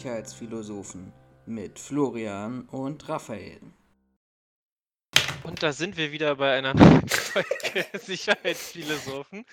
[0.00, 1.12] Sicherheitsphilosophen
[1.44, 3.60] mit Florian und Raphael.
[5.42, 6.74] Und da sind wir wieder bei einer
[7.06, 9.44] Folge Sicherheitsphilosophen.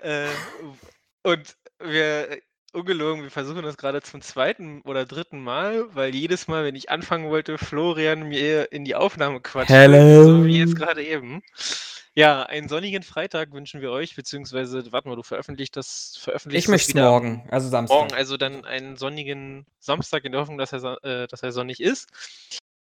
[0.00, 0.28] Äh,
[1.24, 2.38] und wir,
[2.72, 6.90] ungelogen, wir versuchen das gerade zum zweiten oder dritten Mal, weil jedes Mal, wenn ich
[6.90, 9.70] anfangen wollte, Florian mir in die Aufnahme quatscht.
[9.70, 10.22] Hello.
[10.22, 11.42] So wie jetzt gerade eben.
[12.16, 16.70] Ja, einen sonnigen Freitag wünschen wir euch, beziehungsweise, warte mal, du veröffentlicht das, veröffentlichst Ich
[16.70, 17.96] möchte wieder am morgen, also Samstag.
[17.96, 21.80] Morgen, also dann einen sonnigen Samstag in der Hoffnung, dass er, äh, dass er sonnig
[21.80, 22.08] ist.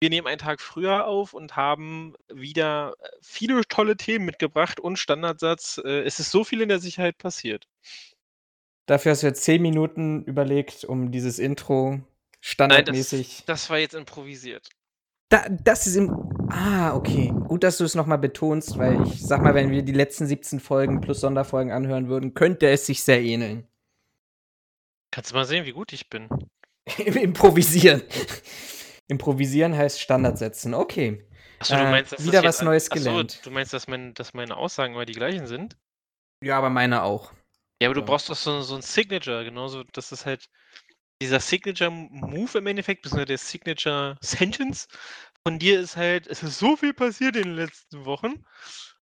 [0.01, 4.99] Wir nehmen einen Tag früher auf und haben wieder äh, viele tolle Themen mitgebracht und
[4.99, 5.79] Standardsatz.
[5.81, 7.69] Äh, es ist so viel in der Sicherheit passiert.
[8.87, 12.01] Dafür hast du jetzt zehn Minuten überlegt, um dieses Intro
[12.41, 13.43] standardmäßig.
[13.45, 14.67] das war jetzt improvisiert.
[15.33, 16.11] Da, das ist im.
[16.51, 17.33] Ah, okay.
[17.47, 20.59] Gut, dass du es nochmal betonst, weil ich sag mal, wenn wir die letzten 17
[20.59, 23.67] Folgen plus Sonderfolgen anhören würden, könnte es sich sehr ähneln.
[25.09, 26.29] Kannst du mal sehen, wie gut ich bin.
[26.97, 28.03] Improvisieren.
[29.07, 30.75] Improvisieren heißt Standard setzen.
[30.75, 31.25] Okay.
[31.57, 33.39] Achso, du Äh, meinst, dass das wieder jetzt was an- Neues Achso, gelernt.
[33.43, 35.77] du meinst, dass, mein, dass meine Aussagen immer die gleichen sind?
[36.43, 37.31] Ja, aber meine auch.
[37.81, 40.47] Ja, aber du brauchst doch so, so ein Signature, genauso, das ist halt
[41.21, 44.87] dieser Signature-Move im Endeffekt, beziehungsweise der Signature-Sentence
[45.45, 48.45] von dir ist halt, es ist so viel passiert in den letzten Wochen.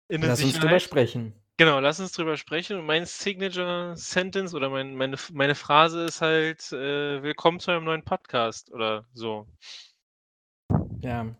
[0.09, 0.81] Lass uns drüber Sicherheit.
[0.81, 1.33] sprechen.
[1.57, 2.77] Genau, lass uns drüber sprechen.
[2.77, 8.03] Und mein Signature-Sentence oder mein, meine, meine Phrase ist halt, äh, willkommen zu einem neuen
[8.03, 9.47] Podcast oder so.
[11.01, 11.35] Ja.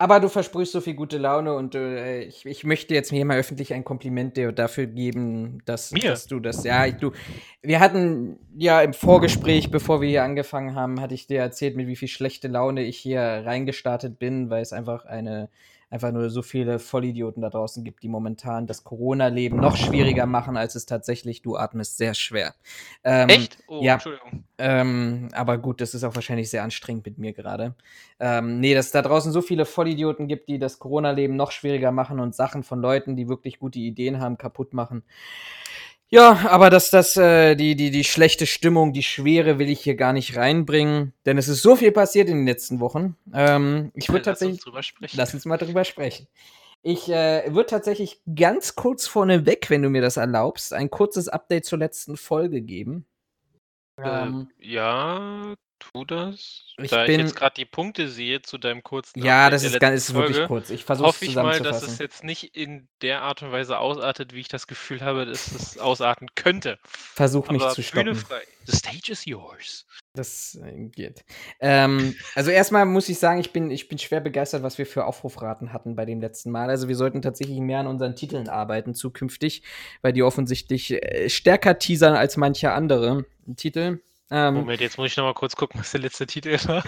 [0.00, 3.38] Aber du versprühst so viel gute Laune und äh, ich, ich möchte jetzt hier mal
[3.38, 6.08] öffentlich ein Kompliment dir dafür geben, dass, Mir?
[6.08, 6.64] dass du das.
[6.64, 7.12] Ja, ich, du.
[7.60, 11.86] Wir hatten ja im Vorgespräch, bevor wir hier angefangen haben, hatte ich dir erzählt, mit
[11.86, 15.50] wie viel schlechte Laune ich hier reingestartet bin, weil es einfach eine
[15.90, 20.56] einfach nur so viele Vollidioten da draußen gibt, die momentan das Corona-Leben noch schwieriger machen,
[20.56, 22.54] als es tatsächlich du atmest sehr schwer.
[23.02, 23.58] Ähm, Echt?
[23.66, 23.94] Oh, ja.
[23.94, 24.44] Entschuldigung.
[24.58, 27.74] ähm, aber gut, das ist auch wahrscheinlich sehr anstrengend mit mir gerade.
[28.20, 31.90] Ähm, nee, dass es da draußen so viele Vollidioten gibt, die das Corona-Leben noch schwieriger
[31.90, 35.02] machen und Sachen von Leuten, die wirklich gute Ideen haben, kaputt machen.
[36.12, 39.94] Ja, aber dass das, äh, die, die, die schlechte Stimmung, die Schwere will ich hier
[39.94, 43.16] gar nicht reinbringen, denn es ist so viel passiert in den letzten Wochen.
[43.32, 44.86] Ähm, ich würde Lass uns tatsächlich.
[44.86, 45.16] sprechen.
[45.16, 46.26] Lass uns mal drüber sprechen.
[46.82, 51.66] Ich äh, würde tatsächlich ganz kurz vorneweg, wenn du mir das erlaubst, ein kurzes Update
[51.66, 53.06] zur letzten Folge geben.
[53.98, 56.66] Ähm, Äh, ja, tu das.
[56.78, 59.64] Ich da bin- ich jetzt gerade die Punkte sehe zu deinem kurzen Ja, Update das
[59.64, 60.70] ist, ganz, ist wirklich Folge, kurz.
[60.70, 63.78] Ich versuche es hoffe ich mal, dass es jetzt nicht in der Art und Weise
[63.78, 66.78] ausartet, wie ich das Gefühl habe, dass es ausarten könnte.
[66.84, 68.14] Versuch mich Aber zu stoppen.
[68.14, 68.40] frei.
[68.66, 69.86] The stage is yours.
[70.14, 71.24] Das äh, geht.
[71.60, 75.04] Ähm, also erstmal muss ich sagen, ich bin, ich bin schwer begeistert, was wir für
[75.06, 76.68] Aufrufraten hatten bei dem letzten Mal.
[76.68, 79.62] Also wir sollten tatsächlich mehr an unseren Titeln arbeiten zukünftig,
[80.02, 83.24] weil die offensichtlich äh, stärker teasern als manche andere
[83.56, 84.00] Titel.
[84.30, 86.84] Ähm, Moment, jetzt muss ich noch mal kurz gucken, was der letzte Titel war.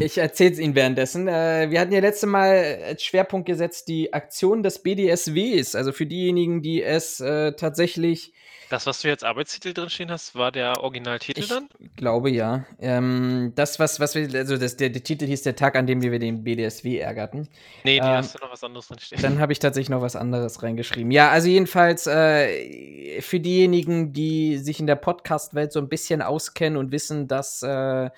[0.00, 1.28] Ich erzähle es Ihnen währenddessen.
[1.28, 5.74] Äh, wir hatten ja letzte Mal als Schwerpunkt gesetzt die Aktion des BDSWs.
[5.74, 8.32] Also für diejenigen, die es äh, tatsächlich,
[8.70, 11.68] Das, was du jetzt Arbeitstitel drin stehen hast, war der Originaltitel ich dann?
[11.96, 15.76] glaube ja, ähm, das, was, was wir, also das, der, der Titel hieß der Tag,
[15.76, 17.48] an dem wir den BDSW ärgerten.
[17.84, 19.20] Nee, die Ähm, hast du noch was anderes drin stehen.
[19.20, 21.10] Dann habe ich tatsächlich noch was anderes reingeschrieben.
[21.12, 26.78] Ja, also jedenfalls äh, für diejenigen, die sich in der Podcast-Welt so ein bisschen auskennen
[26.78, 28.10] und wissen, dass äh,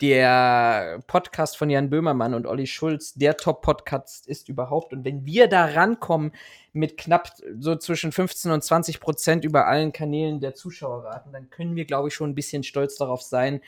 [0.00, 4.92] der Podcast von Jan Böhmermann und Olli Schulz der Top-Podcast ist überhaupt.
[4.92, 6.32] Und wenn wir da rankommen
[6.72, 11.76] mit knapp so zwischen 15 und 20 Prozent über allen Kanälen der Zuschauerraten, dann können
[11.76, 13.60] wir, glaube ich, schon ein bisschen stolz darauf sein,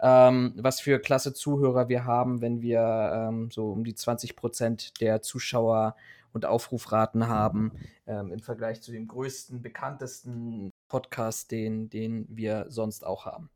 [0.00, 2.80] ähm, was für klasse Zuhörer wir haben, wenn wir
[3.14, 5.94] ähm, so um die 20 Prozent der Zuschauer
[6.32, 7.72] und Aufrufraten haben
[8.06, 13.50] ähm, im Vergleich zu dem größten, bekanntesten Podcast, den, den wir sonst auch haben.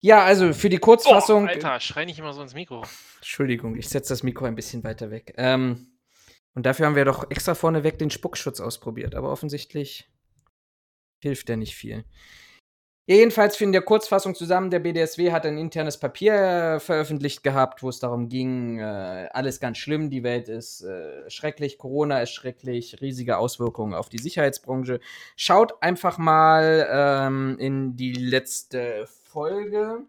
[0.00, 1.46] Ja, also für die Kurzfassung.
[1.46, 2.84] Boah, Alter, schrei nicht immer so ins Mikro.
[3.16, 5.34] Entschuldigung, ich setze das Mikro ein bisschen weiter weg.
[5.36, 5.98] Ähm,
[6.54, 10.08] und dafür haben wir doch extra vorneweg den Spuckschutz ausprobiert, aber offensichtlich
[11.20, 12.04] hilft der nicht viel.
[13.10, 17.82] Jedenfalls für in der Kurzfassung zusammen, der BDSW hat ein internes Papier äh, veröffentlicht gehabt,
[17.82, 22.32] wo es darum ging, äh, alles ganz schlimm, die Welt ist äh, schrecklich, Corona ist
[22.32, 25.00] schrecklich, riesige Auswirkungen auf die Sicherheitsbranche.
[25.36, 30.06] Schaut einfach mal ähm, in die letzte Folge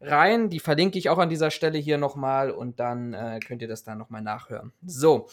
[0.00, 3.68] rein, die verlinke ich auch an dieser Stelle hier nochmal und dann äh, könnt ihr
[3.68, 4.72] das dann nochmal nachhören.
[4.86, 5.28] So,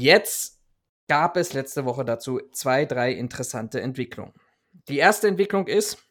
[0.00, 0.60] jetzt
[1.08, 4.32] gab es letzte Woche dazu zwei, drei interessante Entwicklungen.
[4.88, 6.06] Die erste Entwicklung ist,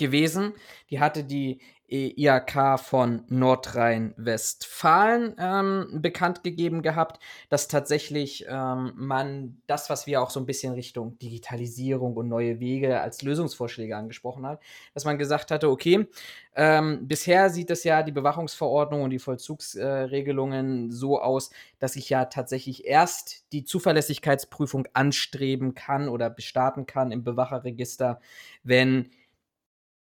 [0.00, 0.54] gewesen.
[0.88, 9.90] Die hatte die IAK von Nordrhein-Westfalen ähm, bekannt gegeben gehabt, dass tatsächlich ähm, man das,
[9.90, 14.60] was wir auch so ein bisschen Richtung Digitalisierung und neue Wege als Lösungsvorschläge angesprochen hat,
[14.94, 16.06] dass man gesagt hatte, okay,
[16.54, 22.10] ähm, bisher sieht es ja die Bewachungsverordnung und die Vollzugsregelungen äh, so aus, dass ich
[22.10, 28.20] ja tatsächlich erst die Zuverlässigkeitsprüfung anstreben kann oder bestarten kann im Bewacherregister,
[28.62, 29.10] wenn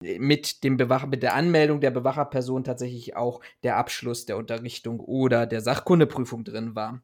[0.01, 5.47] mit dem Bewacher, mit der Anmeldung der Bewacherperson tatsächlich auch der Abschluss der Unterrichtung oder
[5.47, 7.03] der Sachkundeprüfung drin war.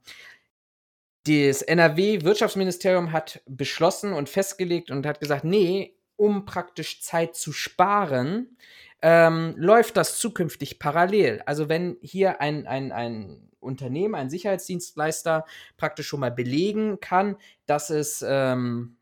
[1.24, 8.56] Das NRW-Wirtschaftsministerium hat beschlossen und festgelegt und hat gesagt, nee, um praktisch Zeit zu sparen,
[9.02, 11.42] ähm, läuft das zukünftig parallel.
[11.46, 15.44] Also wenn hier ein, ein, ein Unternehmen, ein Sicherheitsdienstleister
[15.76, 17.36] praktisch schon mal belegen kann,
[17.66, 18.96] dass es ähm,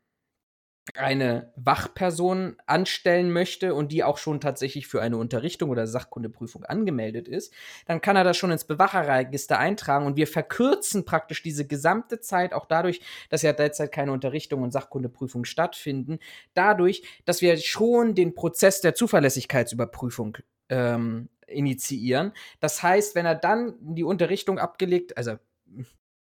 [0.95, 7.27] eine Wachperson anstellen möchte und die auch schon tatsächlich für eine Unterrichtung oder Sachkundeprüfung angemeldet
[7.27, 7.53] ist,
[7.85, 12.53] dann kann er das schon ins Bewacherregister eintragen und wir verkürzen praktisch diese gesamte Zeit
[12.53, 16.19] auch dadurch, dass ja derzeit keine Unterrichtung und Sachkundeprüfung stattfinden,
[16.53, 20.37] dadurch, dass wir schon den Prozess der Zuverlässigkeitsüberprüfung
[20.69, 22.33] ähm, initiieren.
[22.59, 25.37] Das heißt, wenn er dann die Unterrichtung abgelegt, also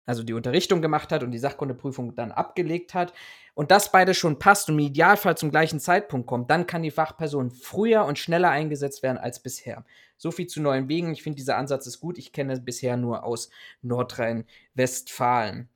[0.06, 3.12] also die Unterrichtung gemacht hat und die Sachkundeprüfung dann abgelegt hat
[3.54, 6.90] und das beide schon passt und im Idealfall zum gleichen Zeitpunkt kommt, dann kann die
[6.90, 9.84] Fachperson früher und schneller eingesetzt werden als bisher.
[10.16, 11.12] So viel zu neuen Wegen.
[11.12, 12.16] Ich finde, dieser Ansatz ist gut.
[12.18, 13.50] Ich kenne es bisher nur aus
[13.82, 15.68] Nordrhein-Westfalen.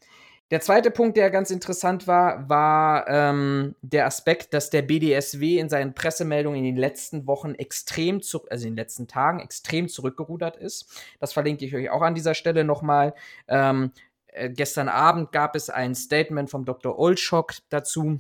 [0.53, 5.69] Der zweite Punkt, der ganz interessant war, war ähm, der Aspekt, dass der BDSW in
[5.69, 10.57] seinen Pressemeldungen in den letzten Wochen extrem, zu, also in den letzten Tagen extrem zurückgerudert
[10.57, 11.03] ist.
[11.19, 13.15] Das verlinke ich euch auch an dieser Stelle nochmal.
[13.49, 13.91] Ähm,
[14.37, 16.99] äh, gestern Abend gab es ein Statement vom Dr.
[16.99, 18.19] Olschok dazu,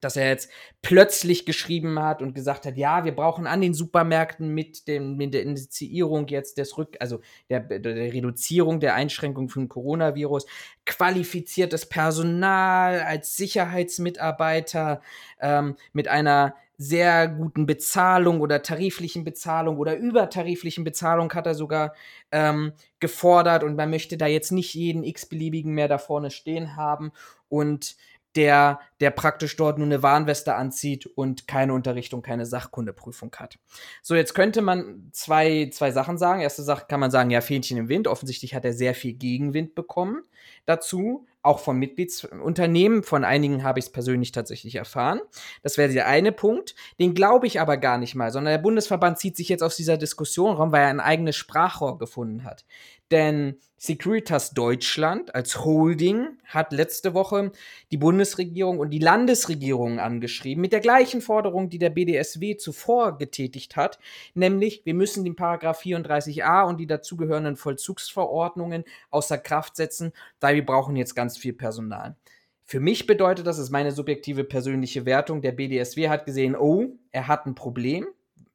[0.00, 0.50] dass er jetzt
[0.82, 5.34] plötzlich geschrieben hat und gesagt hat, ja, wir brauchen an den Supermärkten mit, dem, mit
[5.34, 7.20] der Initiierung jetzt des Rück, also
[7.50, 10.46] der, der Reduzierung der Einschränkung vom Coronavirus,
[10.86, 15.02] qualifiziertes Personal als Sicherheitsmitarbeiter
[15.40, 21.92] ähm, mit einer sehr guten Bezahlung oder tariflichen Bezahlung oder übertariflichen Bezahlung hat er sogar
[22.32, 23.64] ähm, gefordert.
[23.64, 27.12] Und man möchte da jetzt nicht jeden x-beliebigen mehr da vorne stehen haben.
[27.50, 27.96] Und
[28.36, 33.58] der, der praktisch dort nur eine Warnweste anzieht und keine Unterrichtung, keine Sachkundeprüfung hat.
[34.02, 36.40] So, jetzt könnte man zwei, zwei Sachen sagen.
[36.40, 38.06] Erste Sache kann man sagen, ja, Fähnchen im Wind.
[38.06, 40.22] Offensichtlich hat er sehr viel Gegenwind bekommen
[40.66, 43.02] dazu auch von Mitgliedsunternehmen.
[43.02, 45.20] Von einigen habe ich es persönlich tatsächlich erfahren.
[45.62, 46.74] Das wäre der eine Punkt.
[46.98, 49.96] Den glaube ich aber gar nicht mal, sondern der Bundesverband zieht sich jetzt aus dieser
[49.96, 52.66] Diskussion raus, weil er ein eigenes Sprachrohr gefunden hat.
[53.10, 57.50] Denn Securitas Deutschland als Holding hat letzte Woche
[57.90, 63.76] die Bundesregierung und die Landesregierung angeschrieben mit der gleichen Forderung, die der BDSW zuvor getätigt
[63.76, 63.98] hat,
[64.34, 70.66] nämlich wir müssen den Paragraph 34a und die dazugehörenden Vollzugsverordnungen außer Kraft setzen, weil wir
[70.66, 72.16] brauchen jetzt ganz viel Personal.
[72.64, 76.98] Für mich bedeutet das, das ist meine subjektive persönliche Wertung, der BDSW hat gesehen, oh,
[77.10, 78.06] er hat ein Problem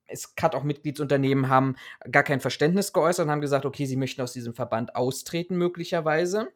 [0.08, 1.76] es hat auch Mitgliedsunternehmen haben
[2.12, 6.50] gar kein Verständnis geäußert und haben gesagt, okay, sie möchten aus diesem Verband austreten möglicherweise.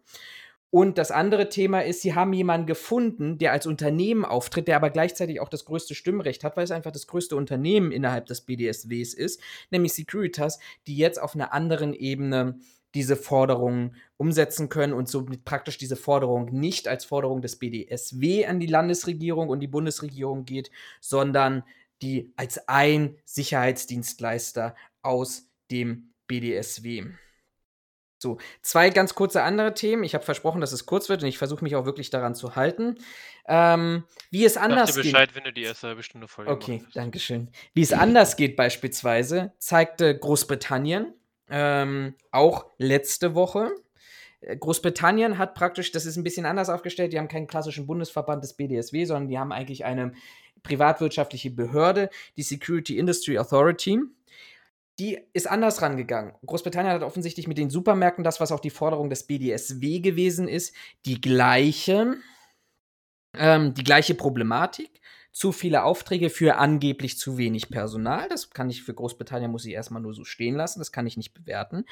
[0.71, 4.91] Und das andere Thema ist, sie haben jemanden gefunden, der als Unternehmen auftritt, der aber
[4.91, 9.15] gleichzeitig auch das größte Stimmrecht hat, weil es einfach das größte Unternehmen innerhalb des BDSWs
[9.15, 9.41] ist,
[9.71, 12.59] nämlich Securitas, die jetzt auf einer anderen Ebene
[12.93, 18.59] diese Forderungen umsetzen können und somit praktisch diese Forderung nicht als Forderung des BDSW an
[18.59, 21.63] die Landesregierung und die Bundesregierung geht, sondern
[22.01, 27.05] die als ein Sicherheitsdienstleister aus dem BDSW.
[28.21, 30.03] So, zwei ganz kurze andere Themen.
[30.03, 32.57] Ich habe versprochen, dass es kurz wird und ich versuche mich auch wirklich daran zu
[32.57, 32.97] halten.
[33.47, 35.35] Ähm, wie es anders Sag dir Bescheid, geht.
[35.37, 37.49] wenn du die erste halbe Stunde voll Okay, danke schön.
[37.73, 41.13] Wie es anders geht beispielsweise, zeigte Großbritannien
[41.49, 43.71] ähm, auch letzte Woche.
[44.41, 48.43] Äh, Großbritannien hat praktisch, das ist ein bisschen anders aufgestellt, die haben keinen klassischen Bundesverband
[48.43, 50.13] des BDSW, sondern die haben eigentlich eine
[50.63, 53.99] privatwirtschaftliche Behörde, die Security Industry Authority.
[54.99, 56.33] Die ist anders rangegangen.
[56.45, 60.75] Großbritannien hat offensichtlich mit den Supermärkten das, was auch die Forderung des BDSW gewesen ist,
[61.05, 62.17] die gleiche,
[63.37, 64.99] ähm, die gleiche Problematik
[65.31, 68.27] zu viele Aufträge für angeblich zu wenig Personal.
[68.29, 70.79] Das kann ich für Großbritannien, muss ich erstmal nur so stehen lassen.
[70.79, 71.85] Das kann ich nicht bewerten.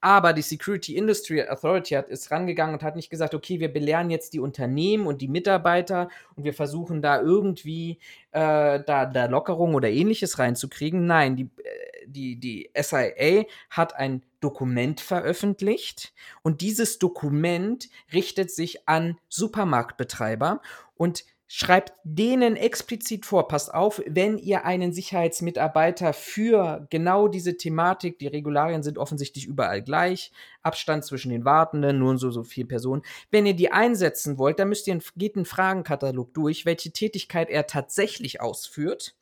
[0.00, 4.10] Aber die Security Industry Authority hat, ist rangegangen und hat nicht gesagt, okay, wir belehren
[4.10, 7.98] jetzt die Unternehmen und die Mitarbeiter und wir versuchen da irgendwie
[8.30, 11.06] äh, da, da Lockerung oder ähnliches reinzukriegen.
[11.06, 18.88] Nein, die, äh, die, die SIA hat ein Dokument veröffentlicht und dieses Dokument richtet sich
[18.88, 20.60] an Supermarktbetreiber
[20.96, 28.18] und schreibt denen explizit vor, passt auf, wenn ihr einen Sicherheitsmitarbeiter für genau diese Thematik,
[28.18, 30.32] die Regularien sind offensichtlich überall gleich,
[30.62, 33.02] Abstand zwischen den Wartenden, nur so, so vier Personen.
[33.30, 37.66] Wenn ihr die einsetzen wollt, dann müsst ihr, geht einen Fragenkatalog durch, welche Tätigkeit er
[37.66, 39.14] tatsächlich ausführt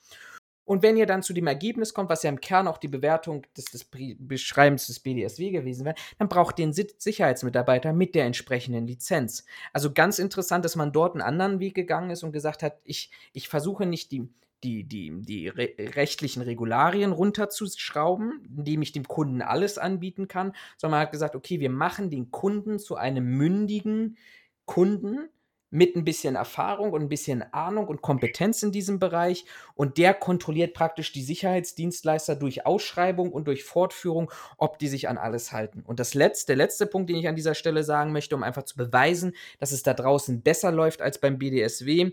[0.64, 3.44] und wenn ihr dann zu dem Ergebnis kommt, was ja im Kern auch die Bewertung
[3.56, 3.88] des, des
[4.18, 9.44] Beschreibens des BDSW gewesen wäre, dann braucht ihr einen Sicherheitsmitarbeiter mit der entsprechenden Lizenz.
[9.72, 13.10] Also ganz interessant, dass man dort einen anderen Weg gegangen ist und gesagt hat, ich,
[13.32, 14.28] ich versuche nicht die,
[14.62, 20.98] die, die, die re rechtlichen Regularien runterzuschrauben, indem ich dem Kunden alles anbieten kann, sondern
[20.98, 24.16] man hat gesagt, okay, wir machen den Kunden zu einem mündigen
[24.64, 25.28] Kunden,
[25.72, 29.46] mit ein bisschen Erfahrung und ein bisschen Ahnung und Kompetenz in diesem Bereich.
[29.74, 35.16] Und der kontrolliert praktisch die Sicherheitsdienstleister durch Ausschreibung und durch Fortführung, ob die sich an
[35.16, 35.82] alles halten.
[35.86, 38.64] Und das letzte, der letzte Punkt, den ich an dieser Stelle sagen möchte, um einfach
[38.64, 42.12] zu beweisen, dass es da draußen besser läuft als beim BDSW.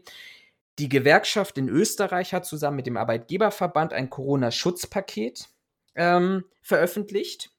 [0.80, 5.50] Die Gewerkschaft in Österreich hat zusammen mit dem Arbeitgeberverband ein Corona-Schutzpaket
[5.96, 7.52] ähm, veröffentlicht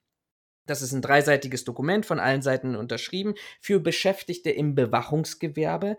[0.70, 5.98] das ist ein dreiseitiges Dokument von allen Seiten unterschrieben für Beschäftigte im Bewachungsgewerbe,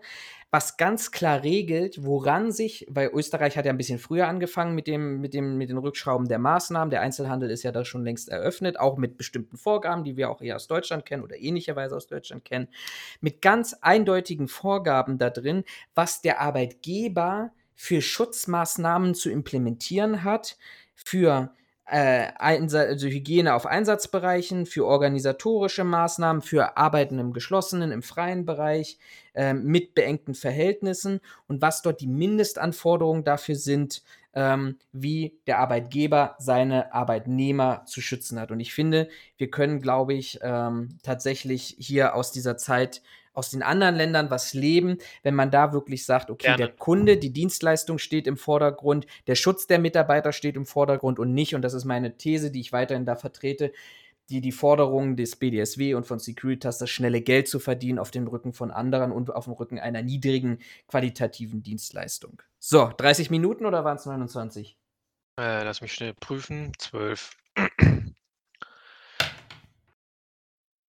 [0.50, 4.86] was ganz klar regelt, woran sich, weil Österreich hat ja ein bisschen früher angefangen mit,
[4.86, 6.90] dem, mit, dem, mit den Rückschrauben der Maßnahmen.
[6.90, 10.40] Der Einzelhandel ist ja da schon längst eröffnet, auch mit bestimmten Vorgaben, die wir auch
[10.40, 12.68] eher aus Deutschland kennen oder ähnlicherweise aus Deutschland kennen,
[13.20, 15.64] mit ganz eindeutigen Vorgaben da drin,
[15.94, 20.56] was der Arbeitgeber für Schutzmaßnahmen zu implementieren hat,
[20.94, 21.54] für
[21.86, 28.98] äh, also Hygiene auf Einsatzbereichen, für organisatorische Maßnahmen, für Arbeiten im geschlossenen, im freien Bereich,
[29.34, 34.02] äh, mit beengten Verhältnissen und was dort die Mindestanforderungen dafür sind,
[34.34, 38.50] ähm, wie der Arbeitgeber seine Arbeitnehmer zu schützen hat.
[38.50, 43.62] Und ich finde, wir können, glaube ich, ähm, tatsächlich hier aus dieser Zeit aus den
[43.62, 46.58] anderen Ländern was leben, wenn man da wirklich sagt, okay, Gerne.
[46.58, 51.32] der Kunde, die Dienstleistung steht im Vordergrund, der Schutz der Mitarbeiter steht im Vordergrund und
[51.34, 53.72] nicht, und das ist meine These, die ich weiterhin da vertrete,
[54.28, 58.26] die die Forderungen des BDSW und von Securitas, das schnelle Geld zu verdienen auf dem
[58.26, 60.58] Rücken von anderen und auf dem Rücken einer niedrigen
[60.88, 62.40] qualitativen Dienstleistung.
[62.58, 64.76] So, 30 Minuten oder waren es 29?
[65.38, 66.72] Äh, lass mich schnell prüfen.
[66.78, 67.36] 12.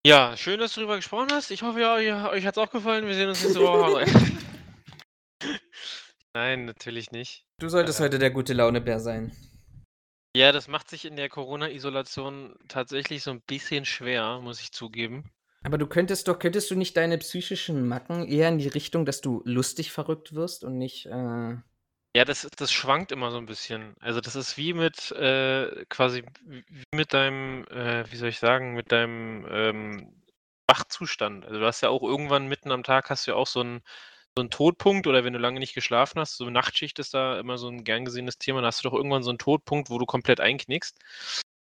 [0.05, 1.49] Ja, schön, dass du darüber gesprochen hast.
[1.49, 3.07] Ich hoffe, ja, ja euch hat es auch gefallen.
[3.07, 4.05] Wir sehen uns nächste Woche.
[6.33, 7.45] Nein, natürlich nicht.
[7.59, 9.31] Du solltest heute der gute Launebär sein.
[10.35, 15.31] Ja, das macht sich in der Corona-Isolation tatsächlich so ein bisschen schwer, muss ich zugeben.
[15.63, 19.21] Aber du könntest doch, könntest du nicht deine psychischen Macken eher in die Richtung, dass
[19.21, 21.05] du lustig verrückt wirst und nicht.
[21.05, 21.55] Äh
[22.15, 23.95] ja, das, das schwankt immer so ein bisschen.
[23.99, 28.73] Also das ist wie mit äh, quasi wie mit deinem, äh, wie soll ich sagen,
[28.75, 30.23] mit deinem ähm,
[30.67, 31.45] Wachzustand.
[31.45, 33.81] Also du hast ja auch irgendwann mitten am Tag hast du ja auch so einen
[34.35, 37.57] so einen Todpunkt oder wenn du lange nicht geschlafen hast, so Nachtschicht ist da immer
[37.57, 40.05] so ein gern gesehenes Thema, dann hast du doch irgendwann so einen Todpunkt, wo du
[40.05, 40.97] komplett einknickst.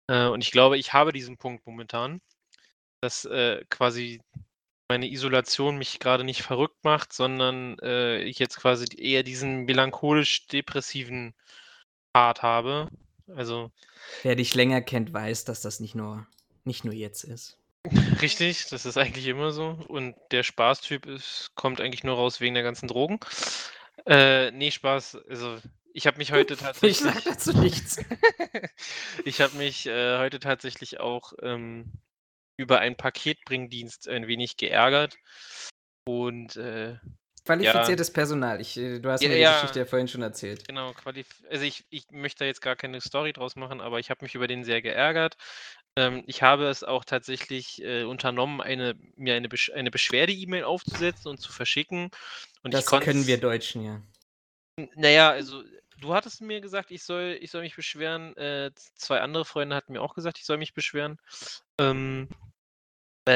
[0.07, 2.21] Äh, und ich glaube, ich habe diesen Punkt momentan,
[3.01, 4.21] dass äh, quasi
[4.89, 11.35] meine Isolation mich gerade nicht verrückt macht, sondern äh, ich jetzt quasi eher diesen melancholisch-depressiven
[12.11, 12.89] Part habe.
[13.35, 13.71] Also.
[14.23, 16.25] Wer dich länger kennt, weiß, dass das nicht nur,
[16.63, 17.57] nicht nur jetzt ist.
[18.21, 19.77] Richtig, das ist eigentlich immer so.
[19.87, 23.19] Und der Spaßtyp ist, kommt eigentlich nur raus wegen der ganzen Drogen.
[24.07, 25.19] Äh, nee, Spaß.
[25.29, 25.59] Also,
[25.93, 26.99] ich habe mich heute tatsächlich.
[27.07, 27.97] Ich sag dazu nichts.
[29.23, 31.91] ich habe mich äh, heute tatsächlich auch ähm,
[32.59, 35.15] über einen Paketbringdienst ein wenig geärgert.
[36.05, 36.97] Und äh,
[37.45, 38.13] Qualifiziertes ja.
[38.13, 38.59] Personal.
[38.59, 40.67] Ich, äh, du hast ja, mir die ja, Geschichte ja vorhin schon erzählt.
[40.67, 40.93] Genau,
[41.49, 44.35] also ich, ich möchte da jetzt gar keine Story draus machen, aber ich habe mich
[44.35, 45.37] über den sehr geärgert.
[45.95, 51.31] Ähm, ich habe es auch tatsächlich äh, unternommen, eine, mir eine, Besch eine Beschwerde-E-Mail aufzusetzen
[51.31, 52.11] und zu verschicken.
[52.61, 54.01] Und das können wir Deutschen, ja.
[54.95, 55.63] Naja, also
[56.01, 58.35] du hattest mir gesagt, ich soll, ich soll mich beschweren.
[58.37, 61.17] Äh, zwei andere Freunde hatten mir auch gesagt, ich soll mich beschweren.
[61.77, 62.48] Ähm, äh,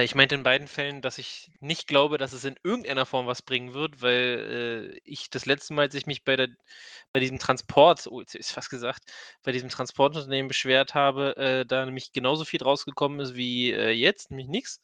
[0.01, 3.41] ich meinte in beiden Fällen, dass ich nicht glaube, dass es in irgendeiner Form was
[3.41, 6.49] bringen wird, weil äh, ich das letzte Mal, als ich mich bei, der,
[7.11, 9.03] bei diesem Transport, oh, jetzt ist fast gesagt,
[9.43, 14.31] bei diesem Transportunternehmen beschwert habe, äh, da nämlich genauso viel rausgekommen ist wie äh, jetzt,
[14.31, 14.79] nämlich nichts.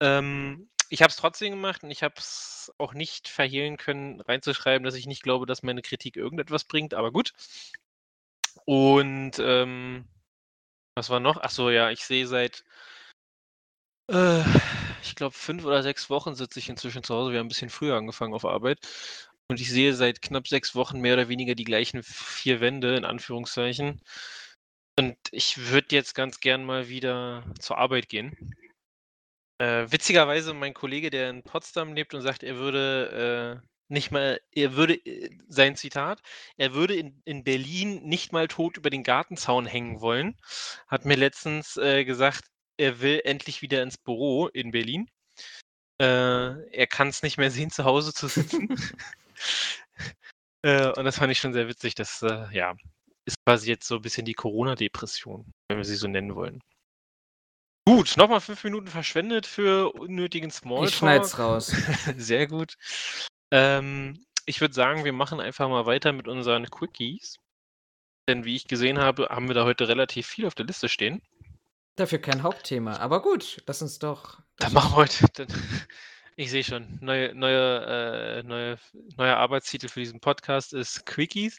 [0.00, 4.84] Ähm, ich habe es trotzdem gemacht und ich habe es auch nicht verhehlen können, reinzuschreiben,
[4.84, 7.32] dass ich nicht glaube, dass meine Kritik irgendetwas bringt, aber gut.
[8.64, 10.06] Und ähm,
[10.94, 11.36] was war noch?
[11.38, 12.64] Achso, ja, ich sehe seit
[14.08, 14.42] äh,
[15.02, 17.32] ich glaube, fünf oder sechs Wochen sitze ich inzwischen zu Hause.
[17.32, 18.78] Wir haben ein bisschen früher angefangen auf Arbeit.
[19.48, 23.04] Und ich sehe seit knapp sechs Wochen mehr oder weniger die gleichen vier Wände, in
[23.04, 24.00] Anführungszeichen.
[24.98, 28.54] Und ich würde jetzt ganz gern mal wieder zur Arbeit gehen.
[29.58, 34.40] Äh, witzigerweise mein Kollege, der in Potsdam lebt und sagt, er würde, äh, nicht mal,
[34.52, 36.20] er würde, äh, sein Zitat,
[36.56, 40.36] er würde in, in Berlin nicht mal tot über den Gartenzaun hängen wollen.
[40.88, 42.44] Hat mir letztens äh, gesagt,
[42.78, 45.08] er will endlich wieder ins Büro in Berlin.
[46.00, 48.68] Äh, er kann es nicht mehr sehen, zu Hause zu sitzen.
[50.62, 51.94] äh, und das fand ich schon sehr witzig.
[51.94, 52.74] Das äh, ja,
[53.24, 56.62] ist quasi jetzt so ein bisschen die Corona-Depression, wenn wir sie so nennen wollen.
[57.88, 60.88] Gut, nochmal fünf Minuten verschwendet für unnötigen Smalltalk.
[60.88, 61.66] Ich schneid's raus.
[62.16, 62.76] Sehr gut.
[63.52, 67.36] Ähm, ich würde sagen, wir machen einfach mal weiter mit unseren Quickies.
[68.28, 71.22] Denn wie ich gesehen habe, haben wir da heute relativ viel auf der Liste stehen.
[71.96, 72.98] Dafür kein Hauptthema.
[72.98, 74.40] Aber gut, lass uns doch.
[74.58, 75.24] Dann machen wir heute.
[75.34, 75.48] Dann,
[76.36, 78.78] ich sehe schon, neue, neue, äh, neue,
[79.16, 81.58] neuer Arbeitstitel für diesen Podcast ist Quickies.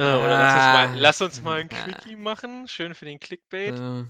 [0.00, 0.94] Äh, oder lass uns, mal, Ah.
[0.96, 1.84] lass uns mal ein Ah.
[1.84, 2.68] Quickie machen.
[2.68, 3.74] Schön für den Clickbait.
[3.74, 4.04] Äh,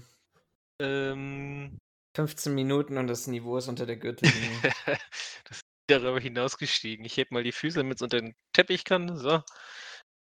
[0.79, 1.79] Ähm,
[2.15, 4.61] 15 Minuten und das Niveau ist unter der Gürtellinie.
[5.45, 7.03] das ist darüber hinausgestiegen.
[7.05, 9.17] Ich heb mal die Füße, damit es unter den Teppich kann.
[9.17, 9.41] So.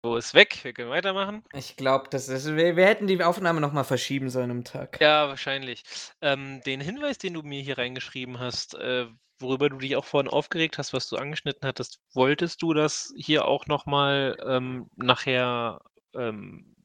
[0.03, 0.59] So ist weg.
[0.63, 1.43] Wir können weitermachen.
[1.53, 2.55] ich glaube, das ist.
[2.55, 4.99] Wir, wir hätten die Aufnahme noch mal verschieben sollen im Tag.
[4.99, 5.83] Ja, wahrscheinlich.
[6.21, 9.05] Ähm, den Hinweis, den du mir hier reingeschrieben hast, äh,
[9.39, 13.45] worüber du dich auch vorhin aufgeregt hast, was du angeschnitten hattest, wolltest du das hier
[13.45, 15.81] auch nochmal ähm, nachher
[16.15, 16.75] ähm,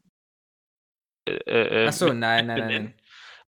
[1.26, 2.94] äh, äh, Achso, nein, nein, nein, nein.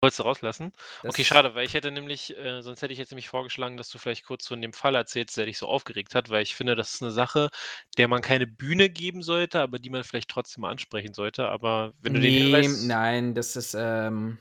[0.01, 0.73] Wolltest du rauslassen?
[1.03, 3.89] Das- Okay, schade, weil ich hätte nämlich, äh, sonst hätte ich jetzt nämlich vorgeschlagen, dass
[3.91, 6.77] du vielleicht kurz von dem Fall erzählst, der dich so aufgeregt hat, weil ich finde,
[6.77, 7.49] das ist eine Sache,
[7.97, 11.49] der man keine Bühne geben sollte, aber die man vielleicht trotzdem mal ansprechen sollte.
[11.49, 12.69] Aber wenn du den Nee, Hinweis.
[12.69, 14.39] nein, das ist, ähm.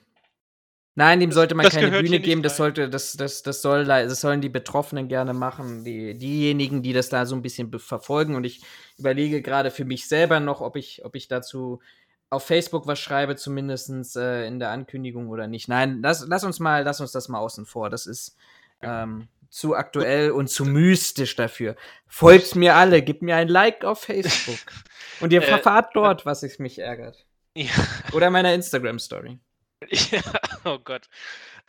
[0.95, 4.03] Nein, dem sollte man das keine Bühne geben, das sollte, das, das, das soll, da-
[4.03, 8.35] das sollen die Betroffenen gerne machen, die, diejenigen, die das da so ein bisschen verfolgen.
[8.35, 8.63] Und ich
[8.97, 11.81] überlege gerade für mich selber noch, ob ich, ob ich dazu
[12.29, 15.67] auf Facebook was schreibe, zumindest äh, in der Ankündigung oder nicht.
[15.67, 17.89] Nein, lass, lass uns mal, lass uns das mal außen vor.
[17.89, 18.35] Das ist
[18.81, 21.75] ähm, zu aktuell und zu mystisch dafür.
[22.07, 24.59] Folgt mir alle, gebt mir ein Like auf Facebook.
[25.19, 27.25] Und ihr Äh, verfahrt dort, was ich mich ärgert.
[27.55, 27.71] Ja.
[28.13, 29.39] Oder meiner Instagram-Story.
[29.89, 30.21] Ja,
[30.65, 31.07] oh Gott.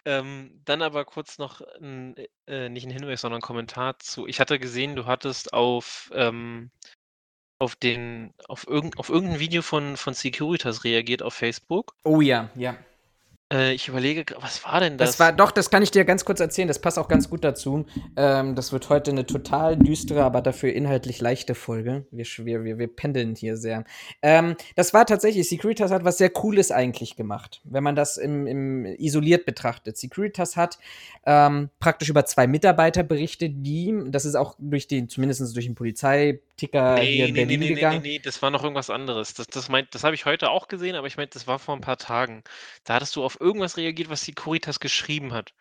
[0.07, 2.15] Ähm, dann aber kurz noch ein,
[2.47, 4.27] äh, nicht ein Hinweis, sondern ein Kommentar zu.
[4.27, 6.71] Ich hatte gesehen, du hattest auf, ähm,
[7.59, 11.95] auf den, auf, irgend, auf irgendein Video von, von Securitas reagiert auf Facebook.
[12.05, 12.77] Oh ja, ja.
[13.51, 15.11] Äh, ich überlege, was war denn das?
[15.11, 17.45] Das war, doch, das kann ich dir ganz kurz erzählen, das passt auch ganz gut
[17.45, 17.87] dazu.
[18.17, 22.07] Ähm, das wird heute eine total düstere, aber dafür inhaltlich leichte Folge.
[22.11, 23.85] Wir, wir, wir, wir pendeln hier sehr.
[24.21, 28.47] Ähm, das war tatsächlich, Securitas hat was sehr Cooles eigentlich gemacht, wenn man das im,
[28.47, 29.97] im isoliert betrachtet.
[29.97, 30.79] Securitas hat
[31.25, 35.75] ähm, praktisch über zwei Mitarbeiter berichtet, die, das ist auch durch den, zumindest durch den
[36.59, 38.03] Polizeiticker hier in Berlin gegangen.
[38.03, 39.35] nee, das war noch irgendwas anderes.
[39.35, 41.81] Das, das, das habe ich heute auch gesehen, aber ich meinte, das war vor ein
[41.81, 42.43] paar Tagen.
[42.85, 45.53] Da hattest du auf irgendwas reagiert, was Securitas geschrieben hat.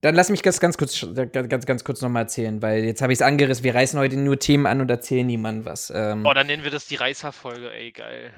[0.00, 3.18] Dann lass mich das ganz kurz, ganz, ganz kurz nochmal erzählen, weil jetzt habe ich
[3.18, 3.64] es angerissen.
[3.64, 5.90] Wir reißen heute nur Themen an und erzählen niemandem was.
[5.92, 8.32] Ähm, Oh, dann nennen wir das die Reißer-Folge, ey, geil.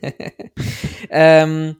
[1.10, 1.76] ähm,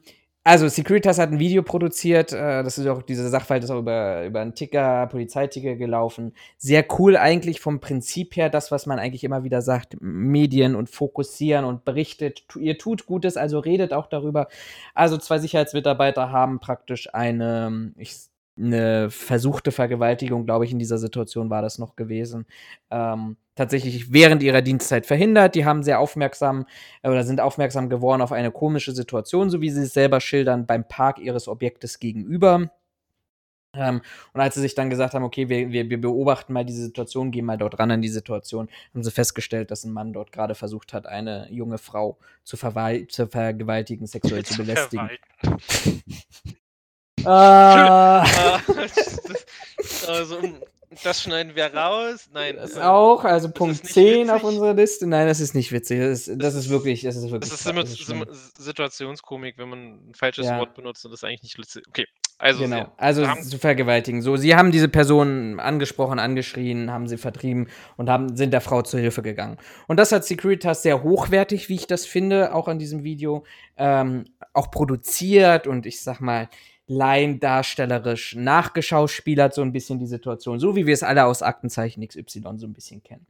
[0.47, 2.31] also, Securitas hat ein Video produziert.
[2.31, 6.33] Äh, das ist auch, dieser Sachverhalt ist auch über, über einen Ticker, Polizeiticker gelaufen.
[6.59, 10.87] Sehr cool eigentlich vom Prinzip her, das, was man eigentlich immer wieder sagt: Medien und
[10.91, 12.43] fokussieren und berichtet.
[12.59, 14.47] Ihr tut Gutes, also redet auch darüber.
[14.93, 18.15] Also, zwei Sicherheitsmitarbeiter haben praktisch eine, ich,
[18.57, 22.45] eine versuchte Vergewaltigung, glaube ich, in dieser Situation war das noch gewesen.
[22.89, 25.55] Ähm, tatsächlich während ihrer Dienstzeit verhindert.
[25.55, 26.65] Die haben sehr aufmerksam
[27.01, 30.65] äh, oder sind aufmerksam geworden auf eine komische Situation, so wie sie es selber schildern,
[30.65, 32.69] beim Park ihres Objektes gegenüber.
[33.73, 34.01] Ähm,
[34.33, 37.31] und als sie sich dann gesagt haben, okay, wir, wir, wir beobachten mal diese Situation,
[37.31, 40.55] gehen mal dort ran an die Situation, haben sie festgestellt, dass ein Mann dort gerade
[40.55, 42.57] versucht hat, eine junge Frau zu,
[43.09, 45.09] zu vergewaltigen, sexuell zu belästigen.
[47.29, 50.37] Ah, Ah, das, also,
[51.03, 52.29] das schneiden wir raus.
[52.33, 54.47] Nein, das äh, auch, also das Punkt ist nicht 10 auf witzig.
[54.49, 55.07] unserer Liste.
[55.07, 55.99] Nein, das ist nicht witzig.
[55.99, 57.49] Das ist, das ist wirklich, das ist wirklich.
[57.51, 60.59] Das ist, das ist Situationskomik, wenn man ein falsches Ja.
[60.59, 61.83] Wort benutzt und das eigentlich nicht lustig.
[61.89, 62.05] Okay,
[62.37, 64.21] also genau, also zu vergewaltigen.
[64.21, 68.81] So, sie haben diese Person angesprochen, angeschrien, haben sie vertrieben und haben, sind der Frau
[68.81, 69.57] zur Hilfe gegangen.
[69.87, 73.45] Und das hat Securitas sehr hochwertig, wie ich das finde, auch an diesem Video,
[73.77, 76.49] ähm, auch produziert und ich sag mal,
[76.87, 82.57] laiendarstellerisch nachgeschauspielert so ein bisschen die Situation, so wie wir es alle aus Aktenzeichen XY
[82.57, 83.25] so ein bisschen kennen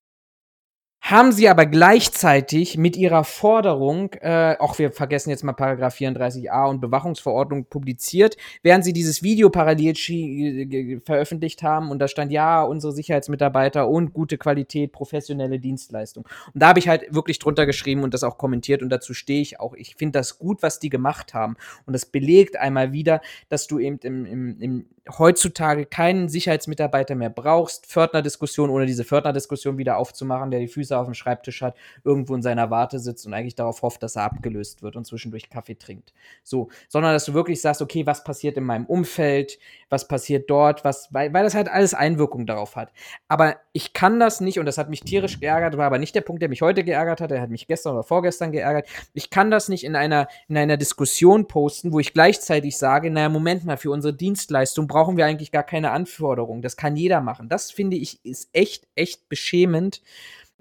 [1.05, 6.67] haben sie aber gleichzeitig mit ihrer Forderung, äh, auch wir vergessen jetzt mal Paragraph 34a
[6.67, 12.63] und Bewachungsverordnung publiziert, während sie dieses Video parallel ge- veröffentlicht haben und da stand ja
[12.63, 16.27] unsere Sicherheitsmitarbeiter und gute Qualität, professionelle Dienstleistung.
[16.51, 19.41] Und da habe ich halt wirklich drunter geschrieben und das auch kommentiert und dazu stehe
[19.41, 19.75] ich auch.
[19.75, 23.77] Ich finde das gut, was die gemacht haben und das belegt einmal wieder, dass du
[23.77, 24.85] eben im, im, im
[25.17, 27.85] heutzutage keinen Sicherheitsmitarbeiter mehr brauchst.
[27.85, 32.41] Pförtner-Diskussion, ohne diese Pförtner-Diskussion wieder aufzumachen, der die Füße auf dem Schreibtisch hat, irgendwo in
[32.41, 36.13] seiner Warte sitzt und eigentlich darauf hofft, dass er abgelöst wird und zwischendurch Kaffee trinkt.
[36.43, 40.83] So, sondern dass du wirklich sagst, okay, was passiert in meinem Umfeld, was passiert dort,
[40.83, 42.91] was, weil, weil das halt alles Einwirkung darauf hat.
[43.27, 46.21] Aber ich kann das nicht, und das hat mich tierisch geärgert, war aber nicht der
[46.21, 48.87] Punkt, der mich heute geärgert hat, der hat mich gestern oder vorgestern geärgert.
[49.13, 53.29] Ich kann das nicht in einer, in einer Diskussion posten, wo ich gleichzeitig sage, naja,
[53.29, 56.61] Moment mal, für unsere Dienstleistung brauchen wir eigentlich gar keine Anforderungen.
[56.61, 57.49] Das kann jeder machen.
[57.49, 60.01] Das finde ich ist echt, echt beschämend.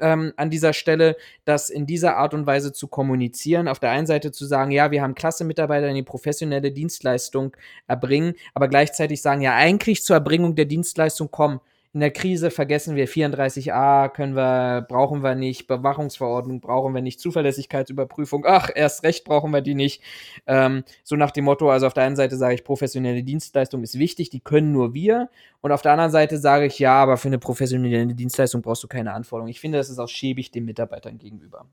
[0.00, 3.68] Ähm, an dieser Stelle, das in dieser Art und Weise zu kommunizieren.
[3.68, 8.34] Auf der einen Seite zu sagen, ja, wir haben klasse Mitarbeiter, die professionelle Dienstleistung erbringen,
[8.54, 11.60] aber gleichzeitig sagen, ja, eigentlich zur Erbringung der Dienstleistung kommen
[11.94, 17.20] in der Krise vergessen wir 34a, können wir, brauchen wir nicht, Bewachungsverordnung brauchen wir nicht,
[17.20, 20.02] Zuverlässigkeitsüberprüfung, ach, erst recht brauchen wir die nicht.
[20.46, 23.96] Ähm, so nach dem Motto, also auf der einen Seite sage ich, professionelle Dienstleistung ist
[23.96, 25.30] wichtig, die können nur wir.
[25.60, 28.88] Und auf der anderen Seite sage ich, ja, aber für eine professionelle Dienstleistung brauchst du
[28.88, 29.48] keine Anforderung.
[29.48, 31.66] Ich finde, das ist auch schäbig den Mitarbeitern gegenüber.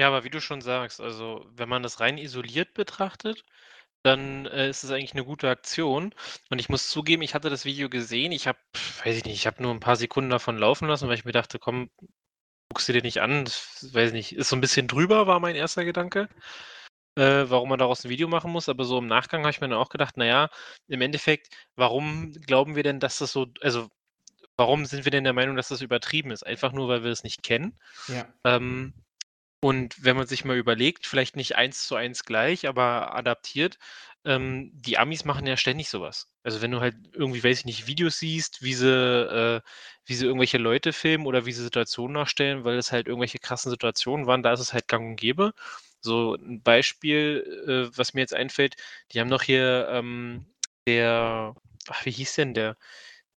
[0.00, 3.44] Ja, aber wie du schon sagst, also wenn man das rein isoliert betrachtet,
[4.04, 6.14] dann äh, ist es eigentlich eine gute Aktion.
[6.50, 8.32] Und ich muss zugeben, ich hatte das Video gesehen.
[8.32, 8.58] Ich habe,
[9.02, 11.32] weiß ich nicht, ich habe nur ein paar Sekunden davon laufen lassen, weil ich mir
[11.32, 11.90] dachte, komm,
[12.68, 13.46] guckst du dir nicht an.
[13.46, 16.28] Das, weiß nicht, ist so ein bisschen drüber, war mein erster Gedanke,
[17.16, 18.68] äh, warum man daraus ein Video machen muss.
[18.68, 20.50] Aber so im Nachgang habe ich mir dann auch gedacht, naja,
[20.86, 23.88] im Endeffekt, warum glauben wir denn, dass das so, also
[24.58, 26.44] warum sind wir denn der Meinung, dass das übertrieben ist?
[26.44, 27.78] Einfach nur, weil wir es nicht kennen.
[28.08, 28.26] Ja.
[28.44, 28.92] Ähm,
[29.64, 33.78] und wenn man sich mal überlegt, vielleicht nicht eins zu eins gleich, aber adaptiert,
[34.24, 36.28] ähm, die Amis machen ja ständig sowas.
[36.42, 39.60] Also wenn du halt irgendwie, weiß ich nicht, Videos siehst, wie sie, äh,
[40.06, 43.70] wie sie irgendwelche Leute filmen oder wie sie Situationen nachstellen, weil es halt irgendwelche krassen
[43.70, 45.54] Situationen waren, da ist es halt gang und gäbe.
[46.00, 48.76] So ein Beispiel, äh, was mir jetzt einfällt,
[49.12, 50.46] die haben noch hier ähm,
[50.86, 51.54] der,
[51.88, 52.76] ach, wie hieß denn der?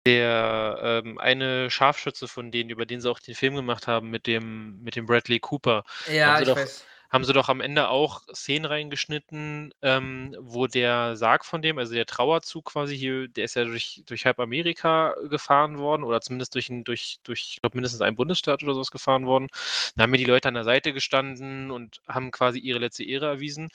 [0.05, 4.27] Der ähm, eine Scharfschütze von denen, über den sie auch den Film gemacht haben mit
[4.27, 5.83] dem, mit dem Bradley Cooper.
[6.11, 6.85] Ja, haben sie ich doch, weiß.
[7.09, 11.93] haben sie doch am Ende auch Szenen reingeschnitten, ähm, wo der Sarg von dem, also
[11.95, 16.53] der Trauerzug quasi hier, der ist ja durch, durch halb Amerika gefahren worden oder zumindest
[16.53, 19.47] durch, ein, durch, durch ich glaube, mindestens einen Bundesstaat oder sowas gefahren worden.
[19.95, 23.25] Da haben mir die Leute an der Seite gestanden und haben quasi ihre letzte Ehre
[23.25, 23.69] erwiesen,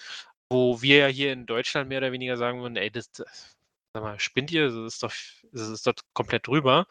[0.48, 3.56] wo wir ja hier in Deutschland mehr oder weniger sagen würden, ey, das, das
[3.92, 4.66] sag mal, spinnt ihr?
[4.66, 5.12] Das ist doch,
[5.52, 6.86] das ist doch komplett drüber.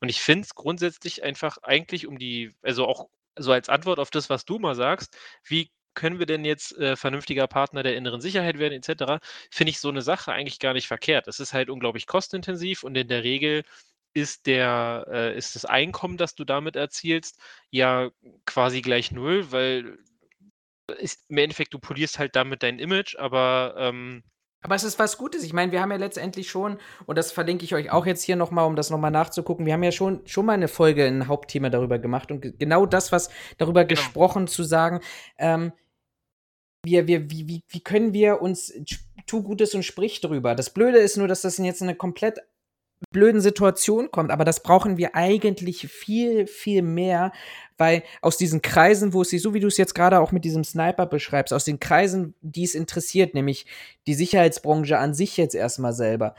[0.00, 3.08] Und ich finde es grundsätzlich einfach eigentlich um die, also auch
[3.38, 6.96] so als Antwort auf das, was du mal sagst, wie können wir denn jetzt äh,
[6.96, 10.86] vernünftiger Partner der inneren Sicherheit werden, etc., finde ich so eine Sache eigentlich gar nicht
[10.86, 11.26] verkehrt.
[11.28, 13.64] Es ist halt unglaublich kostenintensiv und in der Regel
[14.14, 18.10] ist der, äh, ist das Einkommen, das du damit erzielst, ja
[18.46, 19.98] quasi gleich null, weil
[20.98, 24.22] ist, im Endeffekt du polierst halt damit dein Image, aber ähm,
[24.60, 25.44] Aber es ist was Gutes.
[25.44, 28.34] Ich meine, wir haben ja letztendlich schon, und das verlinke ich euch auch jetzt hier
[28.36, 31.70] nochmal, um das nochmal nachzugucken, wir haben ja schon, schon mal eine Folge, ein Hauptthema
[31.70, 34.00] darüber gemacht und ge- genau das, was darüber Genau.
[34.00, 35.00] gesprochen, zu sagen,
[35.38, 35.72] ähm,
[36.84, 38.72] wir, wir, wie, wie, wie können wir uns,
[39.26, 40.54] tu Gutes und sprich drüber.
[40.54, 42.38] Das Blöde ist nur, dass das jetzt in eine komplett
[43.10, 47.32] blöden Situation kommt, aber das brauchen wir eigentlich viel, viel mehr,
[47.76, 50.44] weil aus diesen Kreisen, wo es sich, so wie du es jetzt gerade auch mit
[50.44, 53.66] diesem Sniper beschreibst, aus den Kreisen, die es interessiert, nämlich
[54.06, 56.34] die Sicherheitsbranche an sich jetzt erstmal selber,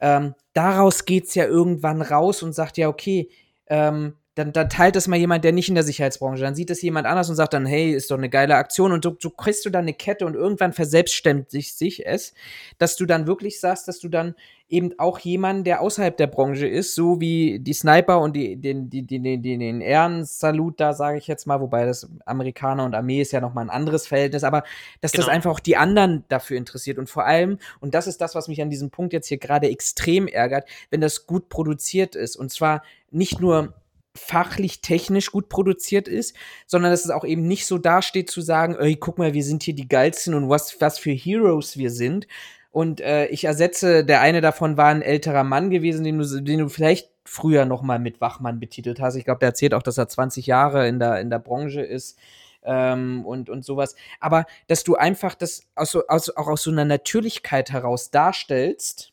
[0.00, 3.28] ähm, daraus geht's ja irgendwann raus und sagt ja, okay,
[3.66, 6.80] ähm, dann, dann teilt das mal jemand, der nicht in der Sicherheitsbranche, dann sieht das
[6.80, 8.92] jemand anders und sagt dann, hey, ist doch eine geile Aktion.
[8.92, 12.32] Und so, so kriegst du dann eine Kette und irgendwann verselbstständigt sich es,
[12.78, 14.34] dass du dann wirklich sagst, dass du dann
[14.70, 18.88] eben auch jemanden, der außerhalb der Branche ist, so wie die Sniper und die, den,
[18.88, 23.20] die, die, den, den, Ehrensalut da, sage ich jetzt mal, wobei das Amerikaner und Armee
[23.20, 24.62] ist ja nochmal ein anderes Verhältnis, aber
[25.00, 25.34] dass das Genau.
[25.34, 26.98] einfach auch die anderen dafür interessiert.
[26.98, 29.68] Und vor allem, und das ist das, was mich an diesem Punkt jetzt hier gerade
[29.68, 32.36] extrem ärgert, wenn das gut produziert ist.
[32.36, 33.74] Und zwar nicht nur
[34.20, 38.76] fachlich, technisch gut produziert ist, sondern dass es auch eben nicht so dasteht zu sagen,
[38.78, 42.26] ey, guck mal, wir sind hier die geilsten und was, was für Heroes wir sind.
[42.70, 46.60] Und äh, ich ersetze, der eine davon war ein älterer Mann gewesen, den du, den
[46.60, 49.16] du vielleicht früher noch mal mit Wachmann betitelt hast.
[49.16, 52.18] Ich glaube, der erzählt auch, dass er 20 Jahre in der, in der Branche ist
[52.62, 53.96] ähm, und, und sowas.
[54.20, 59.12] Aber dass du einfach das aus, aus, auch aus so einer Natürlichkeit heraus darstellst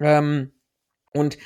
[0.00, 0.52] ähm,
[1.12, 1.38] und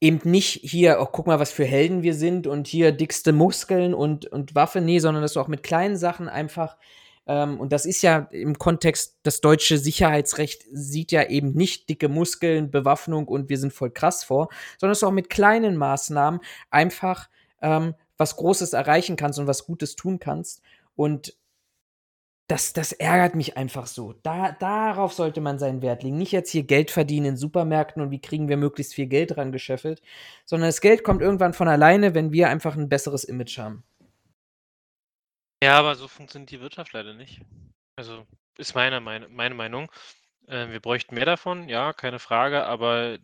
[0.00, 3.94] eben nicht hier, oh, guck mal, was für Helden wir sind und hier dickste Muskeln
[3.94, 6.76] und, und Waffe, nee, sondern dass du auch mit kleinen Sachen einfach,
[7.26, 12.08] ähm, und das ist ja im Kontext, das deutsche Sicherheitsrecht sieht ja eben nicht dicke
[12.08, 16.40] Muskeln, Bewaffnung und wir sind voll krass vor, sondern dass du auch mit kleinen Maßnahmen
[16.70, 17.28] einfach
[17.62, 20.62] ähm, was Großes erreichen kannst und was Gutes tun kannst.
[20.94, 21.36] Und
[22.48, 24.12] das, das ärgert mich einfach so.
[24.22, 26.16] Da, darauf sollte man seinen Wert legen.
[26.16, 29.50] Nicht jetzt hier Geld verdienen in Supermärkten und wie kriegen wir möglichst viel Geld dran
[29.50, 30.00] gescheffelt,
[30.44, 33.82] sondern das Geld kommt irgendwann von alleine, wenn wir einfach ein besseres Image haben.
[35.62, 37.40] Ja, aber so funktioniert die Wirtschaft leider nicht.
[37.96, 38.26] Also
[38.58, 39.90] ist meine, meine, meine Meinung.
[40.46, 43.18] Äh, wir bräuchten mehr davon, ja, keine Frage, aber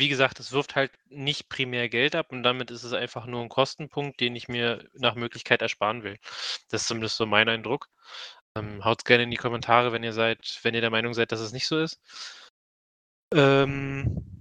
[0.00, 3.42] wie gesagt, es wirft halt nicht primär Geld ab und damit ist es einfach nur
[3.42, 6.16] ein Kostenpunkt, den ich mir nach Möglichkeit ersparen will.
[6.70, 7.90] Das ist zumindest so mein Eindruck.
[8.56, 11.40] Ähm, Haut gerne in die Kommentare, wenn ihr seid, wenn ihr der Meinung seid, dass
[11.40, 12.00] es nicht so ist.
[13.34, 14.40] Ähm,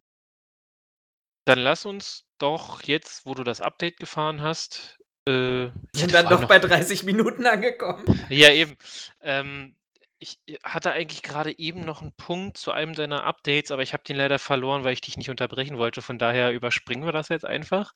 [1.45, 6.45] dann lass uns doch jetzt, wo du das Update gefahren hast, äh, sind dann doch
[6.45, 8.05] bei 30 Minuten angekommen.
[8.29, 8.77] Ja, eben.
[9.21, 9.75] Ähm,
[10.19, 13.93] ich äh, hatte eigentlich gerade eben noch einen Punkt zu einem deiner Updates, aber ich
[13.93, 16.01] habe den leider verloren, weil ich dich nicht unterbrechen wollte.
[16.01, 17.93] Von daher überspringen wir das jetzt einfach.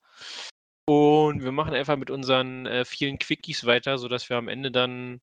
[0.85, 5.21] Und wir machen einfach mit unseren äh, vielen Quickies weiter, sodass wir am Ende dann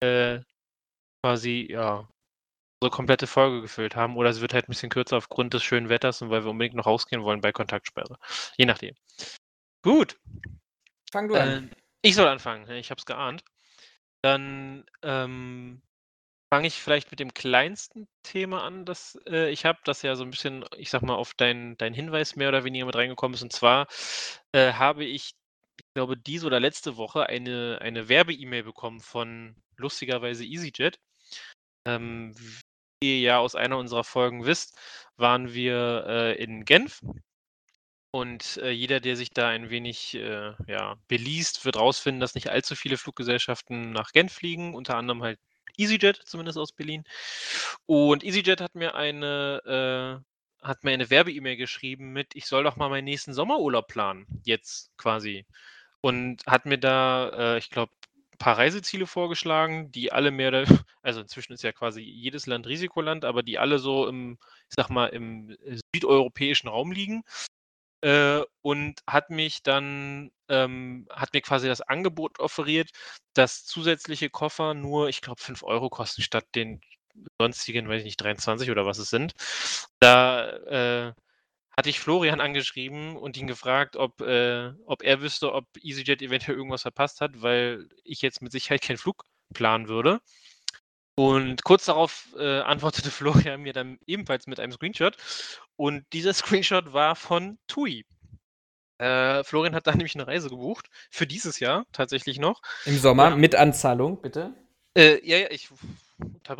[0.00, 0.40] äh,
[1.22, 2.08] quasi, ja,
[2.82, 4.16] so komplette Folge gefüllt haben.
[4.16, 6.76] Oder es wird halt ein bisschen kürzer aufgrund des schönen Wetters und weil wir unbedingt
[6.76, 8.18] noch rausgehen wollen bei Kontaktsperre.
[8.56, 8.94] Je nachdem.
[9.82, 10.18] Gut.
[11.10, 11.70] Fang du an.
[11.70, 13.44] Äh, ich soll anfangen, ich habe es geahnt.
[14.22, 15.82] Dann ähm,
[16.52, 20.24] fange ich vielleicht mit dem kleinsten Thema an, das äh, ich habe, das ja so
[20.24, 23.42] ein bisschen, ich sag mal, auf deinen dein Hinweis mehr oder weniger mit reingekommen ist.
[23.42, 23.86] Und zwar
[24.52, 25.32] äh, habe ich,
[25.78, 30.98] ich glaube, diese oder letzte Woche eine, eine Werbe-E-Mail bekommen von lustigerweise EasyJet.
[31.86, 32.34] Ähm,
[33.00, 34.78] wie ihr ja aus einer unserer Folgen wisst,
[35.16, 37.00] waren wir äh, in Genf
[38.10, 42.50] und äh, jeder, der sich da ein wenig äh, ja, beliest, wird rausfinden, dass nicht
[42.50, 45.38] allzu viele Fluggesellschaften nach Genf fliegen, unter anderem halt
[45.78, 47.04] EasyJet, zumindest aus Berlin.
[47.86, 50.22] Und EasyJet hat mir eine,
[50.62, 55.46] äh, eine Werbe-E-Mail geschrieben mit, ich soll doch mal meinen nächsten Sommerurlaub planen, jetzt quasi.
[56.00, 57.92] Und hat mir da, äh, ich glaube,
[58.34, 60.64] ein paar Reiseziele vorgeschlagen, die alle mehr oder
[61.02, 64.38] also inzwischen ist ja quasi jedes Land Risikoland, aber die alle so im,
[64.68, 65.56] ich sag mal, im
[65.94, 67.24] südeuropäischen Raum liegen.
[68.02, 72.90] Äh, und hat mich dann, ähm, hat mir quasi das Angebot offeriert,
[73.34, 76.80] dass zusätzliche Koffer nur, ich glaube, 5 Euro kosten statt den
[77.40, 79.32] sonstigen, weiß ich nicht, 23 oder was es sind.
[80.00, 80.48] Da
[81.08, 81.12] äh,
[81.76, 86.56] hatte ich Florian angeschrieben und ihn gefragt, ob, äh, ob er wüsste, ob EasyJet eventuell
[86.56, 90.20] irgendwas verpasst hat, weil ich jetzt mit Sicherheit keinen Flug planen würde.
[91.18, 93.10] Und kurz darauf äh, antwortete
[93.50, 95.16] Florian mir dann ebenfalls mit einem Screenshot.
[95.74, 98.06] Und dieser Screenshot war von TUI.
[98.98, 100.86] Äh, Florian hat da nämlich eine Reise gebucht.
[101.10, 102.62] Für dieses Jahr tatsächlich noch.
[102.84, 104.54] Im Sommer, mit Anzahlung, bitte.
[104.96, 105.68] Äh, ja, ja, ich.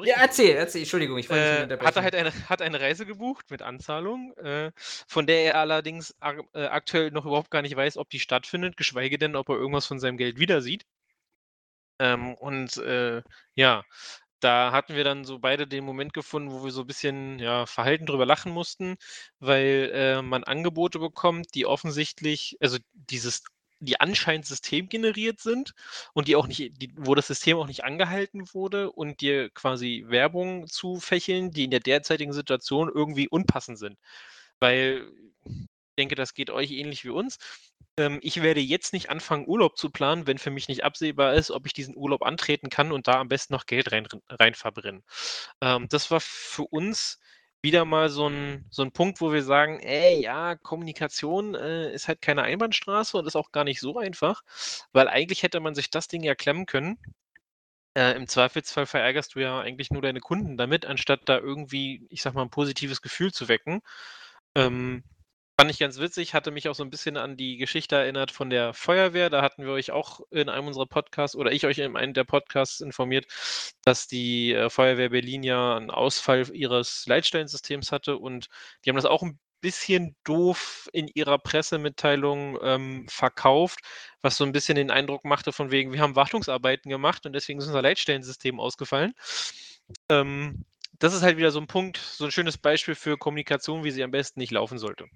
[0.05, 3.51] Ja, erzähl, erzähl, Entschuldigung, ich wollte äh, Hat er halt eine, hat eine Reise gebucht
[3.51, 8.11] mit Anzahlung, äh, von der er allerdings äh, aktuell noch überhaupt gar nicht weiß, ob
[8.11, 10.85] die stattfindet, geschweige denn, ob er irgendwas von seinem Geld wieder sieht.
[12.01, 13.23] Ähm, und äh,
[13.55, 13.85] ja,
[14.41, 17.67] da hatten wir dann so beide den Moment gefunden, wo wir so ein bisschen, ja,
[17.67, 18.97] verhalten drüber lachen mussten,
[19.41, 23.43] weil, äh, man Angebote bekommt, die offensichtlich also dieses
[23.81, 25.73] die anscheinend systemgeneriert sind
[26.13, 30.05] und die auch nicht die wo das System auch nicht angehalten wurde und dir quasi
[30.09, 33.97] Werbung zufächeln, die in der derzeitigen Situation irgendwie unpassend sind.
[34.61, 35.11] Weil
[35.99, 37.39] denke, das geht euch ähnlich wie uns
[37.99, 41.51] ähm, ich werde jetzt nicht anfangen, Urlaub zu planen, wenn für mich nicht absehbar ist,
[41.51, 45.03] ob ich diesen Urlaub antreten kann und da am besten noch Geld rein, rein verbrennen.
[45.61, 47.21] Ähm, das war für uns
[47.61, 52.09] wieder mal so ein, so ein Punkt, wo wir sagen, ey, ja, Kommunikation äh, ist
[52.09, 54.43] halt keine Einbahnstraße und ist auch gar nicht so einfach,
[54.93, 56.99] weil eigentlich hätte man sich das Ding ja klemmen können.
[57.95, 62.23] Äh, Im Zweifelsfall verärgerst du ja eigentlich nur deine Kunden damit, anstatt da irgendwie, ich
[62.23, 63.81] sag mal, ein positives Gefühl zu wecken.
[64.55, 65.03] Ähm,
[65.61, 68.49] Fand ich ganz witzig, hatte mich auch so ein bisschen an die Geschichte erinnert von
[68.49, 69.29] der Feuerwehr.
[69.29, 72.23] Da hatten wir euch auch in einem unserer Podcasts oder ich euch in einem der
[72.23, 73.27] Podcasts informiert,
[73.85, 78.47] dass die äh, Feuerwehr Berlin ja einen Ausfall ihres Leitstellensystems hatte und
[78.85, 83.81] die haben das auch ein bisschen doof in ihrer Pressemitteilung ähm, verkauft,
[84.23, 87.59] was so ein bisschen den Eindruck machte von wegen, wir haben Wartungsarbeiten gemacht und deswegen
[87.59, 89.13] ist unser Leitstellensystem ausgefallen.
[90.09, 90.65] Ähm,
[91.01, 94.05] das ist halt wieder so ein Punkt, so ein schönes Beispiel für Kommunikation, wie sie
[94.05, 95.07] am besten nicht laufen sollte.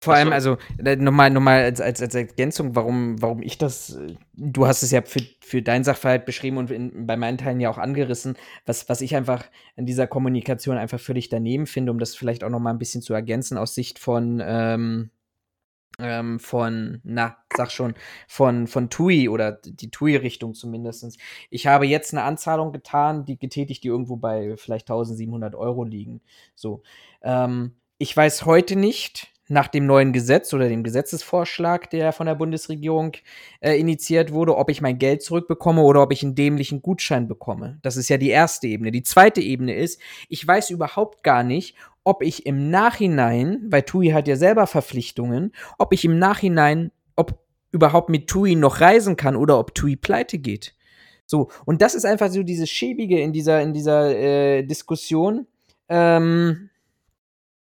[0.00, 3.96] Vor allem, also äh, nochmal noch mal als, als, als Ergänzung, warum, warum ich das,
[3.96, 7.58] äh, du hast es ja für, für deinen Sachverhalt beschrieben und in, bei meinen Teilen
[7.58, 11.98] ja auch angerissen, was, was ich einfach in dieser Kommunikation einfach völlig daneben finde, um
[11.98, 15.10] das vielleicht auch nochmal ein bisschen zu ergänzen aus Sicht von, ähm,
[15.98, 17.94] ähm, von, na, sag schon,
[18.28, 21.18] von, von TUI oder die TUI-Richtung zumindest.
[21.50, 26.20] Ich habe jetzt eine Anzahlung getan, die getätigt, die irgendwo bei vielleicht 1700 Euro liegen.
[26.54, 26.82] So.
[27.20, 32.34] Ähm, ich weiß heute nicht, nach dem neuen Gesetz oder dem Gesetzesvorschlag, der von der
[32.34, 33.12] Bundesregierung
[33.60, 37.78] äh, initiiert wurde, ob ich mein Geld zurückbekomme oder ob ich einen dämlichen Gutschein bekomme.
[37.82, 38.90] Das ist ja die erste Ebene.
[38.90, 44.08] Die zweite Ebene ist, ich weiß überhaupt gar nicht, ob ich im Nachhinein, weil TUI
[44.08, 47.38] hat ja selber Verpflichtungen, ob ich im Nachhinein, ob
[47.70, 50.74] überhaupt mit TUI noch reisen kann oder ob TUI pleite geht.
[51.26, 55.46] So, und das ist einfach so dieses Schäbige in dieser, in dieser äh, Diskussion.
[55.90, 56.70] Ähm,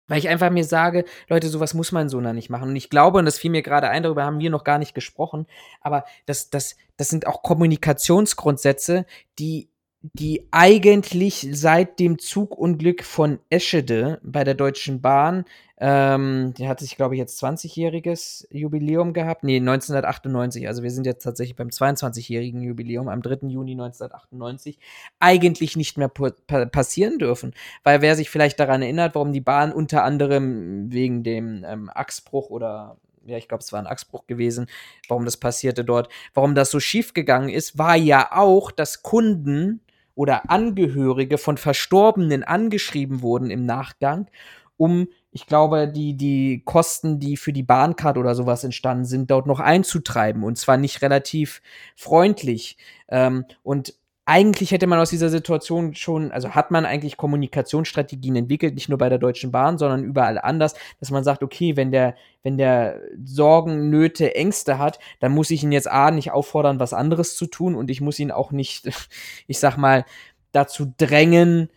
[0.08, 2.68] weil ich einfach mir sage, Leute, sowas muss mein Sohn da nicht machen.
[2.70, 4.94] Und ich glaube, und das fiel mir gerade ein, darüber haben wir noch gar nicht
[4.94, 5.46] gesprochen,
[5.80, 9.06] aber das, das, das sind auch Kommunikationsgrundsätze,
[9.38, 9.68] die
[10.14, 15.44] die eigentlich seit dem Zugunglück von Eschede bei der Deutschen Bahn,
[15.78, 19.44] ähm, die hatte sich, glaube ich, jetzt 20-jähriges Jubiläum gehabt.
[19.44, 20.66] Nee, 1998.
[20.68, 23.48] Also wir sind jetzt tatsächlich beim 22-jährigen Jubiläum am 3.
[23.48, 24.78] Juni 1998.
[25.20, 26.30] Eigentlich nicht mehr pa
[26.66, 27.52] passieren dürfen.
[27.82, 32.48] Weil wer sich vielleicht daran erinnert, warum die Bahn unter anderem wegen dem ähm, Achsbruch
[32.48, 34.68] oder ja, ich glaube, es war ein Achsbruch gewesen,
[35.08, 39.80] warum das passierte dort, warum das so schief gegangen ist, war ja auch, dass Kunden
[40.14, 44.30] oder Angehörige von Verstorbenen angeschrieben wurden im Nachgang,
[44.76, 49.46] um, ich glaube, die, die Kosten, die für die Bahncard oder sowas entstanden sind, dort
[49.46, 50.42] noch einzutreiben.
[50.42, 51.60] Und zwar nicht relativ
[51.94, 52.78] freundlich.
[53.10, 53.92] Ähm, und
[54.24, 58.96] eigentlich hätte man aus dieser Situation schon, also hat man eigentlich Kommunikationsstrategien entwickelt, nicht nur
[58.96, 63.02] bei der Deutschen Bahn, sondern überall anders, dass man sagt, okay, wenn der, wenn der
[63.22, 67.44] Sorgen, Nöte, Ängste hat, dann muss ich ihn jetzt A nicht auffordern, was anderes zu
[67.44, 68.88] tun und ich muss ihn auch nicht,
[69.46, 70.06] ich sag mal,
[70.52, 71.68] dazu drängen,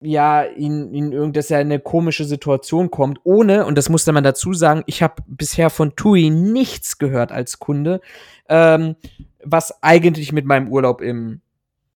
[0.00, 4.82] ja, in, in irgendeine eine komische Situation kommt, ohne, und das musste man dazu sagen,
[4.86, 8.00] ich habe bisher von TUI nichts gehört als Kunde,
[8.48, 8.96] ähm,
[9.44, 11.40] was eigentlich mit meinem Urlaub im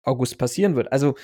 [0.04, 0.92] August passieren wird.
[0.92, 1.16] Also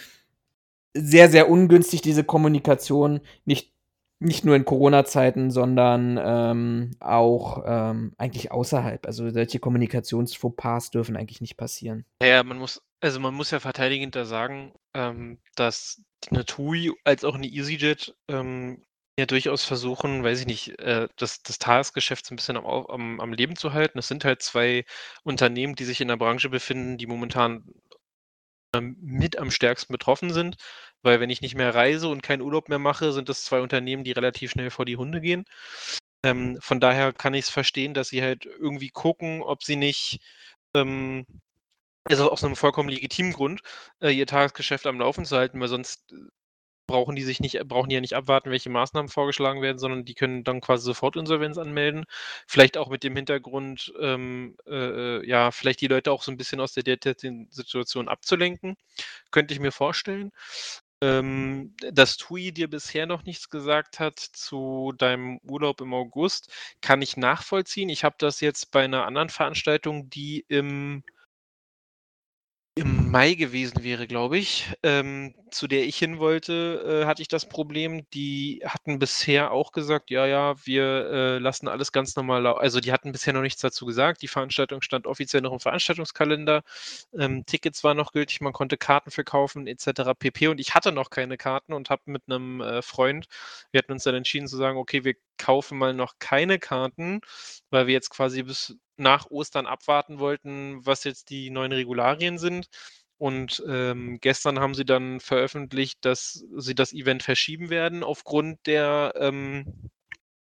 [0.93, 3.73] sehr, sehr ungünstig diese Kommunikation, nicht,
[4.19, 9.05] nicht nur in Corona-Zeiten, sondern ähm, auch ähm, eigentlich außerhalb.
[9.05, 12.05] Also solche Kommunikationsfauxpas dürfen eigentlich nicht passieren.
[12.23, 17.23] Ja, man muss, also man muss ja verteidigend da sagen, ähm, dass eine TUI als
[17.23, 18.85] auch eine EasyJet ähm,
[19.19, 23.19] ja durchaus versuchen, weiß ich nicht, äh, das, das Tagesgeschäft so ein bisschen am, am,
[23.19, 23.99] am Leben zu halten.
[23.99, 24.85] Es sind halt zwei
[25.23, 27.65] Unternehmen, die sich in der Branche befinden, die momentan
[28.75, 30.57] ähm, mit am stärksten betroffen sind,
[31.01, 34.03] weil wenn ich nicht mehr reise und keinen Urlaub mehr mache, sind das zwei Unternehmen,
[34.03, 35.45] die relativ schnell vor die Hunde gehen.
[36.23, 40.19] Ähm, von daher kann ich es verstehen, dass sie halt irgendwie gucken, ob sie nicht,
[40.75, 41.25] ähm,
[42.05, 43.61] also aus einem vollkommen legitimen Grund,
[44.01, 46.15] äh, ihr Tagesgeschäft am Laufen zu halten, weil sonst äh,
[46.89, 50.15] brauchen die sich nicht, brauchen die ja nicht abwarten, welche Maßnahmen vorgeschlagen werden, sondern die
[50.15, 52.05] können dann quasi sofort Insolvenz anmelden.
[52.47, 56.59] Vielleicht auch mit dem Hintergrund, ähm, äh, ja, vielleicht die Leute auch so ein bisschen
[56.59, 58.75] aus der derzeitigen Situation abzulenken.
[59.31, 60.31] Könnte ich mir vorstellen.
[61.01, 67.01] Ähm, dass TUI dir bisher noch nichts gesagt hat zu deinem Urlaub im August, kann
[67.01, 67.87] ich nachvollziehen.
[67.89, 71.03] Ich habe das jetzt bei einer anderen Veranstaltung, die im
[72.79, 77.27] im Mai gewesen wäre, glaube ich, ähm, zu der ich hin wollte, äh, hatte ich
[77.27, 78.09] das Problem.
[78.11, 82.61] Die hatten bisher auch gesagt, ja, ja, wir äh, lassen alles ganz normal laufen.
[82.61, 84.21] Also die hatten bisher noch nichts dazu gesagt.
[84.21, 86.63] Die Veranstaltung stand offiziell noch im Veranstaltungskalender.
[87.17, 90.13] Ähm, Tickets waren noch gültig, man konnte Karten verkaufen etc.
[90.17, 90.47] pp.
[90.47, 93.27] Und ich hatte noch keine Karten und habe mit einem äh, Freund,
[93.71, 97.21] wir hatten uns dann entschieden zu sagen, okay, wir kaufen mal noch keine Karten,
[97.71, 102.67] weil wir jetzt quasi bis nach Ostern abwarten wollten, was jetzt die neuen Regularien sind.
[103.17, 109.13] Und ähm, gestern haben sie dann veröffentlicht, dass sie das Event verschieben werden aufgrund der
[109.17, 109.89] ähm,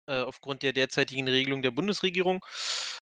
[0.07, 2.45] äh, aufgrund der derzeitigen Regelung der Bundesregierung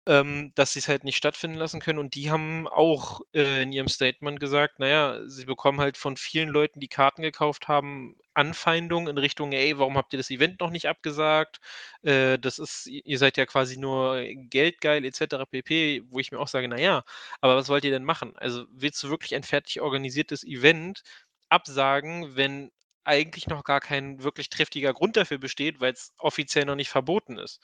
[0.07, 1.99] ähm, dass sie es halt nicht stattfinden lassen können.
[1.99, 6.49] Und die haben auch äh, in ihrem Statement gesagt, naja, sie bekommen halt von vielen
[6.51, 10.71] Leuten, die Karten gekauft haben, Anfeindungen in Richtung, ey, warum habt ihr das Event noch
[10.71, 11.61] nicht abgesagt?
[12.03, 15.47] Äh, das ist, ihr seid ja quasi nur geldgeil etc.
[15.51, 17.05] pp, wo ich mir auch sage, naja,
[17.41, 18.35] aber was wollt ihr denn machen?
[18.37, 21.03] Also willst du wirklich ein fertig organisiertes Event
[21.49, 22.71] absagen, wenn
[23.05, 27.39] eigentlich noch gar kein wirklich triftiger Grund dafür besteht, weil es offiziell noch nicht verboten
[27.39, 27.61] ist.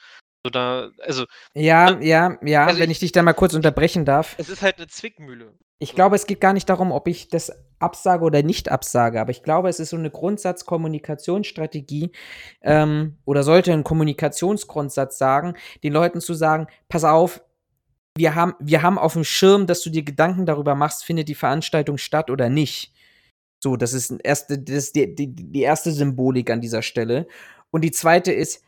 [0.47, 1.25] Oder, also.
[1.55, 2.07] Ja, ne?
[2.07, 4.35] ja, ja, also wenn ich, ich, dich da mal kurz unterbrechen darf.
[4.39, 5.53] Es ist halt eine Zwickmühle.
[5.79, 5.97] Ich so.
[5.97, 9.43] glaube, es geht gar nicht darum, ob ich das absage oder nicht absage, aber ich
[9.43, 12.13] glaube, es ist so eine Grundsatzkommunikationsstrategie
[12.63, 17.43] ähm, oder sollte ein Kommunikationsgrundsatz sagen, den Leuten zu sagen, pass auf,
[18.17, 21.35] wir haben, wir haben auf dem Schirm, dass du dir Gedanken darüber machst, findet die
[21.35, 22.93] Veranstaltung statt oder nicht.
[23.63, 27.27] So, das ist, erste, das ist die, die, die erste Symbolik an dieser Stelle.
[27.71, 28.65] Und die zweite ist,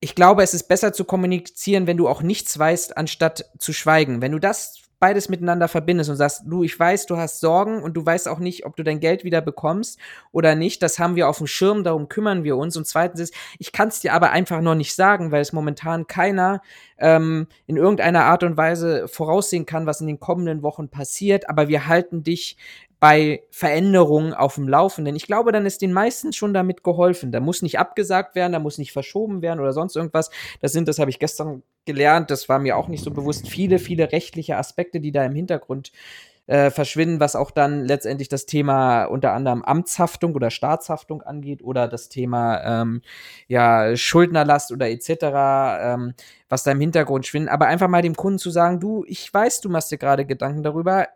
[0.00, 4.22] ich glaube, es ist besser zu kommunizieren, wenn du auch nichts weißt, anstatt zu schweigen.
[4.22, 7.94] Wenn du das beides miteinander verbindest und sagst, du, ich weiß, du hast Sorgen und
[7.94, 9.98] du weißt auch nicht, ob du dein Geld wieder bekommst
[10.30, 10.82] oder nicht.
[10.82, 12.76] Das haben wir auf dem Schirm, darum kümmern wir uns.
[12.76, 16.06] Und zweitens ist, ich kann es dir aber einfach noch nicht sagen, weil es momentan
[16.06, 16.60] keiner
[16.98, 21.48] ähm, in irgendeiner Art und Weise voraussehen kann, was in den kommenden Wochen passiert.
[21.48, 22.58] Aber wir halten dich
[23.00, 25.16] bei Veränderungen auf dem Laufenden.
[25.16, 27.32] Ich glaube, dann ist den meisten schon damit geholfen.
[27.32, 30.30] Da muss nicht abgesagt werden, da muss nicht verschoben werden oder sonst irgendwas.
[30.60, 33.78] Das sind, das habe ich gestern gelernt, das war mir auch nicht so bewusst, viele,
[33.78, 35.92] viele rechtliche Aspekte, die da im Hintergrund
[36.46, 41.88] äh, verschwinden, was auch dann letztendlich das Thema unter anderem Amtshaftung oder Staatshaftung angeht oder
[41.88, 43.02] das Thema ähm,
[43.46, 46.14] ja, Schuldnerlast oder etc., ähm,
[46.48, 47.52] was da im Hintergrund schwindet.
[47.52, 50.62] Aber einfach mal dem Kunden zu sagen, du, ich weiß, du machst dir gerade Gedanken
[50.62, 51.06] darüber,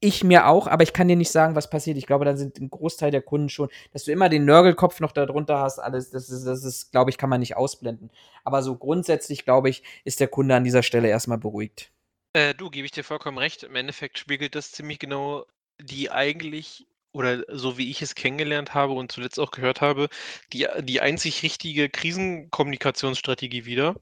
[0.00, 1.98] ich mir auch, aber ich kann dir nicht sagen, was passiert.
[1.98, 5.12] Ich glaube, dann sind ein Großteil der Kunden schon, dass du immer den Nörgelkopf noch
[5.12, 8.10] darunter hast, alles, das ist, das ist, glaube ich, kann man nicht ausblenden.
[8.42, 11.90] Aber so grundsätzlich, glaube ich, ist der Kunde an dieser Stelle erstmal beruhigt.
[12.32, 13.62] Äh, du, gebe ich dir vollkommen recht.
[13.62, 15.44] Im Endeffekt spiegelt das ziemlich genau
[15.78, 20.08] die eigentlich, oder so wie ich es kennengelernt habe und zuletzt auch gehört habe,
[20.52, 23.96] die, die einzig richtige Krisenkommunikationsstrategie wieder.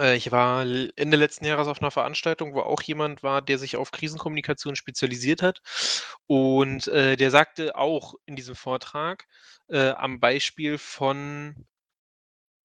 [0.00, 3.76] Äh, ich war Ende letzten Jahres auf einer Veranstaltung, wo auch jemand war, der sich
[3.76, 5.62] auf Krisenkommunikation spezialisiert hat.
[6.26, 9.26] Und äh, der sagte auch in diesem Vortrag
[9.68, 11.66] äh, am Beispiel von,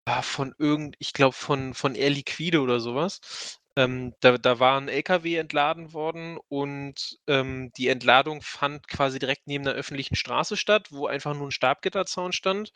[0.06, 3.61] ah, von irgend, ich glaube von, von Air Liquide oder sowas.
[3.78, 9.48] Ähm, da, da war ein LKW entladen worden und ähm, die Entladung fand quasi direkt
[9.48, 12.74] neben der öffentlichen Straße statt, wo einfach nur ein Stabgitterzaun stand.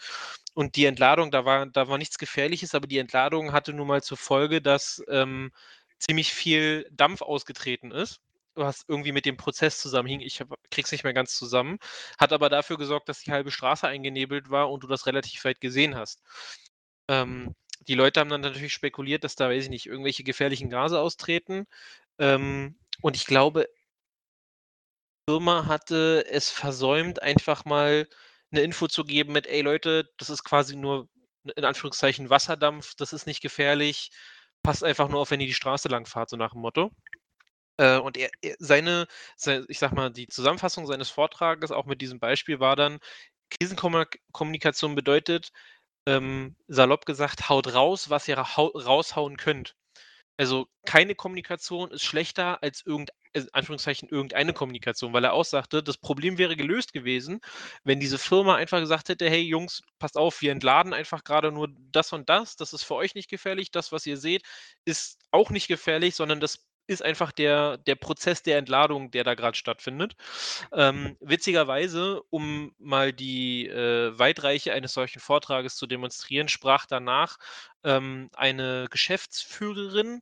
[0.54, 4.04] Und die Entladung, da war, da war nichts Gefährliches, aber die Entladung hatte nun mal
[4.04, 5.52] zur Folge, dass ähm,
[6.00, 8.22] ziemlich viel Dampf ausgetreten ist
[8.56, 10.22] was irgendwie mit dem Prozess zusammenhing.
[10.22, 11.78] Ich hab, krieg's nicht mehr ganz zusammen.
[12.18, 15.62] Hat aber dafür gesorgt, dass die halbe Straße eingenebelt war und du das relativ weit
[15.62, 16.22] gesehen hast.
[17.08, 17.54] Ähm,
[17.88, 21.68] die Leute haben dann natürlich spekuliert, dass da, weiß ich nicht, irgendwelche gefährlichen Gase austreten.
[22.20, 23.68] Ähm, und ich glaube,
[25.28, 28.08] die Firma hatte es versäumt, einfach mal
[28.52, 31.10] eine Info zu geben mit, ey Leute, das ist quasi nur
[31.56, 34.12] in Anführungszeichen Wasserdampf, das ist nicht gefährlich,
[34.64, 36.92] passt einfach nur auf, wenn ihr die Straße lang fahrt, so nach dem Motto.
[37.78, 38.30] Äh, und er,
[38.60, 39.08] seine,
[39.68, 43.00] ich sag mal, die Zusammenfassung seines Vortrages auch mit diesem Beispiel war dann,
[43.50, 45.52] Krisenkommunikation bedeutet,
[46.06, 49.76] ähm, salopp gesagt, haut raus, was ihr raushauen könnt.
[50.38, 55.82] Also keine Kommunikation ist schlechter als irgend, in Anführungszeichen irgendeine Kommunikation, weil er auch sagte,
[55.82, 57.40] das Problem wäre gelöst gewesen,
[57.86, 61.70] wenn diese Firma einfach gesagt hätte, hey Jungs, passt auf, wir entladen einfach gerade nur
[61.92, 64.44] das und das, das ist für euch nicht gefährlich, das, was ihr seht,
[64.86, 69.36] ist auch nicht gefährlich, sondern das ist einfach der, der Prozess der Entladung, der da
[69.36, 70.16] gerade stattfindet.
[70.74, 77.38] Ähm, witzigerweise, um mal die äh, Weitreiche eines solchen Vortrages zu demonstrieren, sprach danach
[77.84, 80.22] ähm, eine Geschäftsführerin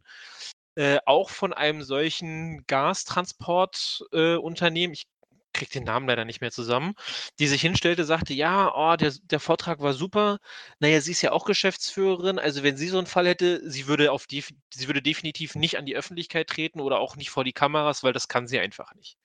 [0.75, 4.93] äh, auch von einem solchen Gastransportunternehmen.
[4.93, 5.05] Äh, ich
[5.53, 6.95] kriege den Namen leider nicht mehr zusammen,
[7.39, 10.39] die sich hinstellte, sagte, ja, oh, der, der Vortrag war super.
[10.79, 12.39] Naja, sie ist ja auch Geschäftsführerin.
[12.39, 14.43] Also wenn sie so einen Fall hätte, sie würde auf die,
[14.73, 18.13] sie würde definitiv nicht an die Öffentlichkeit treten oder auch nicht vor die Kameras, weil
[18.13, 19.17] das kann sie einfach nicht.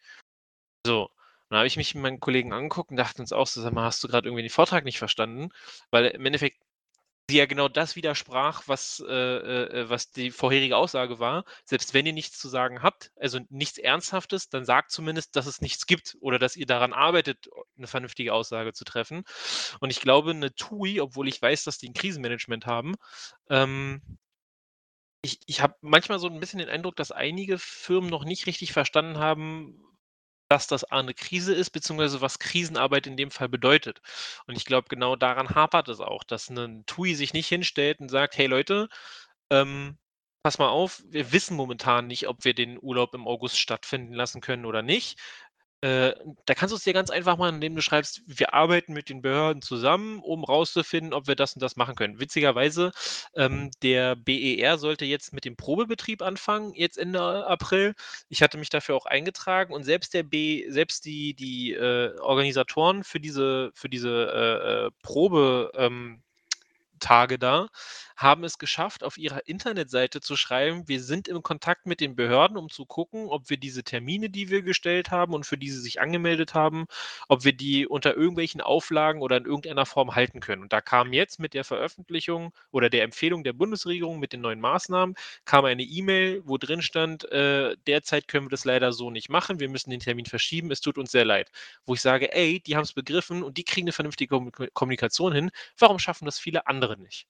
[0.86, 1.10] So.
[1.50, 3.84] Dann habe ich mich mit meinen Kollegen angeguckt und dachte uns auch so, sag mal,
[3.84, 5.50] hast du gerade irgendwie den Vortrag nicht verstanden?
[5.90, 6.58] Weil im Endeffekt
[7.28, 11.44] sie ja genau das widersprach, was, äh, äh, was die vorherige Aussage war.
[11.64, 15.60] Selbst wenn ihr nichts zu sagen habt, also nichts Ernsthaftes, dann sagt zumindest, dass es
[15.60, 19.24] nichts gibt oder dass ihr daran arbeitet, eine vernünftige Aussage zu treffen.
[19.80, 22.94] Und ich glaube, eine TUI, obwohl ich weiß, dass die ein Krisenmanagement haben,
[23.50, 24.00] ähm,
[25.20, 28.72] ich, ich habe manchmal so ein bisschen den Eindruck, dass einige Firmen noch nicht richtig
[28.72, 29.84] verstanden haben,
[30.48, 34.00] dass das eine Krise ist, beziehungsweise was Krisenarbeit in dem Fall bedeutet.
[34.46, 38.08] Und ich glaube, genau daran hapert es auch, dass ein TUI sich nicht hinstellt und
[38.10, 38.88] sagt, hey Leute,
[39.50, 39.98] ähm,
[40.42, 44.40] pass mal auf, wir wissen momentan nicht, ob wir den Urlaub im August stattfinden lassen
[44.40, 45.18] können oder nicht.
[45.80, 46.12] Äh,
[46.44, 49.22] da kannst du es dir ganz einfach machen, indem du schreibst, wir arbeiten mit den
[49.22, 52.18] Behörden zusammen, um rauszufinden, ob wir das und das machen können.
[52.18, 52.90] Witzigerweise,
[53.34, 57.94] ähm, der BER sollte jetzt mit dem Probebetrieb anfangen, jetzt Ende April.
[58.28, 63.04] Ich hatte mich dafür auch eingetragen und selbst der B, selbst die, die äh, Organisatoren
[63.04, 66.22] für diese, für diese äh, äh Probe, ähm,
[67.38, 67.68] da,
[68.18, 72.56] haben es geschafft, auf ihrer Internetseite zu schreiben, wir sind im Kontakt mit den Behörden,
[72.56, 75.80] um zu gucken, ob wir diese Termine, die wir gestellt haben und für die sie
[75.80, 76.86] sich angemeldet haben,
[77.28, 80.62] ob wir die unter irgendwelchen Auflagen oder in irgendeiner Form halten können.
[80.62, 84.60] Und da kam jetzt mit der Veröffentlichung oder der Empfehlung der Bundesregierung mit den neuen
[84.60, 85.14] Maßnahmen,
[85.44, 89.60] kam eine E-Mail, wo drin stand, äh, derzeit können wir das leider so nicht machen,
[89.60, 91.50] wir müssen den Termin verschieben, es tut uns sehr leid.
[91.86, 94.40] Wo ich sage, ey, die haben es begriffen und die kriegen eine vernünftige
[94.74, 97.28] Kommunikation hin, warum schaffen das viele andere nicht?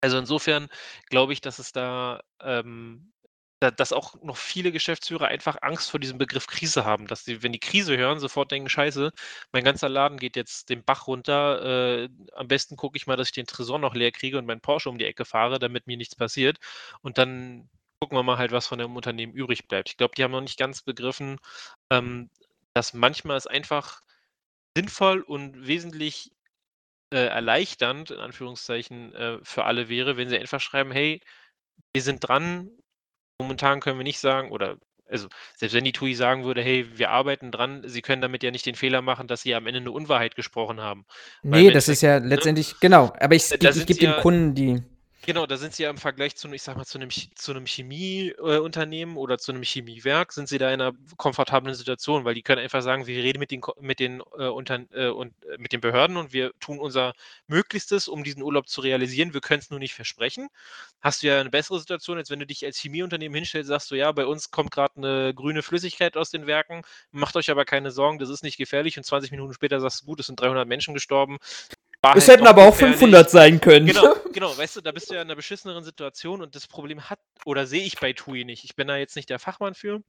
[0.00, 0.68] Also insofern
[1.08, 3.12] glaube ich, dass es da, ähm,
[3.60, 7.42] da, dass auch noch viele Geschäftsführer einfach Angst vor diesem Begriff Krise haben, dass sie,
[7.42, 9.10] wenn die Krise hören, sofort denken, scheiße,
[9.52, 13.28] mein ganzer Laden geht jetzt den Bach runter, äh, am besten gucke ich mal, dass
[13.28, 15.96] ich den Tresor noch leer kriege und meinen Porsche um die Ecke fahre, damit mir
[15.96, 16.58] nichts passiert.
[17.02, 17.68] Und dann
[18.00, 19.88] gucken wir mal halt, was von dem Unternehmen übrig bleibt.
[19.90, 21.38] Ich glaube, die haben noch nicht ganz begriffen,
[21.90, 22.30] ähm,
[22.74, 24.02] dass manchmal es einfach
[24.76, 26.32] sinnvoll und wesentlich
[27.12, 31.20] äh, erleichternd, in Anführungszeichen, äh, für alle wäre, wenn sie einfach schreiben, hey,
[31.94, 32.70] wir sind dran,
[33.40, 34.78] momentan können wir nicht sagen, oder
[35.08, 38.50] also selbst wenn die TUI sagen würde, hey, wir arbeiten dran, sie können damit ja
[38.50, 41.04] nicht den Fehler machen, dass sie am Ende eine Unwahrheit gesprochen haben.
[41.42, 42.26] Nee, das ist ja ne?
[42.26, 42.78] letztendlich, ne?
[42.80, 44.82] genau, aber ich, ich, ich gebe ja, dem Kunden die
[45.26, 47.66] Genau, da sind sie ja im Vergleich zu, ich sag mal, zu einem, zu einem
[47.66, 52.42] Chemieunternehmen äh, oder zu einem Chemiewerk, sind sie da in einer komfortablen Situation, weil die
[52.42, 55.72] können einfach sagen, wir reden mit den, mit den, äh, unter, äh, und, äh, mit
[55.72, 57.12] den Behörden und wir tun unser
[57.48, 59.34] Möglichstes, um diesen Urlaub zu realisieren.
[59.34, 60.46] Wir können es nur nicht versprechen.
[61.00, 63.96] Hast du ja eine bessere Situation, als wenn du dich als Chemieunternehmen hinstellst, sagst du,
[63.96, 67.90] ja, bei uns kommt gerade eine grüne Flüssigkeit aus den Werken, macht euch aber keine
[67.90, 70.68] Sorgen, das ist nicht gefährlich und 20 Minuten später sagst du, gut, es sind 300
[70.68, 71.38] Menschen gestorben,
[72.06, 73.86] war es halt hätten aber auch 500 sein können.
[73.86, 77.08] Genau, genau, weißt du, da bist du ja in einer beschisseneren Situation und das Problem
[77.08, 78.64] hat, oder sehe ich bei TUI nicht.
[78.64, 80.02] Ich bin da jetzt nicht der Fachmann für.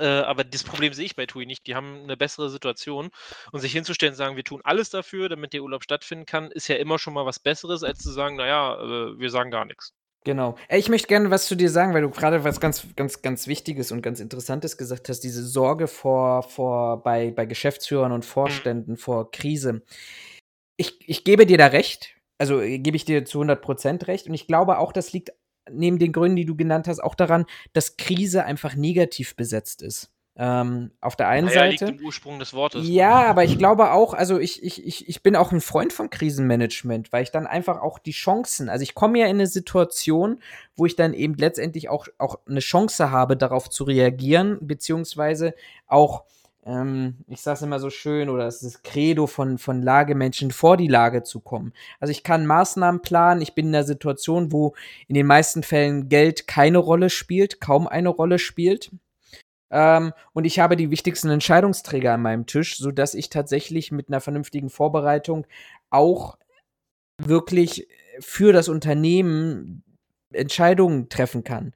[0.00, 1.66] Äh, aber das Problem sehe ich bei TUI nicht.
[1.66, 3.10] Die haben eine bessere Situation.
[3.52, 6.68] Und sich hinzustellen und sagen, wir tun alles dafür, damit der Urlaub stattfinden kann, ist
[6.68, 9.92] ja immer schon mal was Besseres, als zu sagen, naja, äh, wir sagen gar nichts.
[10.24, 10.56] Genau.
[10.68, 13.92] Ich möchte gerne was zu dir sagen, weil du gerade was ganz, ganz, ganz Wichtiges
[13.92, 18.28] und ganz Interessantes gesagt hast, diese Sorge vor, vor bei, bei Geschäftsführern und mhm.
[18.28, 19.82] Vorständen vor Krise
[20.78, 22.14] ich, ich gebe dir da recht.
[22.38, 24.26] Also äh, gebe ich dir zu 100% recht.
[24.26, 25.32] Und ich glaube auch, das liegt
[25.70, 30.10] neben den Gründen, die du genannt hast, auch daran, dass Krise einfach negativ besetzt ist.
[30.40, 31.86] Ähm, auf der einen naja, Seite.
[31.86, 32.88] Liegt im Ursprung des Wortes.
[32.88, 36.10] Ja, aber ich glaube auch, also ich, ich, ich, ich bin auch ein Freund von
[36.10, 40.40] Krisenmanagement, weil ich dann einfach auch die Chancen, also ich komme ja in eine Situation,
[40.76, 45.54] wo ich dann eben letztendlich auch, auch eine Chance habe, darauf zu reagieren, beziehungsweise
[45.88, 46.22] auch
[46.68, 50.50] ähm, ich sage es immer so schön, oder es ist das Credo von, von Lagemenschen,
[50.50, 51.72] vor die Lage zu kommen.
[51.98, 54.74] Also ich kann Maßnahmen planen, ich bin in einer Situation, wo
[55.06, 58.90] in den meisten Fällen Geld keine Rolle spielt, kaum eine Rolle spielt.
[59.70, 64.20] Ähm, und ich habe die wichtigsten Entscheidungsträger an meinem Tisch, sodass ich tatsächlich mit einer
[64.20, 65.46] vernünftigen Vorbereitung
[65.88, 66.36] auch
[67.18, 67.88] wirklich
[68.20, 69.82] für das Unternehmen
[70.32, 71.72] Entscheidungen treffen kann.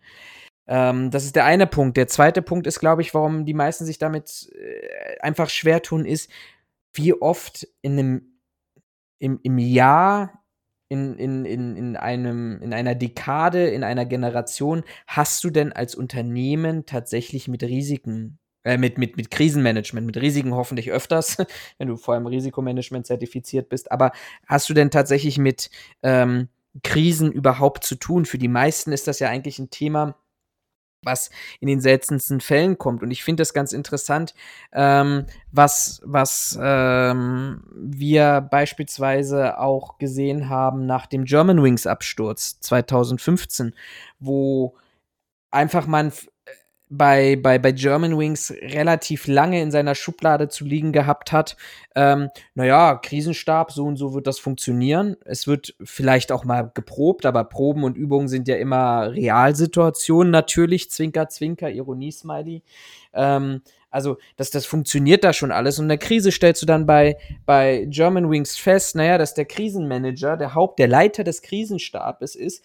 [0.66, 1.96] Ähm, das ist der eine Punkt.
[1.96, 6.04] Der zweite Punkt ist, glaube ich, warum die meisten sich damit äh, einfach schwer tun,
[6.04, 6.30] ist,
[6.92, 8.32] wie oft in einem
[9.18, 10.42] im, im Jahr
[10.88, 15.94] in, in, in, in, einem, in einer Dekade, in einer Generation hast du denn als
[15.94, 21.38] Unternehmen tatsächlich mit Risiken, äh, mit, mit, mit Krisenmanagement, mit Risiken hoffentlich öfters,
[21.78, 24.12] wenn du vor allem Risikomanagement zertifiziert bist, aber
[24.46, 25.70] hast du denn tatsächlich mit
[26.02, 26.48] ähm,
[26.82, 28.26] Krisen überhaupt zu tun?
[28.26, 30.16] Für die meisten ist das ja eigentlich ein Thema,
[31.04, 31.30] was
[31.60, 33.02] in den seltensten Fällen kommt.
[33.02, 34.34] Und ich finde das ganz interessant,
[34.72, 43.74] ähm, was, was ähm, wir beispielsweise auch gesehen haben nach dem Germanwings-Absturz 2015,
[44.18, 44.76] wo
[45.50, 46.12] einfach man
[46.94, 51.56] bei, bei, bei Germanwings relativ lange in seiner Schublade zu liegen gehabt hat.
[51.94, 55.16] Ähm, naja, Krisenstab, so und so wird das funktionieren.
[55.24, 60.90] Es wird vielleicht auch mal geprobt, aber Proben und Übungen sind ja immer Realsituationen natürlich.
[60.90, 62.62] Zwinker, Zwinker, Ironie-Smiley.
[63.14, 65.78] Ähm, also, das, das funktioniert da schon alles.
[65.78, 67.16] Und in der Krise stellst du dann bei,
[67.46, 72.62] bei Germanwings fest, naja, dass der Krisenmanager, der Haupt, der Leiter des Krisenstabes ist,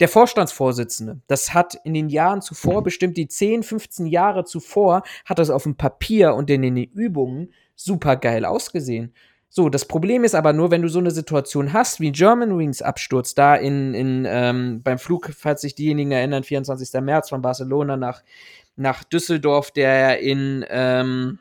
[0.00, 5.38] der Vorstandsvorsitzende, das hat in den Jahren zuvor, bestimmt die 10, 15 Jahre zuvor, hat
[5.38, 9.14] das auf dem Papier und in den Übungen super geil ausgesehen.
[9.52, 13.34] So, das Problem ist aber nur, wenn du so eine Situation hast wie Germanwings Absturz
[13.34, 17.00] da in, in ähm, beim Flug, falls sich diejenigen erinnern, 24.
[17.00, 18.22] März von Barcelona nach,
[18.76, 21.40] nach Düsseldorf, der in ähm,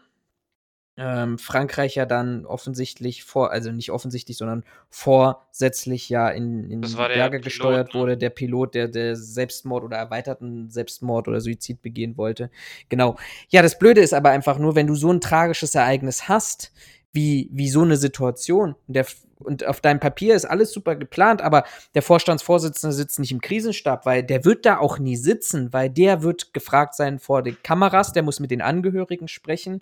[0.99, 7.37] ähm, Frankreich ja dann offensichtlich vor, also nicht offensichtlich, sondern vorsätzlich ja in, in Berge
[7.37, 7.99] Pilot, gesteuert ne?
[7.99, 12.51] wurde, der Pilot, der, der Selbstmord oder erweiterten Selbstmord oder Suizid begehen wollte.
[12.89, 13.17] Genau.
[13.47, 16.73] Ja, das Blöde ist aber einfach nur, wenn du so ein tragisches Ereignis hast,
[17.11, 19.05] wie, wie so eine Situation, der
[19.39, 21.63] und auf deinem Papier ist alles super geplant, aber
[21.95, 26.23] der Vorstandsvorsitzende sitzt nicht im Krisenstab, weil der wird da auch nie sitzen, weil der
[26.23, 29.81] wird gefragt sein vor den Kameras, der muss mit den Angehörigen sprechen,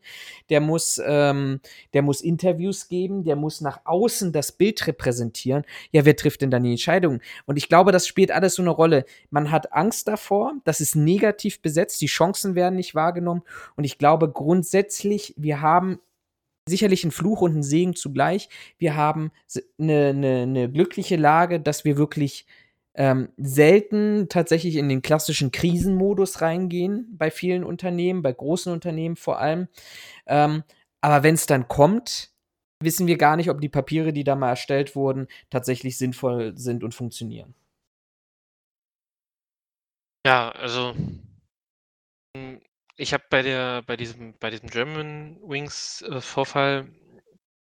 [0.50, 1.60] der muss, ähm,
[1.94, 5.64] der muss Interviews geben, der muss nach außen das Bild repräsentieren.
[5.92, 7.22] Ja, wer trifft denn dann die Entscheidungen?
[7.46, 9.06] Und ich glaube, das spielt alles so eine Rolle.
[9.32, 13.42] Man hat Angst davor, das ist negativ besetzt, die Chancen werden nicht wahrgenommen.
[13.76, 16.00] Und ich glaube grundsätzlich, wir haben
[16.68, 18.50] sicherlich ein Fluch und ein Segen zugleich.
[18.78, 19.32] Wir haben
[19.80, 22.46] eine, eine, eine glückliche Lage, dass wir wirklich
[22.94, 29.40] ähm, selten tatsächlich in den klassischen Krisenmodus reingehen bei vielen Unternehmen, bei großen Unternehmen vor
[29.40, 29.68] allem.
[30.26, 30.64] Ähm,
[31.02, 32.32] aber wenn es dann kommt,
[32.82, 36.84] wissen wir gar nicht, ob die Papiere, die da mal erstellt wurden, tatsächlich sinnvoll sind
[36.84, 37.54] und funktionieren.
[40.26, 40.94] Ja, also
[42.36, 42.60] hm,
[42.98, 46.90] ich habe bei der bei diesem bei diesem German Wings äh, Vorfall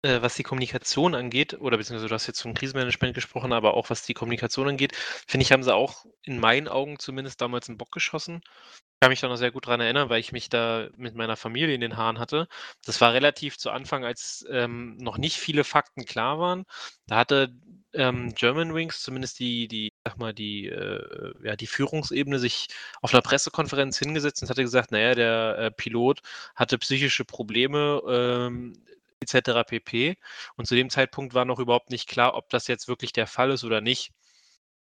[0.02, 3.90] äh, was die Kommunikation angeht, oder beziehungsweise du hast jetzt vom Krisenmanagement gesprochen, aber auch
[3.90, 7.78] was die Kommunikation angeht, finde ich, haben sie auch in meinen Augen zumindest damals einen
[7.78, 8.42] Bock geschossen.
[8.74, 11.36] Ich kann mich da noch sehr gut dran erinnern, weil ich mich da mit meiner
[11.36, 12.48] Familie in den Haaren hatte.
[12.84, 16.64] Das war relativ zu Anfang, als ähm, noch nicht viele Fakten klar waren.
[17.06, 17.52] Da hatte
[17.95, 22.68] ähm, Germanwings, zumindest die, die, sag mal, die, äh, ja, die Führungsebene sich
[23.03, 26.20] auf einer Pressekonferenz hingesetzt und hatte gesagt, naja, der äh, Pilot
[26.55, 28.84] hatte psychische Probleme, ähm,
[29.20, 29.64] etc.
[29.66, 30.16] pp.
[30.57, 33.51] Und zu dem Zeitpunkt war noch überhaupt nicht klar, ob das jetzt wirklich der Fall
[33.53, 34.12] ist oder nicht.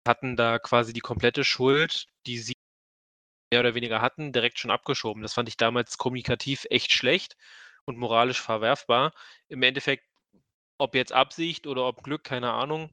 [0.06, 2.54] Hatten da quasi die komplette Schuld, die sie
[3.52, 5.22] mehr oder weniger hatten, direkt schon abgeschoben.
[5.22, 7.36] Das fand ich damals kommunikativ echt schlecht
[7.84, 9.12] und moralisch verwerfbar.
[9.48, 10.05] Im Endeffekt,
[10.78, 12.90] ob jetzt Absicht oder ob Glück, keine Ahnung,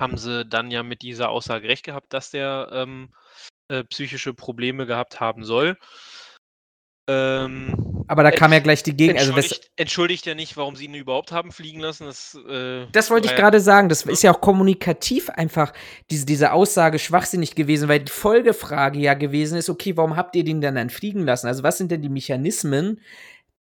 [0.00, 3.12] haben sie dann ja mit dieser Aussage recht gehabt, dass der ähm,
[3.68, 5.76] äh, psychische Probleme gehabt haben soll.
[7.08, 9.18] Ähm, aber da kam ja gleich die Gegen.
[9.18, 12.04] Also entschuldigt, entschuldigt ja nicht, warum sie ihn überhaupt haben fliegen lassen.
[12.04, 13.88] Das, äh, das wollte ich gerade sagen.
[13.88, 14.12] Das ja.
[14.12, 15.72] ist ja auch kommunikativ einfach
[16.10, 20.44] diese, diese Aussage schwachsinnig gewesen, weil die Folgefrage ja gewesen ist: Okay, warum habt ihr
[20.44, 21.46] den dann dann fliegen lassen?
[21.46, 23.00] Also, was sind denn die Mechanismen,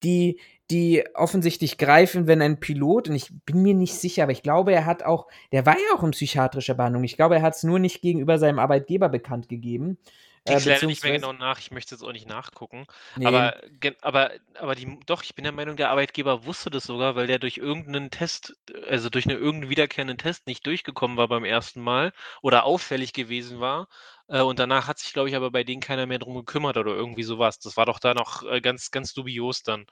[0.04, 4.44] die, die offensichtlich greifen, wenn ein Pilot, und ich bin mir nicht sicher, aber ich
[4.44, 7.04] glaube, er hat auch, der war ja auch in psychiatrischer Behandlung.
[7.04, 9.98] Ich glaube, er hat es nur nicht gegenüber seinem Arbeitgeber bekannt gegeben.
[10.50, 12.86] Ich äh, nicht mehr genau nach, ich möchte jetzt auch nicht nachgucken.
[13.16, 13.26] Nee.
[13.26, 13.58] Aber,
[14.02, 17.40] aber, aber die, doch, ich bin der Meinung, der Arbeitgeber wusste das sogar, weil der
[17.40, 18.56] durch irgendeinen Test,
[18.88, 23.60] also durch einen irgendeinen wiederkehrenden Test nicht durchgekommen war beim ersten Mal oder auffällig gewesen
[23.60, 23.88] war.
[24.28, 26.94] Äh, und danach hat sich, glaube ich, aber bei denen keiner mehr drum gekümmert oder
[26.94, 27.60] irgendwie sowas.
[27.60, 29.86] Das war doch da noch äh, ganz, ganz dubios dann.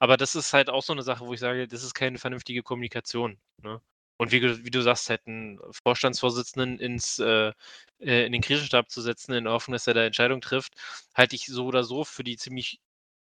[0.00, 2.62] Aber das ist halt auch so eine Sache, wo ich sage, das ist keine vernünftige
[2.62, 3.38] Kommunikation.
[3.62, 3.80] Ne?
[4.18, 7.52] Und wie, wie du sagst, halt einen Vorstandsvorsitzenden ins, äh,
[8.00, 10.74] äh, in den Krisenstab zu setzen, in der Hoffnung, dass er da Entscheidungen trifft,
[11.14, 12.80] halte ich so oder so für die ziemlich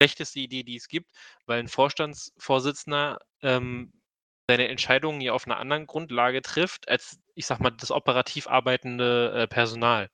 [0.02, 1.10] schlechteste Idee, die es gibt,
[1.46, 3.94] weil ein Vorstandsvorsitzender ähm,
[4.50, 9.34] seine Entscheidungen ja auf einer anderen Grundlage trifft, als, ich sag mal, das operativ arbeitende
[9.34, 10.10] äh, Personal.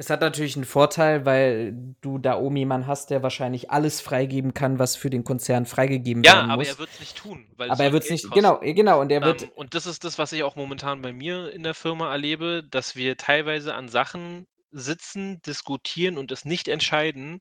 [0.00, 4.54] Es hat natürlich einen Vorteil, weil du da oben jemanden hast, der wahrscheinlich alles freigeben
[4.54, 6.66] kann, was für den Konzern freigegeben ja, werden muss.
[6.68, 7.46] Ja, aber er wird es nicht tun.
[7.58, 9.00] aber er wird es nicht, genau, genau.
[9.00, 11.64] Und, er wird ähm, und das ist das, was ich auch momentan bei mir in
[11.64, 17.40] der Firma erlebe, dass wir teilweise an Sachen sitzen, diskutieren und es nicht entscheiden,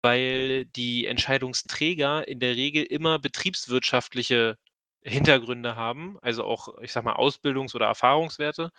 [0.00, 4.56] weil die Entscheidungsträger in der Regel immer betriebswirtschaftliche
[5.02, 8.70] Hintergründe haben, also auch, ich sag mal, Ausbildungs- oder Erfahrungswerte.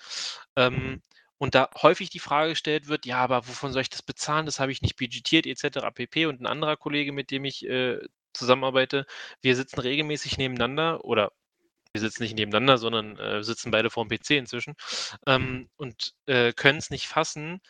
[0.56, 1.02] Ähm,
[1.40, 4.46] und da häufig die Frage gestellt wird, ja, aber wovon soll ich das bezahlen?
[4.46, 5.80] Das habe ich nicht budgetiert etc.
[5.94, 6.26] pp.
[6.28, 8.00] Und ein anderer Kollege, mit dem ich äh,
[8.34, 9.06] zusammenarbeite,
[9.42, 11.32] wir sitzen regelmäßig nebeneinander oder
[11.94, 14.76] wir sitzen nicht nebeneinander, sondern äh, sitzen beide vor dem PC inzwischen
[15.26, 17.62] ähm, und äh, können es nicht fassen,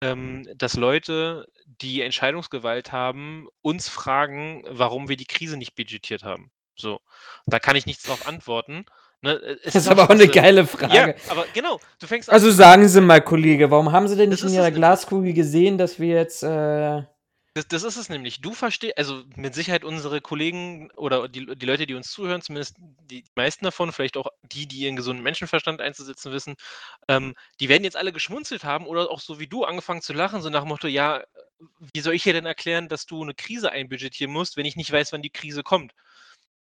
[0.00, 6.50] ähm, dass Leute, die Entscheidungsgewalt haben, uns fragen, warum wir die Krise nicht budgetiert haben.
[6.76, 7.00] So,
[7.46, 8.86] da kann ich nichts darauf antworten.
[9.20, 10.94] Ne, äh, das ist aber auch eine geile Frage.
[10.94, 12.34] Ja, aber genau, du fängst an.
[12.34, 15.98] Also sagen Sie mal, Kollege, warum haben Sie denn nicht in Ihrer Glaskugel gesehen, dass
[15.98, 16.42] wir jetzt.
[16.42, 17.02] Äh
[17.54, 18.40] das, das, ist es nämlich.
[18.40, 22.76] Du verstehst, also mit Sicherheit unsere Kollegen oder die, die Leute, die uns zuhören, zumindest
[23.10, 26.54] die meisten davon, vielleicht auch die, die ihren gesunden Menschenverstand einzusetzen wissen,
[27.08, 30.40] ähm, die werden jetzt alle geschmunzelt haben oder auch so wie du angefangen zu lachen,
[30.40, 31.24] so nach dem Motto, ja,
[31.92, 34.92] wie soll ich dir denn erklären, dass du eine Krise einbudgetieren musst, wenn ich nicht
[34.92, 35.92] weiß, wann die Krise kommt?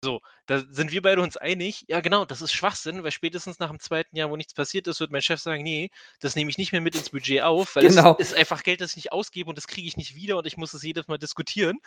[0.04, 1.86] So, da sind wir beide uns einig.
[1.88, 5.00] Ja, genau, das ist Schwachsinn, weil spätestens nach dem zweiten Jahr, wo nichts passiert ist,
[5.00, 7.88] wird mein Chef sagen, nee, das nehme ich nicht mehr mit ins Budget auf, weil
[7.88, 8.18] genau.
[8.20, 10.46] es ist einfach Geld, das ich nicht ausgebe und das kriege ich nicht wieder und
[10.46, 11.80] ich muss es jedes Mal diskutieren.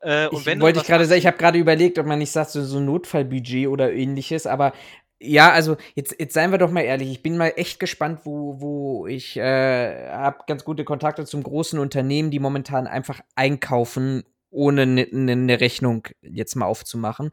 [0.00, 2.64] Äh, ich wollte ich gerade sagen, ich habe gerade überlegt, ob man nicht sagt, so,
[2.64, 4.72] so ein Notfallbudget oder ähnliches, aber
[5.18, 7.10] ja, also jetzt, jetzt seien wir doch mal ehrlich.
[7.10, 11.80] Ich bin mal echt gespannt, wo, wo ich äh, habe ganz gute Kontakte zum großen
[11.80, 17.30] Unternehmen, die momentan einfach einkaufen ohne eine ne, ne Rechnung jetzt mal aufzumachen.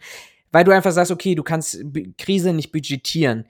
[0.51, 1.83] Weil du einfach sagst, okay, du kannst
[2.17, 3.47] Krise nicht budgetieren.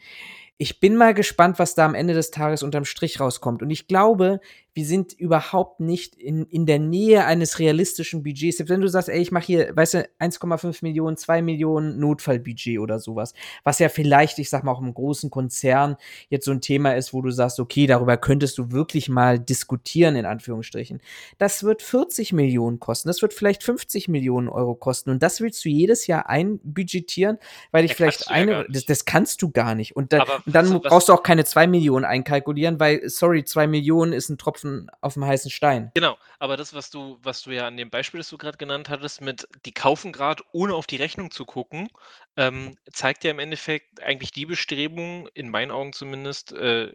[0.57, 3.61] Ich bin mal gespannt, was da am Ende des Tages unterm Strich rauskommt.
[3.61, 4.39] Und ich glaube,
[4.75, 8.57] wir sind überhaupt nicht in, in der Nähe eines realistischen Budgets.
[8.57, 12.79] Selbst wenn du sagst, ey, ich mache hier, weißt du, 1,5 Millionen, 2 Millionen Notfallbudget
[12.79, 15.95] oder sowas, was ja vielleicht, ich sag mal, auch im großen Konzern
[16.29, 20.15] jetzt so ein Thema ist, wo du sagst, okay, darüber könntest du wirklich mal diskutieren,
[20.15, 21.01] in Anführungsstrichen.
[21.37, 25.63] Das wird 40 Millionen kosten, das wird vielleicht 50 Millionen Euro kosten und das willst
[25.65, 27.37] du jedes Jahr einbudgetieren,
[27.71, 28.75] weil ich Ja, vielleicht ja eine, nicht.
[28.75, 29.95] das, das kannst du gar nicht.
[29.95, 33.67] Und, da, und dann was- brauchst du auch keine 2 Millionen einkalkulieren, weil, sorry, 2
[33.67, 34.62] Millionen ist ein Tropfen
[35.01, 35.91] auf dem heißen Stein.
[35.95, 38.89] Genau, aber das, was du, was du ja an dem Beispiel, das du gerade genannt
[38.89, 41.89] hattest, mit die kaufen gerade, ohne auf die Rechnung zu gucken,
[42.35, 46.93] ähm, zeigt ja im Endeffekt eigentlich die Bestrebung, in meinen Augen zumindest, äh,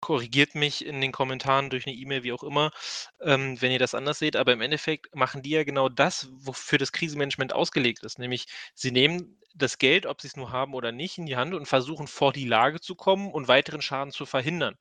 [0.00, 2.72] korrigiert mich in den Kommentaren durch eine E-Mail, wie auch immer,
[3.20, 6.78] ähm, wenn ihr das anders seht, aber im Endeffekt machen die ja genau das, wofür
[6.78, 10.92] das Krisenmanagement ausgelegt ist, nämlich sie nehmen das Geld, ob sie es nur haben oder
[10.92, 14.26] nicht, in die Hand und versuchen vor die Lage zu kommen und weiteren Schaden zu
[14.26, 14.76] verhindern.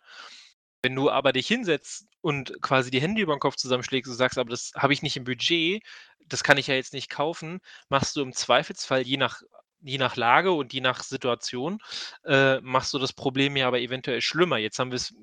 [0.83, 4.37] Wenn du aber dich hinsetzt und quasi die Hände über den Kopf zusammenschlägst und sagst,
[4.37, 5.83] aber das habe ich nicht im Budget,
[6.27, 7.59] das kann ich ja jetzt nicht kaufen,
[7.89, 9.41] machst du im Zweifelsfall je nach,
[9.81, 11.79] je nach Lage und je nach Situation,
[12.25, 14.57] äh, machst du das Problem ja aber eventuell schlimmer.
[14.57, 15.13] Jetzt haben wir es,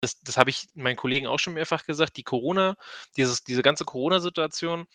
[0.00, 2.76] das, das habe ich meinen Kollegen auch schon mehrfach gesagt, die Corona,
[3.16, 4.86] dieses, diese ganze Corona-Situation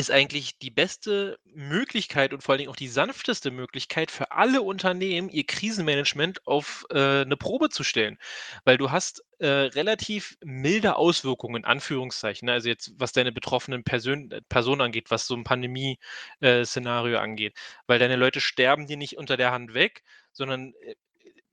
[0.00, 4.62] ist eigentlich die beste Möglichkeit und vor allen Dingen auch die sanfteste Möglichkeit für alle
[4.62, 8.16] Unternehmen, ihr Krisenmanagement auf äh, eine Probe zu stellen.
[8.64, 12.46] Weil du hast äh, relativ milde Auswirkungen, in Anführungszeichen.
[12.46, 12.52] ne?
[12.52, 17.58] Also jetzt, was deine betroffenen Persön äh, Personen angeht, was so ein Pandemie-Szenario angeht.
[17.88, 20.94] Weil deine Leute sterben dir nicht unter der Hand weg, sondern äh,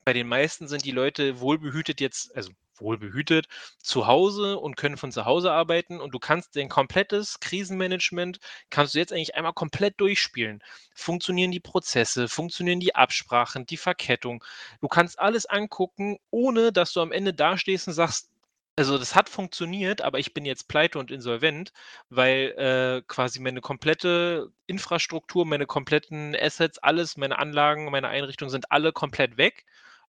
[0.06, 3.47] bei den meisten sind die Leute wohlbehütet jetzt, also wohlbehütet,
[3.80, 8.95] zu Hause und können von zu Hause arbeiten und du kannst dein komplettes Krisenmanagement, kannst
[8.95, 10.61] du jetzt eigentlich einmal komplett durchspielen.
[10.93, 14.43] Funktionieren die Prozesse, funktionieren die Absprachen, die Verkettung.
[14.82, 18.30] Du kannst alles angucken, ohne dass du am Ende dastehst und sagst,
[18.78, 21.71] also das hat funktioniert, aber ich bin jetzt pleite und insolvent,
[22.09, 28.71] weil äh, quasi meine komplette Infrastruktur, meine kompletten Assets, alles, meine Anlagen, meine Einrichtungen sind
[28.71, 29.65] alle komplett weg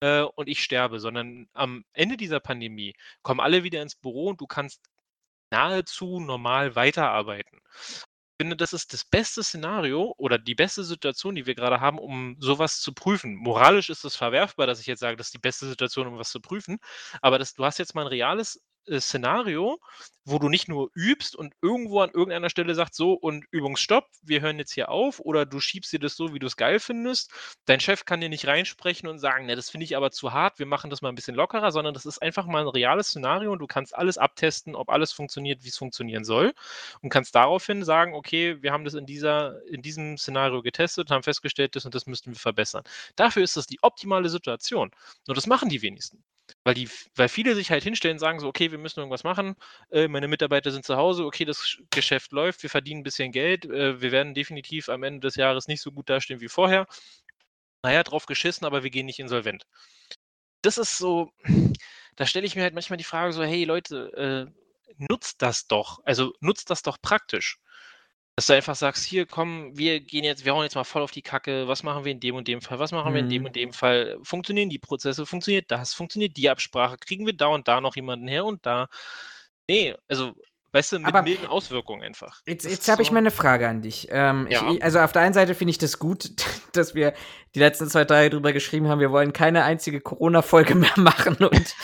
[0.01, 4.41] äh, und ich sterbe, sondern am Ende dieser Pandemie kommen alle wieder ins Büro und
[4.41, 4.81] du kannst
[5.51, 7.59] nahezu normal weiterarbeiten.
[8.39, 11.99] Ich finde, das ist das beste Szenario oder die beste Situation, die wir gerade haben,
[11.99, 13.35] um sowas zu prüfen.
[13.35, 16.31] Moralisch ist es verwerfbar, dass ich jetzt sage, das ist die beste Situation, um was
[16.31, 16.79] zu prüfen,
[17.21, 19.79] aber das, du hast jetzt mal ein reales äh, Szenario,
[20.25, 24.41] wo du nicht nur übst und irgendwo an irgendeiner Stelle sagst, so und Übungsstopp, wir
[24.41, 27.31] hören jetzt hier auf oder du schiebst dir das so, wie du es geil findest.
[27.65, 30.59] Dein Chef kann dir nicht reinsprechen und sagen, ne, das finde ich aber zu hart,
[30.59, 33.51] wir machen das mal ein bisschen lockerer, sondern das ist einfach mal ein reales Szenario
[33.51, 36.53] und du kannst alles abtesten, ob alles funktioniert, wie es funktionieren soll
[37.01, 41.23] und kannst daraufhin sagen, okay, wir haben das in, dieser, in diesem Szenario getestet, haben
[41.23, 42.83] festgestellt, das und das müssten wir verbessern.
[43.15, 44.91] Dafür ist das die optimale Situation.
[45.27, 46.23] Nur das machen die wenigsten.
[46.63, 49.55] Weil, die, weil viele sich halt hinstellen und sagen so, okay, wir müssen irgendwas machen,
[49.91, 53.31] äh, meine Mitarbeiter sind zu Hause, okay, das Sch- Geschäft läuft, wir verdienen ein bisschen
[53.31, 56.87] Geld, äh, wir werden definitiv am Ende des Jahres nicht so gut dastehen wie vorher.
[57.83, 59.65] Naja, drauf geschissen, aber wir gehen nicht insolvent.
[60.61, 61.31] Das ist so,
[62.15, 65.99] da stelle ich mir halt manchmal die Frage so, hey Leute, äh, nutzt das doch,
[66.05, 67.59] also nutzt das doch praktisch.
[68.39, 71.11] Dass du einfach sagst, hier komm, wir gehen jetzt, wir hauen jetzt mal voll auf
[71.11, 73.41] die Kacke, was machen wir in dem und dem Fall, was machen wir in dem
[73.41, 73.47] Mhm.
[73.47, 77.67] und dem Fall, funktionieren die Prozesse, funktioniert das, funktioniert die Absprache, kriegen wir da und
[77.67, 78.87] da noch jemanden her und da.
[79.67, 80.31] Nee, also,
[80.71, 82.39] weißt du, mit Aber- milden Auswirkungen einfach.
[82.47, 84.07] Jetzt, jetzt habe ich so- mal eine Frage an dich.
[84.09, 84.69] Ähm, Ja.
[84.69, 86.31] ich, ich- also auf der einen Seite finde ich das gut,
[86.71, 87.13] dass wir
[87.55, 91.75] die letzten zwei Tage drüber geschrieben haben, wir wollen keine einzige Corona-Folge mehr machen und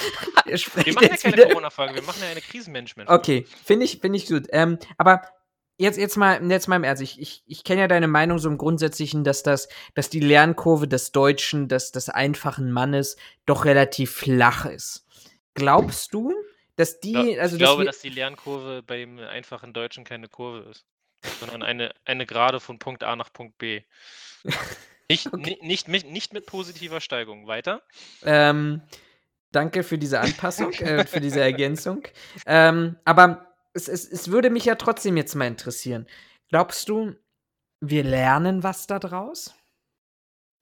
[0.46, 0.54] Wir
[0.94, 1.48] machen ja keine.
[1.50, 3.10] Corona-Folge, wir machen ja eine Krisenmanagement.
[3.10, 4.46] Okay, finde ich, finde ich gut.
[4.52, 5.22] Ähm, aber
[5.78, 7.02] jetzt, jetzt mal, jetzt mal im Ernst.
[7.04, 10.88] Ich, ich, ich kenne ja deine Meinung so im Grundsätzlichen, dass das, dass die Lernkurve
[10.88, 15.06] des Deutschen, des, des einfachen Mannes doch relativ flach ist.
[15.54, 16.34] Glaubst du,
[16.76, 20.28] dass die, Ja, also ich glaube, wir- dass die Lernkurve bei dem einfachen Deutschen keine
[20.28, 20.86] Kurve ist,
[21.40, 23.82] sondern eine, eine Gerade von Punkt A nach Punkt B.
[25.10, 25.58] Nicht, Okay.
[25.62, 27.46] ni- nicht, mit, nicht mit positiver Steigung.
[27.46, 27.84] Weiter?
[28.24, 28.82] Ähm,
[29.52, 32.02] danke für diese Anpassung, äh, für diese Ergänzung.
[32.48, 36.08] Ähm, aber es, es, es würde mich ja trotzdem jetzt mal interessieren.
[36.50, 37.14] Glaubst du,
[37.82, 39.54] wir lernen was daraus?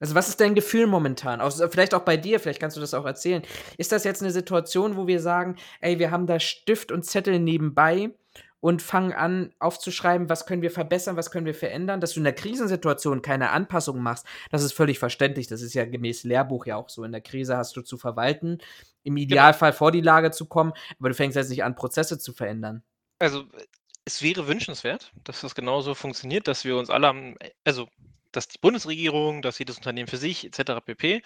[0.00, 1.40] Also, was ist dein Gefühl momentan?
[1.40, 3.42] Auch, vielleicht auch bei dir, vielleicht kannst du das auch erzählen.
[3.78, 7.38] Ist das jetzt eine Situation, wo wir sagen, ey, wir haben da Stift und Zettel
[7.38, 8.10] nebenbei
[8.60, 12.24] und fangen an aufzuschreiben, was können wir verbessern, was können wir verändern, dass du in
[12.24, 15.46] der Krisensituation keine Anpassungen machst, das ist völlig verständlich.
[15.46, 17.04] Das ist ja gemäß Lehrbuch ja auch so.
[17.04, 18.58] In der Krise hast du zu verwalten,
[19.04, 22.32] im Idealfall vor die Lage zu kommen, aber du fängst jetzt nicht an, Prozesse zu
[22.32, 22.82] verändern.
[23.24, 23.46] Also,
[24.04, 27.88] es wäre wünschenswert, dass das genauso funktioniert, dass wir uns alle am, also
[28.32, 30.84] dass die Bundesregierung, dass jedes Unternehmen für sich etc.
[30.84, 31.22] pp.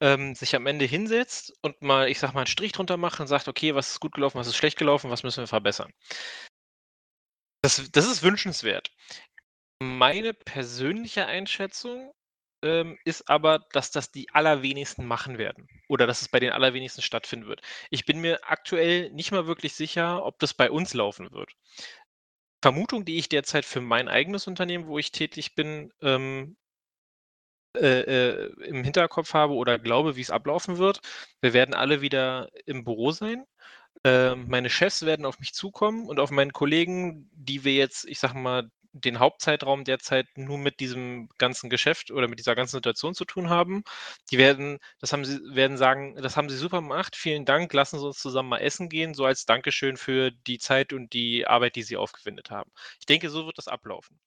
[0.00, 3.26] Ähm, sich am Ende hinsetzt und mal, ich sag mal, einen Strich drunter macht und
[3.28, 5.92] sagt, okay, was ist gut gelaufen, was ist schlecht gelaufen, was müssen wir verbessern.
[7.62, 8.90] Das, das ist wünschenswert.
[9.80, 12.12] Meine persönliche Einschätzung
[12.62, 17.02] ähm, ist aber, dass das die allerwenigsten machen werden oder dass es bei den allerwenigsten
[17.02, 17.62] stattfinden wird.
[17.90, 21.52] Ich bin mir aktuell nicht mal wirklich sicher, ob das bei uns laufen wird.
[22.62, 26.56] Vermutung, die ich derzeit für mein eigenes Unternehmen, wo ich tätig bin, ähm,
[27.76, 31.00] äh, äh, im Hinterkopf habe oder glaube, wie es ablaufen wird.
[31.42, 33.44] Wir werden alle wieder im Büro sein.
[34.04, 38.18] Äh, meine Chefs werden auf mich zukommen und auf meinen Kollegen, die wir jetzt, ich
[38.18, 43.14] sag mal, den Hauptzeitraum derzeit nur mit diesem ganzen Geschäft oder mit dieser ganzen Situation
[43.14, 43.84] zu tun haben.
[44.30, 47.98] Die werden, das haben sie, werden sagen, das haben sie super gemacht, vielen Dank, lassen
[47.98, 51.76] Sie uns zusammen mal essen gehen, so als Dankeschön für die Zeit und die Arbeit,
[51.76, 52.70] die sie aufgewendet haben.
[53.00, 54.18] Ich denke, so wird das ablaufen.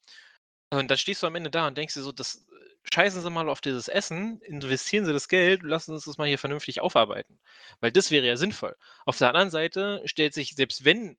[0.72, 2.46] Und dann stehst du am Ende da und denkst dir so, das
[2.94, 6.28] scheißen Sie mal auf dieses Essen, investieren Sie das Geld, lassen Sie uns das mal
[6.28, 7.40] hier vernünftig aufarbeiten.
[7.80, 8.76] Weil das wäre ja sinnvoll.
[9.06, 11.18] Auf der anderen Seite stellt sich, selbst wenn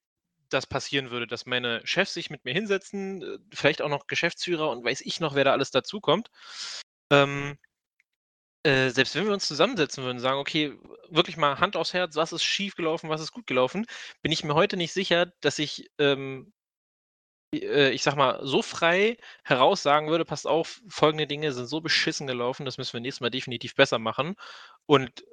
[0.51, 4.71] das passieren würde, dass meine Chefs sich mit mir hinsetzen, äh, vielleicht auch noch Geschäftsführer
[4.71, 6.31] und weiß ich noch, wer da alles dazukommt.
[7.13, 7.59] Ähm,
[8.65, 10.79] äh, selbst wenn wir uns zusammensetzen würden und sagen, okay,
[11.09, 13.87] wirklich mal Hand aufs Herz, was ist schief gelaufen, was ist gut gelaufen,
[14.23, 16.53] bin ich mir heute nicht sicher, dass ich, ähm,
[17.55, 21.81] äh, ich sag mal, so frei heraus sagen würde, passt auf, folgende Dinge sind so
[21.81, 24.37] beschissen gelaufen, das müssen wir nächstes Mal definitiv besser machen.
[24.87, 25.25] Und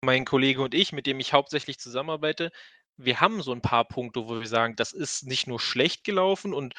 [0.00, 2.52] mein Kollege und ich, mit dem ich hauptsächlich zusammenarbeite,
[2.96, 6.54] wir haben so ein paar Punkte, wo wir sagen, das ist nicht nur schlecht gelaufen
[6.54, 6.74] und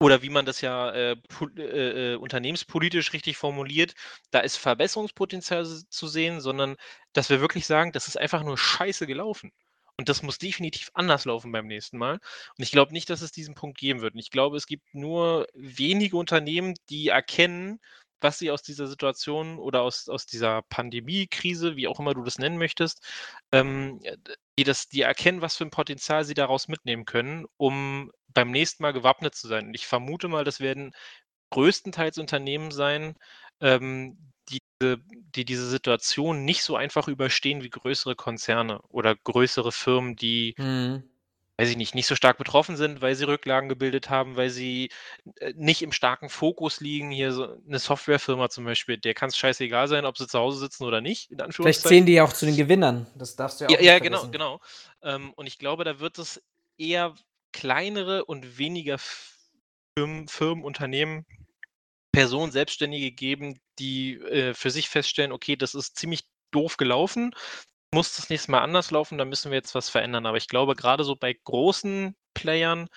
[0.00, 1.16] oder wie man das ja äh,
[1.56, 3.94] äh, äh, unternehmenspolitisch richtig formuliert,
[4.30, 6.76] da ist Verbesserungspotenzial zu sehen, sondern
[7.14, 9.50] dass wir wirklich sagen, das ist einfach nur scheiße gelaufen.
[9.96, 12.14] Und das muss definitiv anders laufen beim nächsten Mal.
[12.14, 14.14] Und ich glaube nicht, dass es diesen Punkt geben wird.
[14.14, 17.80] Und ich glaube, es gibt nur wenige Unternehmen, die erkennen,
[18.20, 22.38] was sie aus dieser Situation oder aus, aus dieser Pandemie-Krise, wie auch immer du das
[22.38, 23.06] nennen möchtest,
[23.52, 24.00] ähm,
[24.58, 28.82] die, das, die erkennen, was für ein Potenzial sie daraus mitnehmen können, um beim nächsten
[28.82, 29.68] Mal gewappnet zu sein.
[29.68, 30.92] Und ich vermute mal, das werden
[31.50, 33.14] größtenteils Unternehmen sein,
[33.60, 40.16] ähm, die, die diese Situation nicht so einfach überstehen wie größere Konzerne oder größere Firmen,
[40.16, 41.04] die mhm
[41.58, 44.90] weiß ich nicht, nicht so stark betroffen sind, weil sie Rücklagen gebildet haben, weil sie
[45.40, 47.10] äh, nicht im starken Fokus liegen.
[47.10, 50.60] Hier so eine Softwarefirma zum Beispiel, der kann es scheißegal sein, ob sie zu Hause
[50.60, 53.08] sitzen oder nicht, Vielleicht zählen die ja auch zu den Gewinnern.
[53.16, 54.60] Das darfst du ja auch Ja, ja genau, genau.
[55.02, 56.40] Ähm, und ich glaube, da wird es
[56.78, 57.14] eher
[57.52, 58.98] kleinere und weniger
[59.98, 61.26] Firmen, Firmen Unternehmen,
[62.12, 67.34] Personen, Selbstständige geben, die äh, für sich feststellen, okay, das ist ziemlich doof gelaufen
[67.94, 70.26] muss das nächste Mal anders laufen, da müssen wir jetzt was verändern.
[70.26, 72.88] Aber ich glaube, gerade so bei großen Playern,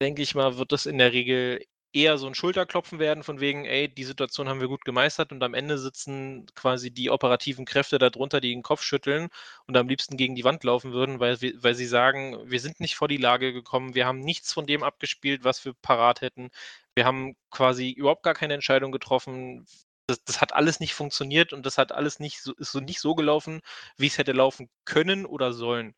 [0.00, 1.60] denke ich mal, wird das in der Regel
[1.92, 5.42] eher so ein Schulterklopfen werden, von wegen, ey, die Situation haben wir gut gemeistert und
[5.42, 9.28] am Ende sitzen quasi die operativen Kräfte darunter, die den Kopf schütteln
[9.66, 12.96] und am liebsten gegen die Wand laufen würden, weil, weil sie sagen, wir sind nicht
[12.96, 16.50] vor die Lage gekommen, wir haben nichts von dem abgespielt, was wir parat hätten.
[16.94, 19.66] Wir haben quasi überhaupt gar keine Entscheidung getroffen
[20.08, 23.00] das, das, hat alles nicht funktioniert und das hat alles nicht so, ist so nicht
[23.00, 23.60] so gelaufen,
[23.96, 25.94] wie es hätte laufen können oder sollen.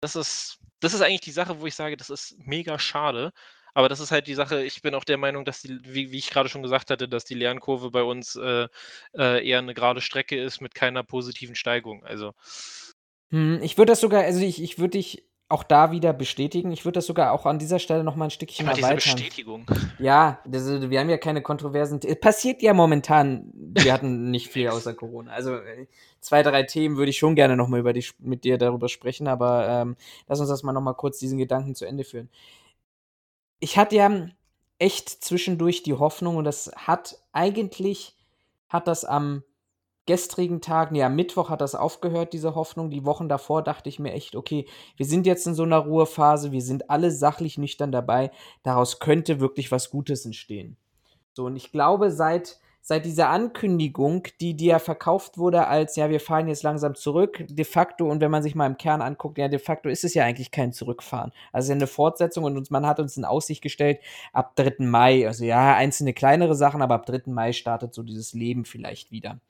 [0.00, 3.32] Das ist, das ist eigentlich die Sache, wo ich sage, das ist mega schade.
[3.74, 6.18] Aber das ist halt die Sache, ich bin auch der Meinung, dass die, wie, wie
[6.18, 8.68] ich gerade schon gesagt hatte, dass die Lernkurve bei uns äh,
[9.14, 12.04] äh, eher eine gerade Strecke ist mit keiner positiven Steigung.
[12.04, 12.32] Also.
[13.30, 16.72] Hm, ich würde das sogar, also ich, ich würde dich auch da wieder bestätigen.
[16.72, 18.96] Ich würde das sogar auch an dieser Stelle noch mal ein Stückchen Aber erweitern.
[18.96, 19.66] Bestätigung.
[19.98, 22.00] Ja, das, wir haben ja keine Kontroversen.
[22.04, 23.52] Es passiert ja momentan.
[23.54, 25.32] Wir hatten nicht viel außer Corona.
[25.32, 25.86] Also äh,
[26.20, 29.28] zwei, drei Themen würde ich schon gerne noch mal über die, mit dir darüber sprechen.
[29.28, 32.28] Aber ähm, lass uns das mal noch mal kurz diesen Gedanken zu Ende führen.
[33.60, 34.28] Ich hatte ja
[34.78, 38.16] echt zwischendurch die Hoffnung und das hat eigentlich
[38.68, 39.44] hat das am
[40.06, 42.90] gestrigen Tagen, ja, Mittwoch hat das aufgehört, diese Hoffnung.
[42.90, 46.52] Die Wochen davor dachte ich mir echt, okay, wir sind jetzt in so einer Ruhephase,
[46.52, 48.30] wir sind alle sachlich nüchtern dabei.
[48.62, 50.76] Daraus könnte wirklich was Gutes entstehen.
[51.34, 56.08] So, und ich glaube, seit, seit dieser Ankündigung, die dir ja verkauft wurde als, ja,
[56.08, 59.36] wir fahren jetzt langsam zurück, de facto, und wenn man sich mal im Kern anguckt,
[59.36, 61.32] ja, de facto ist es ja eigentlich kein Zurückfahren.
[61.52, 63.98] Also eine Fortsetzung und uns, man hat uns in Aussicht gestellt,
[64.32, 64.76] ab 3.
[64.86, 67.22] Mai, also ja, einzelne kleinere Sachen, aber ab 3.
[67.26, 69.40] Mai startet so dieses Leben vielleicht wieder.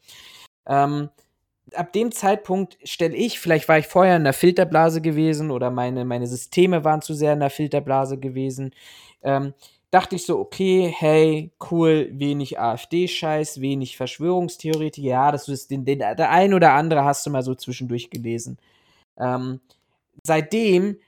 [0.66, 1.10] Ähm,
[1.74, 6.04] ab dem Zeitpunkt stelle ich, vielleicht war ich vorher in der Filterblase gewesen oder meine,
[6.04, 8.72] meine Systeme waren zu sehr in der Filterblase gewesen,
[9.22, 9.54] ähm,
[9.90, 16.00] dachte ich so, okay, hey, cool, wenig AfD-Scheiß, wenig Verschwörungstheoretik, ja, das ist den, den,
[16.00, 18.58] der ein oder andere hast du mal so zwischendurch gelesen.
[19.18, 19.60] Ähm,
[20.22, 20.98] seitdem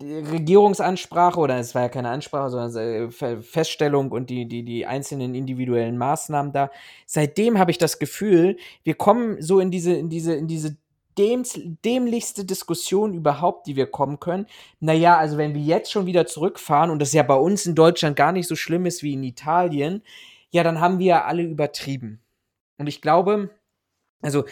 [0.00, 5.98] Regierungsansprache, oder es war ja keine Ansprache, sondern Feststellung und die, die, die einzelnen individuellen
[5.98, 6.70] Maßnahmen da.
[7.06, 10.76] Seitdem habe ich das Gefühl, wir kommen so in diese, in diese, in diese
[11.18, 14.46] dämlichste Diskussion überhaupt, die wir kommen können.
[14.78, 18.16] Naja, also wenn wir jetzt schon wieder zurückfahren und das ja bei uns in Deutschland
[18.16, 20.02] gar nicht so schlimm ist wie in Italien,
[20.50, 22.20] ja, dann haben wir ja alle übertrieben.
[22.78, 23.50] Und ich glaube,
[24.22, 24.44] also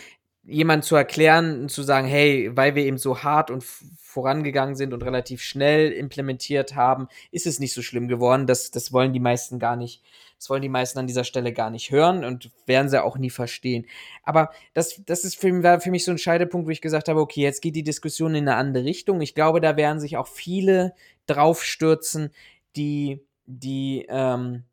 [0.48, 4.94] jemand zu erklären und zu sagen, hey, weil wir eben so hart und vorangegangen sind
[4.94, 8.46] und relativ schnell implementiert haben, ist es nicht so schlimm geworden.
[8.46, 10.02] Das, das wollen die meisten gar nicht.
[10.38, 13.30] Das wollen die meisten an dieser Stelle gar nicht hören und werden sie auch nie
[13.30, 13.86] verstehen.
[14.22, 17.20] Aber das, das ist für, war für mich so ein Scheidepunkt, wo ich gesagt habe,
[17.20, 19.20] okay, jetzt geht die Diskussion in eine andere Richtung.
[19.20, 20.94] Ich glaube, da werden sich auch viele
[21.26, 22.30] draufstürzen,
[22.76, 24.64] die, die, ähm,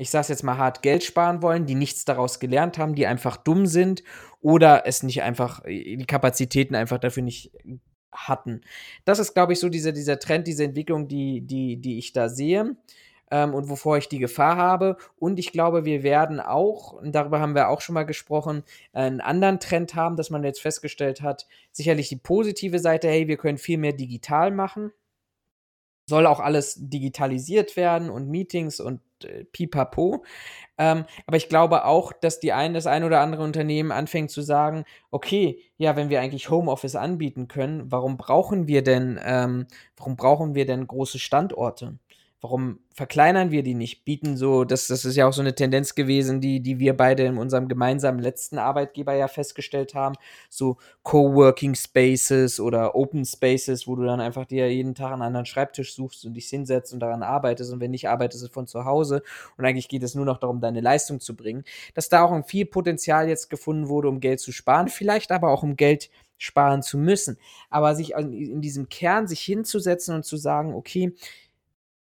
[0.00, 3.36] ich sage jetzt mal hart, Geld sparen wollen, die nichts daraus gelernt haben, die einfach
[3.36, 4.02] dumm sind
[4.40, 7.52] oder es nicht einfach, die Kapazitäten einfach dafür nicht
[8.10, 8.62] hatten.
[9.04, 12.30] Das ist, glaube ich, so dieser, dieser Trend, diese Entwicklung, die, die, die ich da
[12.30, 12.76] sehe
[13.30, 14.96] ähm, und wovor ich die Gefahr habe.
[15.16, 19.20] Und ich glaube, wir werden auch, und darüber haben wir auch schon mal gesprochen, einen
[19.20, 23.58] anderen Trend haben, dass man jetzt festgestellt hat, sicherlich die positive Seite, hey, wir können
[23.58, 24.92] viel mehr digital machen
[26.10, 30.24] soll auch alles digitalisiert werden und Meetings und äh, pipapo.
[30.78, 34.42] Ähm, aber ich glaube auch, dass die ein, das ein oder andere Unternehmen anfängt zu
[34.42, 39.66] sagen, okay, ja, wenn wir eigentlich Homeoffice anbieten können, warum brauchen wir denn, ähm,
[39.96, 41.98] warum brauchen wir denn große Standorte?
[42.42, 44.06] Warum verkleinern wir die nicht?
[44.06, 47.26] Bieten so, das, das ist ja auch so eine Tendenz gewesen, die, die wir beide
[47.26, 50.14] in unserem gemeinsamen letzten Arbeitgeber ja festgestellt haben.
[50.48, 55.44] So Coworking Spaces oder Open Spaces, wo du dann einfach dir jeden Tag einen anderen
[55.44, 57.74] Schreibtisch suchst und dich hinsetzt und daran arbeitest.
[57.74, 59.22] Und wenn nicht, arbeitest du von zu Hause.
[59.58, 61.64] Und eigentlich geht es nur noch darum, deine Leistung zu bringen.
[61.92, 65.50] Dass da auch ein viel Potenzial jetzt gefunden wurde, um Geld zu sparen, vielleicht aber
[65.50, 67.36] auch um Geld sparen zu müssen.
[67.68, 71.14] Aber sich in diesem Kern sich hinzusetzen und zu sagen, okay,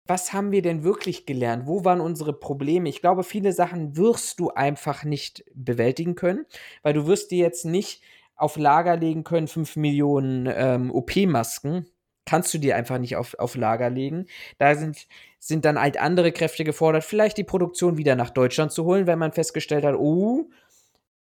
[0.06, 1.66] was haben wir denn wirklich gelernt?
[1.66, 2.90] Wo waren unsere Probleme?
[2.90, 6.46] Ich glaube, viele Sachen wirst du einfach nicht bewältigen können,
[6.82, 8.02] weil du wirst dir jetzt nicht
[8.36, 11.86] auf Lager legen können, 5 Millionen ähm, OP-Masken.
[12.26, 14.26] Kannst du dir einfach nicht auf, auf Lager legen.
[14.58, 15.08] Da sind,
[15.40, 19.20] sind dann halt andere Kräfte gefordert, vielleicht die Produktion wieder nach Deutschland zu holen, wenn
[19.20, 20.50] man festgestellt hat, oh,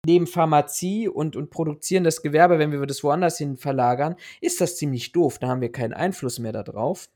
[0.05, 5.11] neben Pharmazie und, und produzierendes Gewerbe, wenn wir das woanders hin verlagern, ist das ziemlich
[5.11, 5.39] doof.
[5.39, 7.09] Da haben wir keinen Einfluss mehr darauf.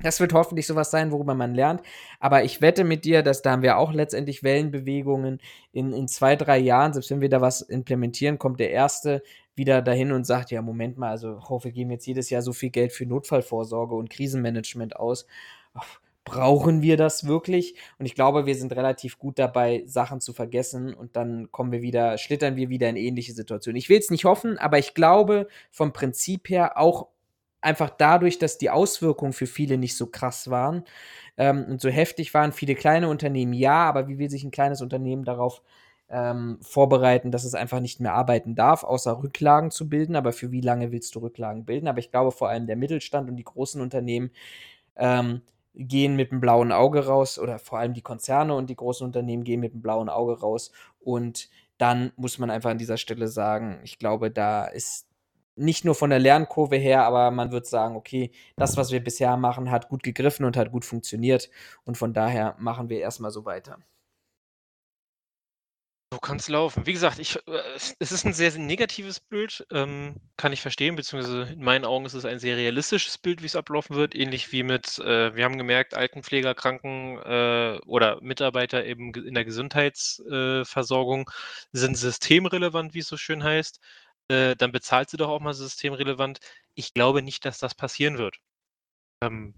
[0.00, 1.82] Das wird hoffentlich sowas sein, worüber man lernt.
[2.18, 5.38] Aber ich wette mit dir, dass da haben wir auch letztendlich Wellenbewegungen
[5.72, 6.92] in, in zwei, drei Jahren.
[6.92, 9.22] Selbst wenn wir da was implementieren, kommt der Erste
[9.54, 12.52] wieder dahin und sagt, ja, Moment mal, also oh, wir geben jetzt jedes Jahr so
[12.52, 15.26] viel Geld für Notfallvorsorge und Krisenmanagement aus.
[16.24, 17.74] Brauchen wir das wirklich?
[17.98, 21.82] Und ich glaube, wir sind relativ gut dabei, Sachen zu vergessen und dann kommen wir
[21.82, 23.76] wieder, schlittern wir wieder in ähnliche Situationen.
[23.76, 27.08] Ich will es nicht hoffen, aber ich glaube vom Prinzip her auch
[27.62, 30.84] einfach dadurch, dass die Auswirkungen für viele nicht so krass waren
[31.36, 32.52] ähm, und so heftig waren.
[32.52, 35.62] Viele kleine Unternehmen ja, aber wie will sich ein kleines Unternehmen darauf
[36.10, 40.14] ähm, vorbereiten, dass es einfach nicht mehr arbeiten darf, außer Rücklagen zu bilden.
[40.14, 41.88] Aber für wie lange willst du Rücklagen bilden?
[41.88, 44.30] Aber ich glaube, vor allem der Mittelstand und die großen Unternehmen
[44.96, 45.42] ähm,
[45.74, 49.44] gehen mit dem blauen Auge raus oder vor allem die Konzerne und die großen Unternehmen
[49.44, 50.70] gehen mit dem blauen Auge raus.
[51.00, 51.48] Und
[51.78, 55.08] dann muss man einfach an dieser Stelle sagen, ich glaube, da ist
[55.56, 59.36] nicht nur von der Lernkurve her, aber man wird sagen, okay, das, was wir bisher
[59.36, 61.50] machen, hat gut gegriffen und hat gut funktioniert.
[61.84, 63.78] Und von daher machen wir erstmal so weiter.
[66.12, 66.84] So kann es laufen.
[66.84, 67.60] Wie gesagt, ich, äh,
[67.98, 72.04] es ist ein sehr, sehr negatives Bild, ähm, kann ich verstehen, beziehungsweise in meinen Augen
[72.04, 75.44] ist es ein sehr realistisches Bild, wie es ablaufen wird, ähnlich wie mit, äh, wir
[75.44, 81.32] haben gemerkt, Altenpfleger, Kranken äh, oder Mitarbeiter eben in der Gesundheitsversorgung äh,
[81.72, 83.80] sind systemrelevant, wie es so schön heißt.
[84.28, 86.40] Äh, dann bezahlt sie doch auch mal systemrelevant.
[86.74, 88.38] Ich glaube nicht, dass das passieren wird.
[89.22, 89.54] Ähm,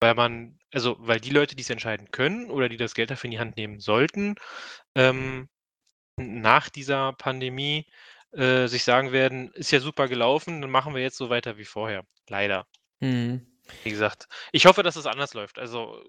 [0.00, 3.28] weil man, also weil die Leute, die es entscheiden können oder die das Geld dafür
[3.28, 4.36] in die Hand nehmen sollten,
[4.94, 5.48] ähm,
[6.16, 7.86] nach dieser Pandemie
[8.32, 11.64] äh, sich sagen werden, ist ja super gelaufen, dann machen wir jetzt so weiter wie
[11.64, 12.04] vorher.
[12.28, 12.66] Leider.
[13.00, 13.49] Mhm.
[13.84, 15.58] Wie gesagt, ich hoffe, dass es anders läuft.
[15.58, 16.02] Also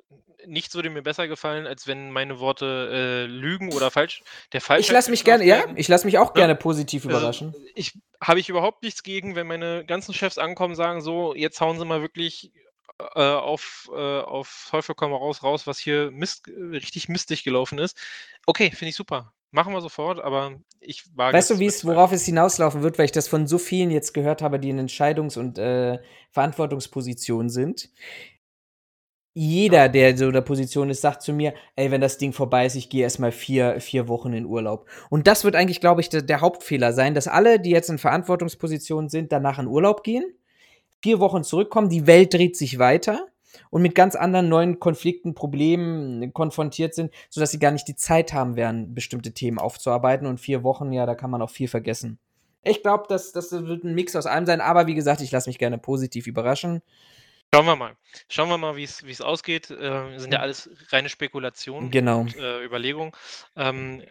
[0.46, 4.24] nichts würde mir besser gefallen, als wenn meine Worte äh, lügen oder falsch.
[4.54, 4.88] Der falsch.
[4.88, 6.34] Ich lasse mich gerne, ja, ich lasse mich auch ja?
[6.34, 7.56] gerne positiv also, überraschen.
[7.76, 11.80] Ich habe ich überhaupt nichts gegen, wenn meine ganzen Chefs ankommen, sagen so, jetzt hauen
[11.80, 12.52] sie mal wirklich
[13.16, 17.98] äh, auf, äh, auf Teufel komm raus, raus, was hier Mist, richtig mistig gelaufen ist.
[18.46, 19.34] Okay, finde ich super.
[19.52, 23.06] Machen wir sofort, aber ich wage Weißt du, wie es, worauf es hinauslaufen wird, weil
[23.06, 26.00] ich das von so vielen jetzt gehört habe, die in Entscheidungs- und äh,
[26.32, 27.90] Verantwortungspositionen sind.
[29.34, 32.66] Jeder, der so in der Position ist, sagt zu mir, ey, wenn das Ding vorbei
[32.66, 34.90] ist, ich gehe erstmal vier, vier Wochen in Urlaub.
[35.10, 37.98] Und das wird eigentlich, glaube ich, der, der Hauptfehler sein, dass alle, die jetzt in
[37.98, 40.26] Verantwortungspositionen sind, danach in Urlaub gehen
[41.02, 43.28] vier Wochen zurückkommen, die Welt dreht sich weiter
[43.70, 48.34] und mit ganz anderen neuen Konflikten, Problemen konfrontiert sind, sodass sie gar nicht die Zeit
[48.34, 50.28] haben werden, bestimmte Themen aufzuarbeiten.
[50.28, 52.20] Und vier Wochen, ja, da kann man auch viel vergessen.
[52.64, 55.50] Ich glaube, das, das wird ein Mix aus allem sein, aber wie gesagt, ich lasse
[55.50, 56.82] mich gerne positiv überraschen.
[57.54, 57.98] Schauen wir mal.
[58.30, 59.70] Schauen wir mal, wie es ausgeht.
[59.72, 62.22] Äh, sind ja alles reine Spekulationen genau.
[62.22, 63.12] und äh, Überlegungen.
[63.58, 64.02] Ähm,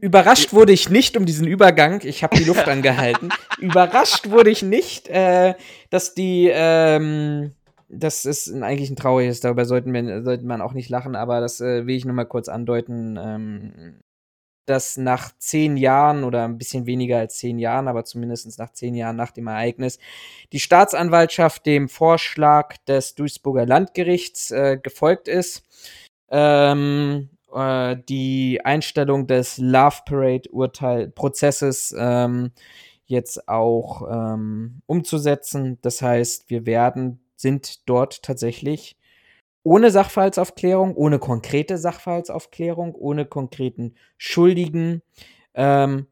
[0.00, 2.00] Überrascht wurde ich nicht um diesen Übergang.
[2.02, 3.28] Ich habe die Luft angehalten.
[3.58, 5.54] Überrascht wurde ich nicht, äh,
[5.90, 7.54] dass die, ähm,
[7.88, 11.60] das ist eigentlich ein trauriges, darüber sollten, wir, sollten man auch nicht lachen, aber das
[11.60, 13.18] äh, will ich nur mal kurz andeuten.
[13.20, 14.00] Ähm,
[14.68, 18.94] dass nach zehn Jahren oder ein bisschen weniger als zehn Jahren, aber zumindest nach zehn
[18.94, 19.98] Jahren nach dem Ereignis,
[20.52, 25.64] die Staatsanwaltschaft dem Vorschlag des Duisburger Landgerichts äh, gefolgt ist,
[26.30, 32.52] ähm, äh, die Einstellung des Love Parade Urteil Prozesses ähm,
[33.06, 35.78] jetzt auch ähm, umzusetzen.
[35.80, 38.96] Das heißt, wir werden sind dort tatsächlich
[39.62, 45.02] ohne Sachverhaltsaufklärung, ohne konkrete Sachverhaltsaufklärung, ohne konkreten Schuldigen
[45.54, 46.06] ähm,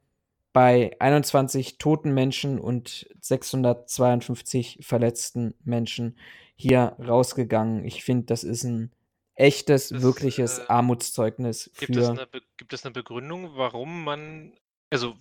[0.52, 6.18] bei 21 toten Menschen und 652 verletzten Menschen
[6.54, 7.84] hier rausgegangen.
[7.84, 8.90] Ich finde, das ist ein
[9.34, 11.86] echtes, das, wirkliches äh, Armutszeugnis für.
[11.86, 14.52] Gibt es, eine, gibt es eine Begründung, warum man
[14.90, 15.14] also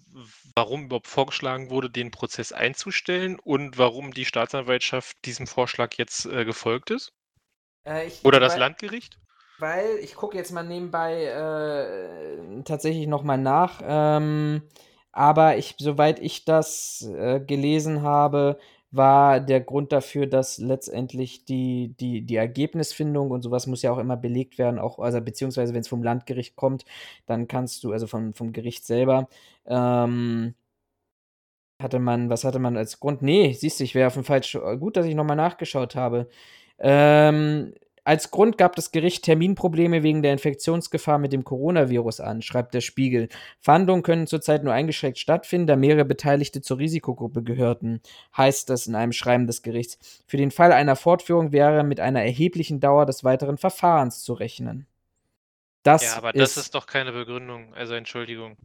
[0.56, 6.46] warum überhaupt vorgeschlagen wurde, den Prozess einzustellen und warum die Staatsanwaltschaft diesem Vorschlag jetzt äh,
[6.46, 7.14] gefolgt ist?
[7.86, 9.18] Äh, ich, Oder das weil, Landgericht?
[9.60, 13.82] Weil ich gucke jetzt mal nebenbei äh, tatsächlich nochmal nach.
[13.84, 14.64] Ähm,
[15.12, 18.60] aber ich, soweit ich das äh, gelesen habe,
[18.96, 23.98] war der Grund dafür, dass letztendlich die, die, die Ergebnisfindung und sowas muss ja auch
[23.98, 26.86] immer belegt werden, auch, also beziehungsweise wenn es vom Landgericht kommt,
[27.26, 29.28] dann kannst du, also vom, vom Gericht selber,
[29.66, 30.56] ähm,
[31.82, 33.22] hatte man, was hatte man als Grund?
[33.22, 34.58] Nee, siehst du, ich wäre auf dem falsch.
[34.80, 36.30] Gut, dass ich nochmal nachgeschaut habe.
[36.80, 37.74] Ähm,
[38.06, 42.82] als Grund gab das Gericht Terminprobleme wegen der Infektionsgefahr mit dem Coronavirus an, schreibt der
[42.82, 43.30] Spiegel.
[43.60, 48.02] Verhandlungen können zurzeit nur eingeschränkt stattfinden, da mehrere Beteiligte zur Risikogruppe gehörten,
[48.38, 50.24] heißt das in einem Schreiben des Gerichts.
[50.28, 54.86] Für den Fall einer Fortführung wäre mit einer erheblichen Dauer des weiteren Verfahrens zu rechnen.
[55.82, 58.56] Das ja, aber ist, das ist doch keine Begründung, also Entschuldigung.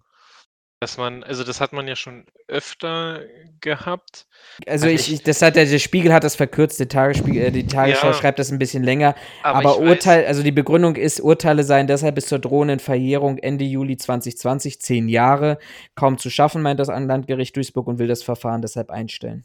[0.81, 3.21] Dass man, also das hat man ja schon öfter
[3.61, 4.27] gehabt.
[4.67, 7.67] Also ich, ich das hat der, der Spiegel hat das verkürzt, der Tagesspiegel, äh, die
[7.67, 9.15] Tagesschau ja, schreibt das ein bisschen länger.
[9.43, 13.67] Aber, aber Urteil, also die Begründung ist, Urteile seien deshalb bis zur drohenden Verjährung Ende
[13.67, 15.59] Juli 2020, zehn Jahre,
[15.97, 19.45] kaum zu schaffen, meint das Landgericht Duisburg und will das Verfahren deshalb einstellen.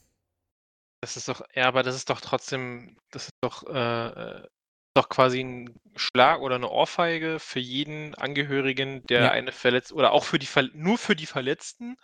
[1.01, 4.41] Das ist doch, ja, aber das ist doch trotzdem, das ist doch äh,
[4.95, 9.31] doch quasi ein Schlag oder eine Ohrfeige für jeden Angehörigen, der Ja.
[9.31, 11.97] eine Verletzung oder auch für die Ver nur für die Verletzten,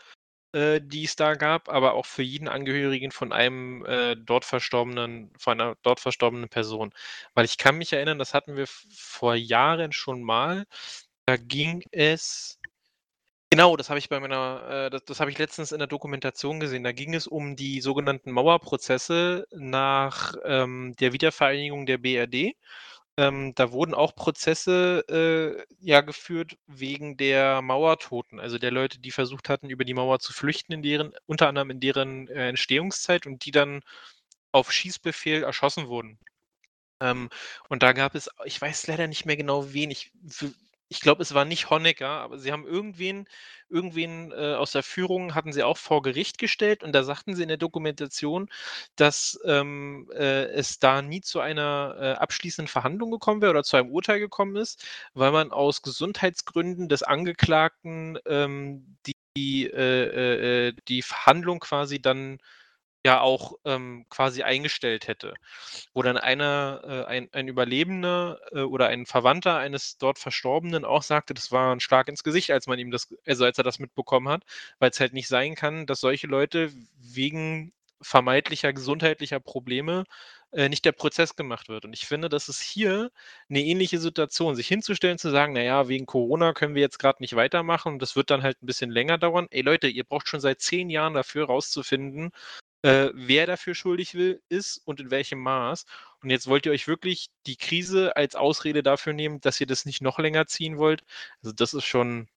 [0.54, 5.34] äh, die es da gab, aber auch für jeden Angehörigen von einem, äh, dort verstorbenen
[5.40, 6.94] von einer dort verstorbenen Person.
[7.36, 10.66] Weil ich kann mich erinnern, das hatten wir vor Jahren schon mal.
[11.28, 12.61] Da ging es
[13.54, 16.60] Genau, das habe ich bei meiner, äh, das, das habe ich letztens in der Dokumentation
[16.62, 16.84] gesehen.
[16.86, 22.56] Da ging es um die sogenannten Mauerprozesse nach ähm, der Wiedervereinigung der BRD.
[23.18, 29.12] Ähm, da wurden auch Prozesse äh, ja geführt wegen der Mauertoten, also der Leute, die
[29.12, 33.26] versucht hatten, über die Mauer zu flüchten, in deren, unter anderem in deren äh, Entstehungszeit
[33.28, 33.82] und die dann
[34.54, 36.20] auf Schießbefehl erschossen wurden.
[37.02, 37.30] Ähm,
[37.70, 40.12] und da gab es, ich weiß leider nicht mehr genau wen, ich
[40.92, 43.26] ich glaube, es war nicht Honecker, aber sie haben irgendwen,
[43.70, 47.44] irgendwen äh, aus der Führung hatten sie auch vor Gericht gestellt und da sagten sie
[47.44, 48.50] in der Dokumentation,
[48.98, 53.78] dass ähm, äh, es da nie zu einer äh, abschließenden Verhandlung gekommen wäre oder zu
[53.78, 58.98] einem Urteil gekommen ist, weil man aus Gesundheitsgründen des Angeklagten ähm,
[59.38, 62.40] die, äh, äh, äh, die Verhandlung quasi dann
[63.06, 65.34] ja auch ähm, quasi eingestellt hätte.
[65.94, 71.04] Wo dann einer, äh, ein, ein Überlebender äh, oder ein Verwandter eines dort Verstorbenen auch
[71.04, 73.80] sagte, das war ein Schlag ins Gesicht, als man ihm das, also als er das
[73.80, 74.44] mitbekommen hat,
[74.80, 80.06] weil es halt nicht sein kann, dass solche Leute wegen vermeintlicher gesundheitlicher Probleme
[80.52, 81.86] äh, nicht der Prozess gemacht wird.
[81.86, 83.12] Und ich finde, das ist hier
[83.50, 87.36] eine ähnliche Situation, sich hinzustellen, zu sagen, naja, wegen Corona können wir jetzt gerade nicht
[87.36, 89.48] weitermachen und das wird dann halt ein bisschen länger dauern.
[89.52, 92.32] Ey Leute, ihr braucht schon seit zehn Jahren dafür rauszufinden,
[92.84, 95.86] äh, wer dafür schuldig will, ist und in welchem Maß.
[96.22, 99.86] Und jetzt wollt ihr euch wirklich die Krise als Ausrede dafür nehmen, dass ihr das
[99.86, 101.04] nicht noch länger ziehen wollt.
[101.44, 102.28] Also das ist schon,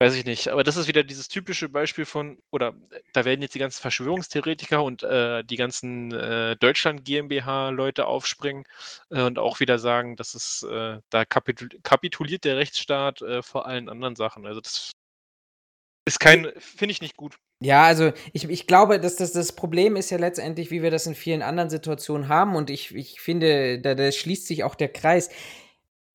[0.00, 0.48] weiß ich nicht.
[0.48, 2.74] Aber das ist wieder dieses typische Beispiel von, oder
[3.12, 8.64] da werden jetzt die ganzen Verschwörungstheoretiker und äh, die ganzen äh, Deutschland GmbH-Leute aufspringen
[9.10, 13.66] äh, und auch wieder sagen, dass es äh, da kapitul kapituliert der Rechtsstaat äh, vor
[13.66, 14.46] allen anderen Sachen.
[14.46, 14.92] Also das
[16.06, 17.36] ist kein, finde ich nicht gut.
[17.64, 21.06] Ja, also ich, ich glaube, dass das, das Problem ist ja letztendlich, wie wir das
[21.06, 22.56] in vielen anderen Situationen haben.
[22.56, 25.30] Und ich, ich finde, da, da schließt sich auch der Kreis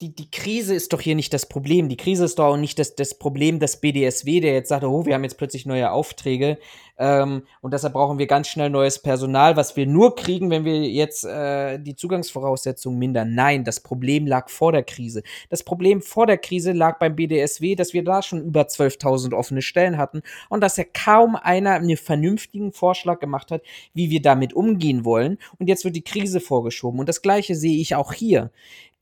[0.02, 1.90] die, die Krise ist doch hier nicht das Problem.
[1.90, 5.06] Die Krise ist doch auch nicht das, das Problem des BDSW, der jetzt sagt, oh,
[5.06, 6.60] wir haben jetzt plötzlich neue Aufträge
[7.00, 10.82] ähm, und deshalb brauchen wir ganz schnell neues Personal, was wir nur kriegen, wenn wir
[10.82, 13.36] jetzt äh, die Zugangsvoraussetzungen mindern.
[13.36, 15.22] Nein, das Problem lag vor der Krise.
[15.50, 19.62] Das Problem vor der Krise lag beim BDSW, dass wir da schon über 12.000 offene
[19.62, 23.62] Stellen hatten und dass ja kaum einer einen vernünftigen Vorschlag gemacht hat,
[23.94, 25.38] wie wir damit umgehen wollen.
[25.60, 27.00] Und jetzt wird die Krise vorgeschoben.
[27.00, 28.52] Und das Gleiche sehe ich auch hier.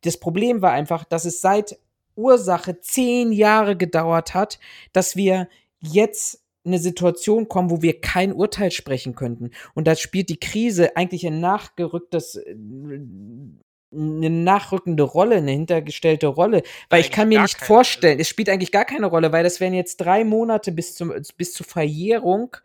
[0.02, 1.78] Das Problem war einfach, dass es seit
[2.16, 4.60] Ursache zehn Jahre gedauert hat,
[4.94, 5.48] dass wir
[5.82, 9.52] jetzt eine Situation kommen, wo wir kein Urteil sprechen könnten.
[9.74, 12.56] Und da spielt die Krise eigentlich ein nachgerücktes, äh,
[13.92, 18.72] eine nachrückende Rolle, eine hintergestellte Rolle, weil ich kann mir nicht vorstellen, es spielt eigentlich
[18.72, 22.58] gar keine Rolle, weil das wären jetzt drei Monate bis zum bis zur Verjährung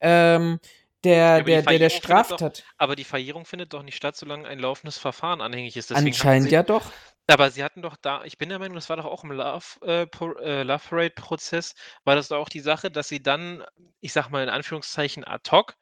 [0.00, 0.58] ähm,
[1.06, 2.58] der, der, der, der Straftat.
[2.58, 5.90] Doch, aber die Verjährung findet doch nicht statt, solange ein laufendes Verfahren anhängig ist.
[5.90, 6.90] Deswegen Anscheinend sie, ja doch.
[7.28, 9.64] Aber sie hatten doch da, ich bin der Meinung, das war doch auch im Love,
[9.84, 11.74] äh, äh, Love Parade-Prozess,
[12.04, 13.64] war das doch auch die Sache, dass sie dann,
[14.00, 15.76] ich sag mal in Anführungszeichen ad hoc,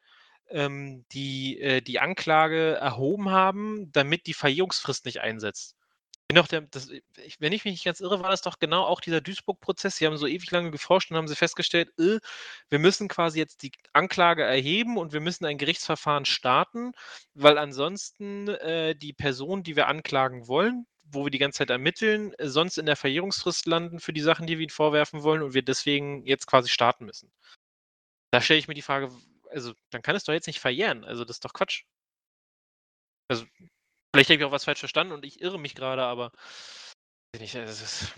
[0.49, 5.75] ähm, die, äh, die Anklage erhoben haben, damit die Verjährungsfrist nicht einsetzt
[6.27, 8.99] bin der, das, ich, wenn ich mich nicht ganz irre, war das doch genau auch
[8.99, 9.97] dieser Duisburg-Prozess.
[9.97, 12.19] Sie haben so ewig lange geforscht und haben sie festgestellt, äh,
[12.69, 16.93] wir müssen quasi jetzt die Anklage erheben und wir müssen ein Gerichtsverfahren starten,
[17.33, 22.33] weil ansonsten äh, die Person, die wir anklagen wollen, wo wir die ganze Zeit ermitteln,
[22.33, 25.53] äh, sonst in der Verjährungsfrist landen für die Sachen, die wir ihnen vorwerfen wollen und
[25.53, 27.31] wir deswegen jetzt quasi starten müssen.
[28.31, 29.11] Da stelle ich mir die Frage,
[29.51, 31.03] also dann kann es doch jetzt nicht verjähren.
[31.05, 31.83] Also das ist doch Quatsch.
[33.29, 33.45] Also
[34.15, 36.31] Vielleicht habe ich auch was falsch verstanden und ich irre mich gerade, aber
[37.33, 38.13] das,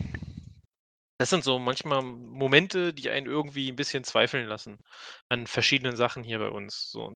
[1.18, 4.78] sind so manchmal Momente, die einen irgendwie ein bisschen zweifeln lassen
[5.30, 6.92] an verschiedenen Sachen hier bei uns.
[6.92, 7.14] So.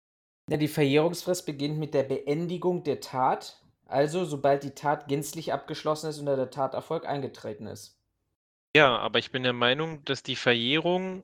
[0.49, 6.09] Ja, die Verjährungsfrist beginnt mit der Beendigung der Tat, also sobald die Tat gänzlich abgeschlossen
[6.09, 7.99] ist und der Taterfolg eingetreten ist.
[8.75, 11.23] Ja, aber ich bin der Meinung, dass die Verjährung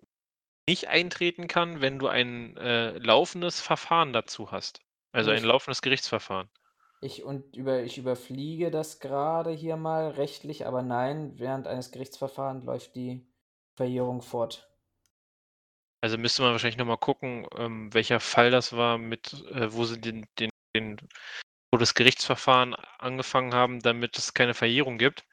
[0.69, 4.81] nicht eintreten kann, wenn du ein äh, laufendes Verfahren dazu hast.
[5.11, 6.51] Also ein laufendes Gerichtsverfahren.
[6.99, 12.65] Ich und über ich überfliege das gerade hier mal rechtlich, aber nein, während eines Gerichtsverfahrens
[12.65, 13.28] läuft die
[13.76, 14.68] Verjährung fort.
[16.02, 19.99] Also müsste man wahrscheinlich nochmal gucken, ähm, welcher Fall das war, mit, äh, wo sie
[19.99, 20.98] den, den, den,
[21.72, 25.26] wo das Gerichtsverfahren angefangen haben, damit es keine Verjährung gibt.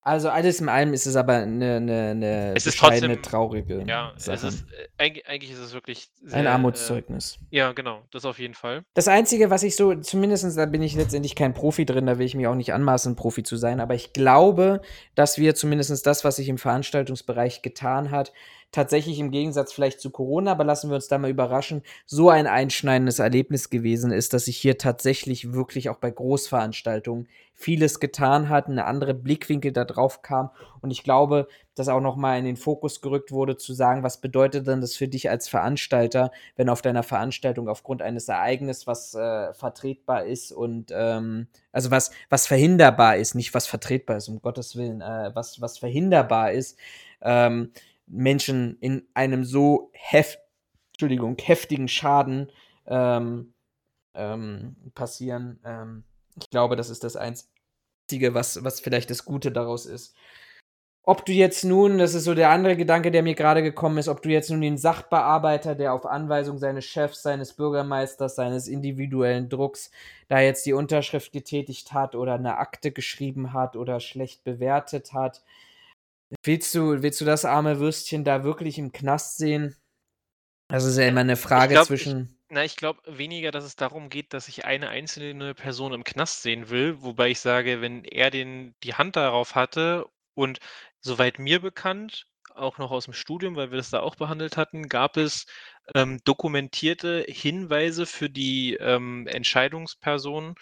[0.00, 4.12] Also alles in allem ist es aber eine, eine, eine es ist trotzdem, traurige ja,
[4.16, 4.36] Sache.
[4.36, 7.38] Es ist, äh, eigentlich, eigentlich, ist es wirklich sehr, ein Armutszeugnis.
[7.50, 8.84] Äh, ja, genau, das auf jeden Fall.
[8.94, 12.26] Das Einzige, was ich so, zumindest da bin ich letztendlich kein Profi drin, da will
[12.26, 14.80] ich mir auch nicht anmaßen, Profi zu sein, aber ich glaube,
[15.14, 18.32] dass wir zumindest das, was sich im Veranstaltungsbereich getan hat,
[18.70, 22.46] tatsächlich im Gegensatz vielleicht zu Corona, aber lassen wir uns da mal überraschen, so ein
[22.46, 28.68] einschneidendes Erlebnis gewesen ist, dass sich hier tatsächlich wirklich auch bei Großveranstaltungen vieles getan hat,
[28.68, 30.50] eine andere Blickwinkel da drauf kam.
[30.80, 34.20] Und ich glaube, dass auch noch mal in den Fokus gerückt wurde zu sagen, was
[34.20, 39.14] bedeutet denn das für dich als Veranstalter, wenn auf deiner Veranstaltung aufgrund eines Ereignisses was
[39.14, 44.40] äh, vertretbar ist und ähm, also was was verhinderbar ist, nicht was vertretbar ist, um
[44.40, 46.78] Gottes Willen, äh, was was verhinderbar ist,
[47.22, 47.72] ähm,
[48.08, 50.38] Menschen in einem so hef
[50.92, 52.50] Entschuldigung, heftigen Schaden
[52.86, 53.54] ähm,
[54.14, 55.60] ähm, passieren.
[55.64, 56.04] Ähm,
[56.40, 60.16] ich glaube, das ist das Einzige, was, was vielleicht das Gute daraus ist.
[61.04, 64.08] Ob du jetzt nun, das ist so der andere Gedanke, der mir gerade gekommen ist,
[64.08, 69.48] ob du jetzt nun den Sachbearbeiter, der auf Anweisung seines Chefs, seines Bürgermeisters, seines individuellen
[69.48, 69.90] Drucks
[70.26, 75.42] da jetzt die Unterschrift getätigt hat oder eine Akte geschrieben hat oder schlecht bewertet hat,
[76.42, 79.76] Willst du, willst du das arme Würstchen da wirklich im Knast sehen?
[80.68, 82.28] Das ist ja immer eine Frage glaub, zwischen.
[82.28, 86.04] Ich, na, ich glaube weniger, dass es darum geht, dass ich eine einzelne Person im
[86.04, 90.58] Knast sehen will, wobei ich sage, wenn er den, die Hand darauf hatte und
[91.00, 94.88] soweit mir bekannt, auch noch aus dem Studium, weil wir das da auch behandelt hatten,
[94.88, 95.46] gab es
[95.94, 100.54] ähm, dokumentierte Hinweise für die ähm, Entscheidungspersonen,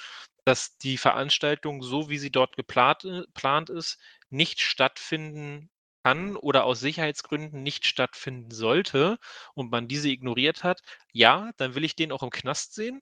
[0.44, 3.98] dass die Veranstaltung, so wie sie dort geplant, geplant ist,
[4.30, 5.70] nicht stattfinden
[6.04, 9.18] kann oder aus Sicherheitsgründen nicht stattfinden sollte
[9.54, 10.82] und man diese ignoriert hat,
[11.12, 13.00] ja, dann will ich den auch im Knast sehen,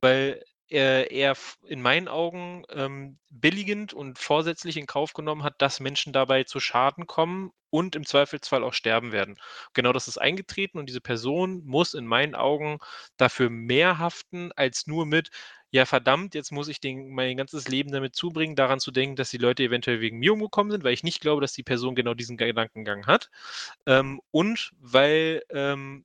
[0.00, 0.42] weil
[0.72, 1.36] äh, er
[1.66, 6.60] in meinen Augen ähm, billigend und vorsätzlich in Kauf genommen hat, dass Menschen dabei zu
[6.60, 9.36] Schaden kommen und im Zweifelsfall auch sterben werden.
[9.74, 12.78] Genau das ist eingetreten und diese Person muss in meinen Augen
[13.16, 15.30] dafür mehr haften als nur mit,
[15.70, 19.30] ja verdammt, jetzt muss ich den, mein ganzes Leben damit zubringen, daran zu denken, dass
[19.30, 22.14] die Leute eventuell wegen mir umgekommen sind, weil ich nicht glaube, dass die Person genau
[22.14, 23.30] diesen Gedankengang hat.
[23.86, 26.04] Ähm, und weil ähm,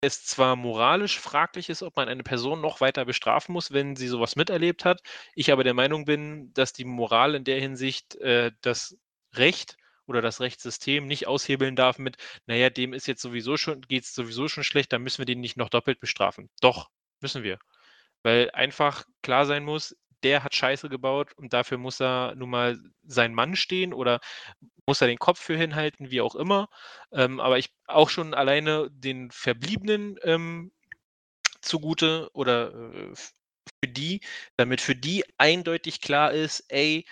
[0.00, 4.08] es zwar moralisch fraglich ist, ob man eine Person noch weiter bestrafen muss, wenn sie
[4.08, 5.02] sowas miterlebt hat.
[5.34, 8.96] Ich aber der Meinung bin, dass die Moral in der Hinsicht äh, das
[9.34, 12.16] Recht oder das Rechtssystem nicht aushebeln darf mit,
[12.46, 15.40] naja, dem ist jetzt sowieso schon, geht es sowieso schon schlecht, dann müssen wir den
[15.40, 16.50] nicht noch doppelt bestrafen.
[16.60, 16.88] Doch,
[17.20, 17.58] müssen wir.
[18.22, 19.96] Weil einfach klar sein muss,
[20.26, 24.18] der hat Scheiße gebaut und dafür muss er nun mal sein Mann stehen oder
[24.84, 26.68] muss er den Kopf für hinhalten, wie auch immer.
[27.12, 30.72] Ähm, aber ich auch schon alleine den Verbliebenen ähm,
[31.60, 34.20] zugute oder äh, für die,
[34.56, 37.06] damit für die eindeutig klar ist, ey,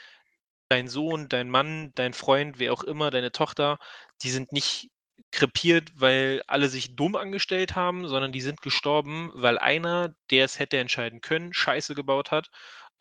[0.69, 3.79] dein Sohn, dein Mann, dein Freund, wer auch immer, deine Tochter,
[4.23, 4.91] die sind nicht
[5.31, 10.59] krepiert, weil alle sich dumm angestellt haben, sondern die sind gestorben, weil einer, der es
[10.59, 12.51] hätte entscheiden können, Scheiße gebaut hat.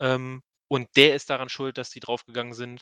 [0.04, 2.82] Ähm, und der ist daran schuld, dass die draufgegangen sind.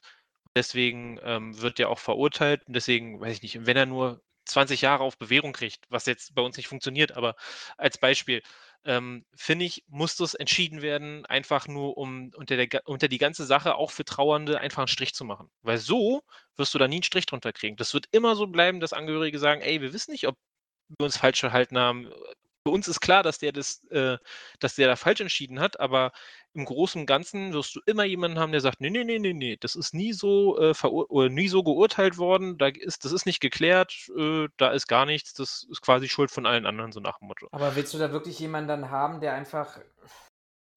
[0.55, 2.63] Deswegen ähm, wird der auch verurteilt.
[2.67, 6.33] Und deswegen, weiß ich nicht, wenn er nur 20 Jahre auf Bewährung kriegt, was jetzt
[6.35, 7.35] bei uns nicht funktioniert, aber
[7.77, 8.41] als Beispiel,
[8.85, 13.45] ähm, finde ich, muss das entschieden werden, einfach nur um unter, der, unter die ganze
[13.45, 15.49] Sache auch für Trauernde einfach einen Strich zu machen.
[15.61, 16.23] Weil so
[16.57, 17.77] wirst du da nie einen Strich drunter kriegen.
[17.77, 20.35] Das wird immer so bleiben, dass Angehörige sagen, ey, wir wissen nicht, ob
[20.99, 22.11] wir uns falsch verhalten haben
[22.65, 24.17] für uns ist klar, dass der das, äh,
[24.59, 26.11] dass der da falsch entschieden hat, aber
[26.53, 29.33] im Großen und Ganzen wirst du immer jemanden haben, der sagt, nee, nee, nee, nee,
[29.33, 33.39] nee, das ist nie so äh, nie so geurteilt worden, da ist, das ist nicht
[33.39, 37.19] geklärt, äh, da ist gar nichts, das ist quasi Schuld von allen anderen, so nach
[37.19, 37.47] dem Motto.
[37.51, 39.79] Aber willst du da wirklich jemanden dann haben, der einfach,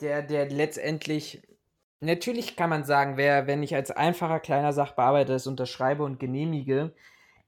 [0.01, 1.43] der, der letztendlich,
[2.01, 6.94] natürlich kann man sagen, wer, wenn ich als einfacher kleiner Sachbearbeiter das unterschreibe und genehmige,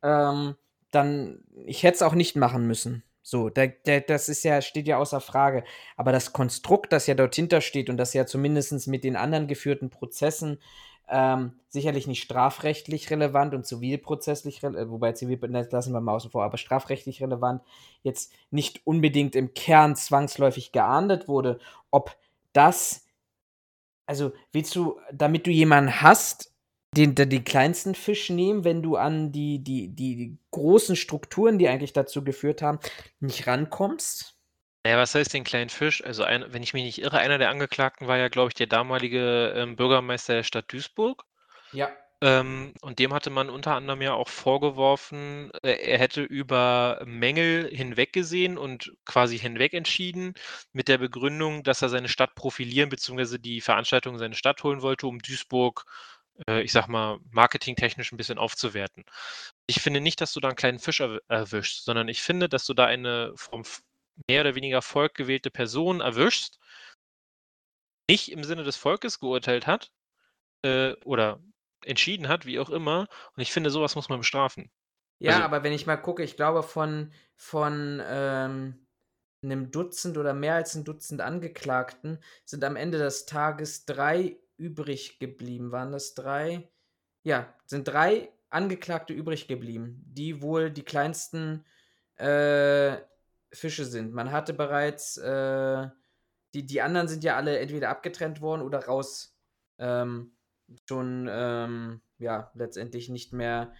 [0.02, 0.56] ähm,
[0.90, 3.02] dann, ich hätte es auch nicht machen müssen.
[3.28, 5.64] So, der, der, das ist ja, steht ja außer Frage.
[5.96, 9.48] Aber das Konstrukt, das ja dort hinter steht und das ja zumindest mit den anderen
[9.48, 10.60] geführten Prozessen
[11.08, 16.44] ähm, sicherlich nicht strafrechtlich relevant und zivilprozesslich, relevant, wobei zivil lassen wir mal außen vor,
[16.44, 17.62] aber strafrechtlich relevant,
[18.04, 21.58] jetzt nicht unbedingt im Kern zwangsläufig geahndet wurde,
[21.90, 22.16] ob
[22.52, 23.06] das,
[24.06, 26.55] also willst du, damit du jemanden hast,
[26.96, 31.92] den, den kleinsten Fisch nehmen, wenn du an die, die, die großen Strukturen, die eigentlich
[31.92, 32.78] dazu geführt haben,
[33.20, 34.36] nicht rankommst?
[34.84, 36.04] Naja, was heißt den kleinen Fisch?
[36.04, 38.68] Also, ein, wenn ich mich nicht irre, einer der Angeklagten war ja, glaube ich, der
[38.68, 41.24] damalige ähm, Bürgermeister der Stadt Duisburg.
[41.72, 41.90] Ja.
[42.22, 47.68] Ähm, und dem hatte man unter anderem ja auch vorgeworfen, äh, er hätte über Mängel
[47.70, 50.32] hinweggesehen und quasi hinweg entschieden,
[50.72, 53.36] mit der Begründung, dass er seine Stadt profilieren bzw.
[53.38, 56.15] die Veranstaltung in seine Stadt holen wollte, um Duisburg äh,
[56.46, 59.04] ich sag mal, marketingtechnisch ein bisschen aufzuwerten.
[59.66, 62.74] Ich finde nicht, dass du da einen kleinen Fisch erwischst, sondern ich finde, dass du
[62.74, 63.62] da eine vom
[64.28, 66.58] mehr oder weniger Volk gewählte Person erwischst,
[68.08, 69.90] nicht im Sinne des Volkes geurteilt hat
[70.62, 71.40] äh, oder
[71.84, 73.08] entschieden hat, wie auch immer.
[73.34, 74.70] Und ich finde, sowas muss man bestrafen.
[75.18, 78.86] Ja, also, aber wenn ich mal gucke, ich glaube, von, von ähm,
[79.42, 85.18] einem Dutzend oder mehr als ein Dutzend Angeklagten sind am Ende des Tages drei übrig
[85.18, 85.72] geblieben.
[85.72, 86.68] Waren das drei?
[87.22, 91.64] Ja, sind drei Angeklagte übrig geblieben, die wohl die kleinsten
[92.16, 92.96] äh,
[93.52, 94.12] Fische sind.
[94.12, 95.88] Man hatte bereits, äh,
[96.54, 99.36] die, die anderen sind ja alle entweder abgetrennt worden oder raus.
[99.78, 100.32] Ähm,
[100.88, 103.72] schon, ähm, ja, letztendlich nicht mehr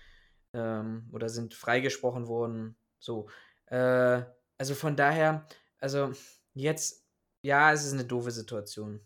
[0.53, 2.77] ähm, oder sind freigesprochen worden.
[2.99, 3.29] So.
[3.67, 4.23] Äh,
[4.59, 5.47] also von daher,
[5.79, 6.13] also
[6.55, 7.07] jetzt,
[7.43, 9.06] ja, es ist eine doofe Situation.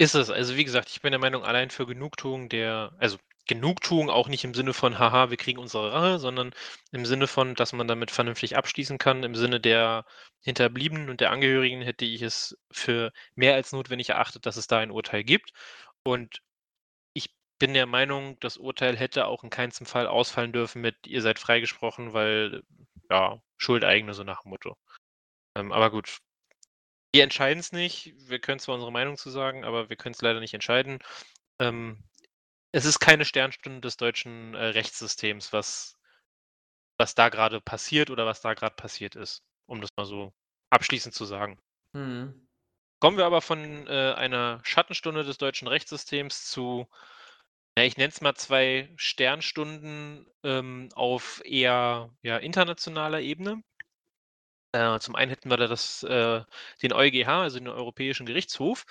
[0.00, 0.30] Ist es.
[0.30, 3.18] Also, wie gesagt, ich bin der Meinung, allein für Genugtuung der also,
[3.48, 6.52] Genugtuung auch nicht im Sinne von: „Haha, wir kriegen unsere Rache“, sondern
[6.92, 9.24] im Sinne von, dass man damit vernünftig abschließen kann.
[9.24, 10.04] Im Sinne der
[10.42, 14.78] Hinterbliebenen und der Angehörigen hätte ich es für mehr als notwendig erachtet, dass es da
[14.78, 15.52] ein Urteil gibt.
[16.04, 16.42] Und
[17.14, 21.22] ich bin der Meinung, das Urteil hätte auch in keinem Fall ausfallen dürfen mit: „Ihr
[21.22, 22.62] seid freigesprochen“, weil,
[23.10, 24.76] ja, Schuldeigene, so nach dem Motto.
[25.56, 26.18] Ähm, aber gut,
[27.12, 28.14] wir entscheiden es nicht.
[28.28, 30.98] Wir können zwar unsere Meinung zu sagen, aber wir können es leider nicht entscheiden.
[31.58, 32.02] Ähm,
[32.72, 35.98] es ist keine Sternstunde des deutschen äh, Rechtssystems, was,
[36.98, 40.32] was da gerade passiert oder was da gerade passiert ist, um das mal so
[40.70, 41.58] abschließend zu sagen.
[41.94, 42.46] Mhm.
[43.00, 46.86] Kommen wir aber von äh, einer Schattenstunde des deutschen Rechtssystems zu,
[47.78, 53.62] ja, ich nenne es mal zwei Sternstunden ähm, auf eher ja, internationaler Ebene.
[54.72, 56.42] Äh, zum einen hätten wir da das, äh,
[56.82, 58.84] den EuGH, also den Europäischen Gerichtshof.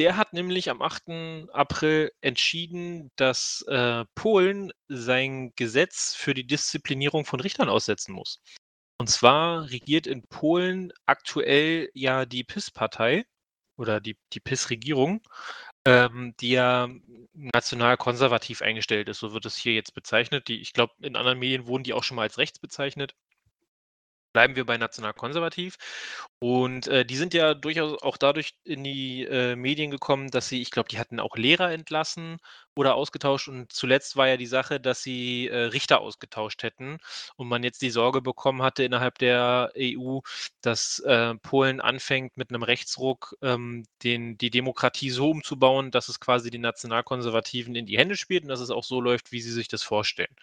[0.00, 1.48] Der hat nämlich am 8.
[1.52, 8.40] April entschieden, dass äh, Polen sein Gesetz für die Disziplinierung von Richtern aussetzen muss.
[8.98, 13.26] Und zwar regiert in Polen aktuell ja die PIS-Partei
[13.76, 15.22] oder die, die PIS-Regierung,
[15.84, 16.88] ähm, die ja
[17.34, 19.18] national konservativ eingestellt ist.
[19.18, 20.48] So wird es hier jetzt bezeichnet.
[20.48, 23.14] Die, ich glaube, in anderen Medien wurden die auch schon mal als rechts bezeichnet
[24.36, 25.76] bleiben wir bei nationalkonservativ.
[26.40, 30.60] Und äh, die sind ja durchaus auch dadurch in die äh, Medien gekommen, dass sie,
[30.60, 32.36] ich glaube, die hatten auch Lehrer entlassen
[32.76, 33.48] oder ausgetauscht.
[33.48, 36.98] Und zuletzt war ja die Sache, dass sie äh, Richter ausgetauscht hätten
[37.36, 40.20] und man jetzt die Sorge bekommen hatte innerhalb der EU,
[40.60, 46.20] dass äh, Polen anfängt mit einem Rechtsruck ähm, den, die Demokratie so umzubauen, dass es
[46.20, 49.52] quasi den Nationalkonservativen in die Hände spielt und dass es auch so läuft, wie sie
[49.52, 50.34] sich das vorstellen.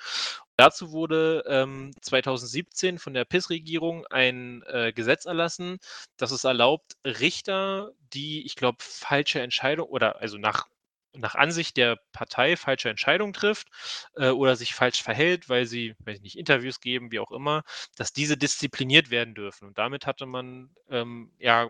[0.55, 5.79] Dazu wurde ähm, 2017 von der PIS-Regierung ein äh, Gesetz erlassen,
[6.17, 10.67] das es erlaubt, Richter, die, ich glaube, falsche Entscheidungen oder also nach,
[11.15, 13.67] nach Ansicht der Partei falsche Entscheidungen trifft
[14.15, 17.63] äh, oder sich falsch verhält, weil sie, weiß ich nicht, Interviews geben, wie auch immer,
[17.95, 19.67] dass diese diszipliniert werden dürfen.
[19.67, 21.69] Und damit hatte man ähm, ja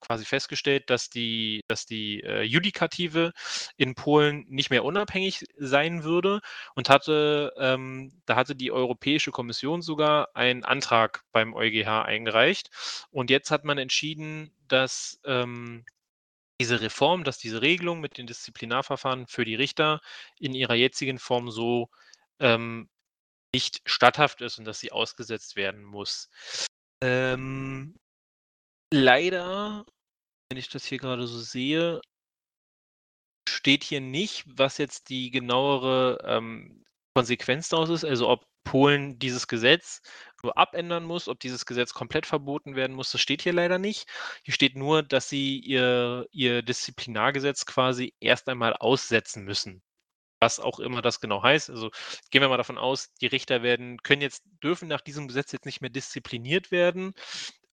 [0.00, 3.32] quasi festgestellt, dass die, dass die äh, Judikative
[3.76, 6.40] in Polen nicht mehr unabhängig sein würde
[6.74, 12.70] und hatte, ähm, da hatte die Europäische Kommission sogar einen Antrag beim EuGH eingereicht.
[13.10, 15.84] Und jetzt hat man entschieden, dass ähm,
[16.60, 20.00] diese Reform, dass diese Regelung mit den Disziplinarverfahren für die Richter
[20.38, 21.88] in ihrer jetzigen Form so
[22.40, 22.88] ähm,
[23.54, 26.28] nicht statthaft ist und dass sie ausgesetzt werden muss.
[27.02, 27.98] Ähm,
[28.90, 29.84] Leider,
[30.50, 32.00] wenn ich das hier gerade so sehe
[33.48, 39.48] steht hier nicht, was jetzt die genauere, ähm, Konsequenz daraus ist, also ob Polen dieses
[39.48, 40.00] Gesetz
[40.42, 44.08] nur abändern muss, ob dieses Gesetz komplett verboten werden muss, das steht hier leider nicht.
[44.44, 49.82] Hier steht nur, dass sie ihr ihr Disziplinargesetz quasi erst einmal aussetzen müssen.
[50.40, 51.70] Was auch immer das genau heißt.
[51.70, 51.90] Also,
[52.30, 55.66] gehen wir mal davon aus, die Richter werden können jetzt dürfen nach diesem Gesetz jetzt
[55.66, 57.14] nicht mehr diszipliniert werden.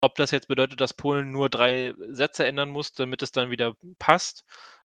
[0.02, 3.76] Ob das jetzt bedeutet, dass Polen nur drei Sätze ändern muss, damit es dann wieder
[4.00, 4.46] passt,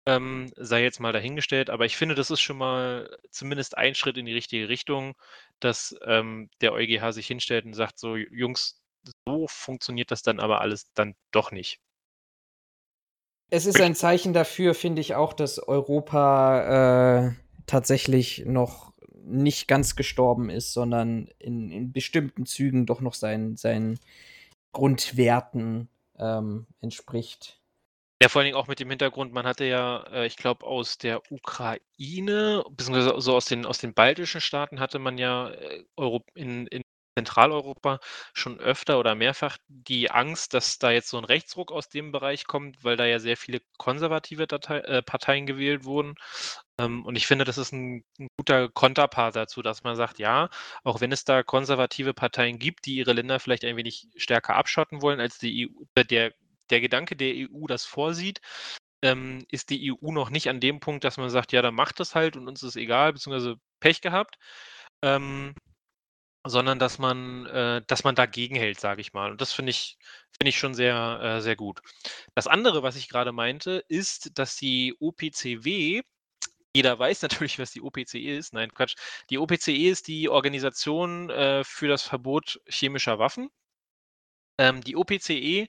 [0.05, 1.69] ähm, sei jetzt mal dahingestellt.
[1.69, 5.15] Aber ich finde, das ist schon mal zumindest ein Schritt in die richtige Richtung,
[5.59, 8.81] dass ähm, der EuGH sich hinstellt und sagt: „So, Jungs,
[9.27, 11.79] so funktioniert das dann aber alles dann doch nicht.“
[13.49, 17.31] Es ist ein Zeichen dafür, finde ich auch, dass Europa, äh,
[17.67, 23.99] tatsächlich noch nicht ganz gestorben ist, sondern in in bestimmten Zügen doch noch seinen seinen
[24.73, 27.61] Grundwerten, ähm, entspricht.
[28.21, 30.97] Ja, vor allen Dingen auch mit dem Hintergrund, man hatte ja, äh, ich glaube, aus
[30.97, 36.23] der Ukraine, beziehungsweise so aus den aus den baltischen Staaten hatte man ja, äh, Europ
[36.33, 36.81] in in
[37.17, 37.99] Zentraleuropa
[38.33, 42.45] schon öfter oder mehrfach die Angst, dass da jetzt so 'n Rechtsruck aus dem Bereich
[42.45, 46.15] kommt, weil da ja sehr viele konservative Datei äh, Parteien gewählt wurden.
[46.79, 50.49] Ähm, und ich finde, das ist 'n 'n guter Konterpart dazu, dass man sagt: „Ja,
[50.83, 55.01] auch wenn es da konservative Parteien gibt, die ihre Länder vielleicht ein wenig stärker abschotten
[55.01, 56.33] wollen, als die EU äh, der
[56.69, 58.41] der Gedanke der EU das vorsieht,
[59.03, 61.99] ähm, ist die EU noch nicht an dem Punkt, dass man sagt: „Ja, dann macht
[61.99, 64.37] das halt und uns ist egal“, beziehungsweise Pech gehabt.
[65.03, 65.55] Ähm,
[66.47, 69.31] sondern dass man äh, dass man dagegenhält, sage ich mal.
[69.31, 69.97] Und das finde ich
[70.37, 71.81] finde ich schon sehr, äh, sehr gut.
[72.35, 76.01] Das andere, was ich grade meinte, ist, dass die OPCW
[76.75, 78.53] jeder weiß natürlich, was die OPCE ist.
[78.53, 78.95] Nein, Quatsch.
[79.31, 83.49] Die OPCE ist die Organisation, äh, für das Verbot chemischer Waffen.
[84.57, 85.67] Ähm, die OPCE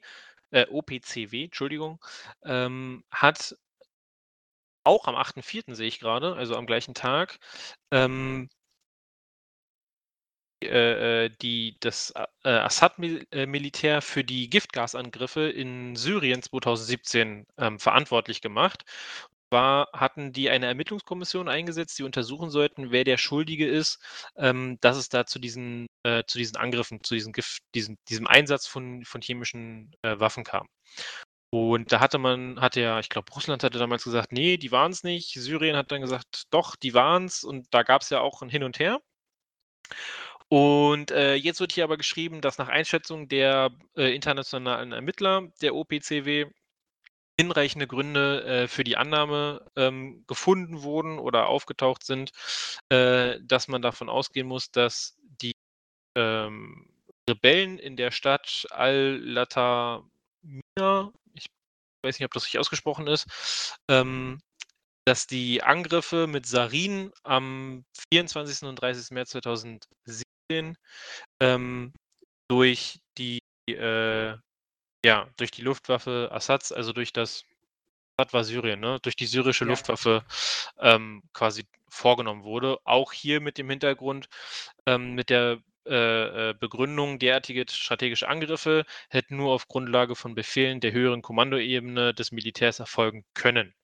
[0.56, 2.00] äh, OPCW, Entschuldigung,
[2.44, 3.54] ähm, hat
[4.84, 5.74] auch am 8.4.
[5.74, 7.38] sehe ich grade, also am gleichen Tag,
[7.90, 8.48] ähm
[10.62, 12.12] äh, äh, die das,
[12.44, 18.84] äh, Assad-Mil äh, Militär für die Giftgasangriffe in Syrien 2017, ähm, verantwortlich gemacht.
[19.52, 23.98] Zwar hatten die eine Ermittlungskommission eingesetzt, die untersuchen sollten, wer der Schuldige ist,
[24.36, 28.26] ähm, dass es da zu diesen äh, zu diesen Angriffen, zu diesen Gift diesen diesem
[28.26, 30.66] Einsatz von von chemischen, äh, Waffen kam.
[31.50, 35.04] Und da hatte man hatte ja ich glaube, Russland hatte damals gesagt: „Ne, die waren's
[35.04, 38.64] nicht.“ Syrien hat dann gesagt: „Doch, die waren's.“ Und da gab's ja auch 'n Hin
[38.64, 39.00] und Her.
[40.52, 45.74] Und, äh, jetzt wird hier aber geschrieben, dass nach Einschätzung der, äh, internationalen Ermittler der
[45.74, 46.46] OPCW
[47.40, 52.32] hinreichende Gründe, äh, für die Annahme, ähm, gefunden wurden oder aufgetaucht sind,
[52.90, 55.52] äh, dass man davon ausgehen muss, dass die,
[56.16, 56.88] ähm,
[57.28, 60.02] Rebellen in der Stadt al-Lata'miyah,
[61.34, 61.46] ich
[62.04, 63.26] weiß nicht, ob das richtig ausgesprochen ist,
[63.90, 64.40] ähm,
[65.06, 68.68] dass die Angriffe mit Sarin am 24.
[68.68, 69.14] und 30.
[69.14, 70.76] März 2017,
[71.40, 71.92] ähm,
[72.48, 74.36] durch die äh,
[75.06, 77.44] ja, durch die Luftwaffe Assads, also durch das
[78.18, 78.98] Assad war Syrien, ne?
[79.02, 79.70] Durch die syrische Ja.
[79.70, 80.24] Luftwaffe
[80.80, 82.78] ähm, quasi vorgenommen wurde.
[82.84, 84.28] Auch hier mit dem Hintergrund,
[84.86, 90.80] ähm, mit der äh, äh, Begründung, derartige strategische Angriffe hätten nur auf Grundlage von Befehlen
[90.80, 93.74] der höheren Kommandoebene des Militärs erfolgen können.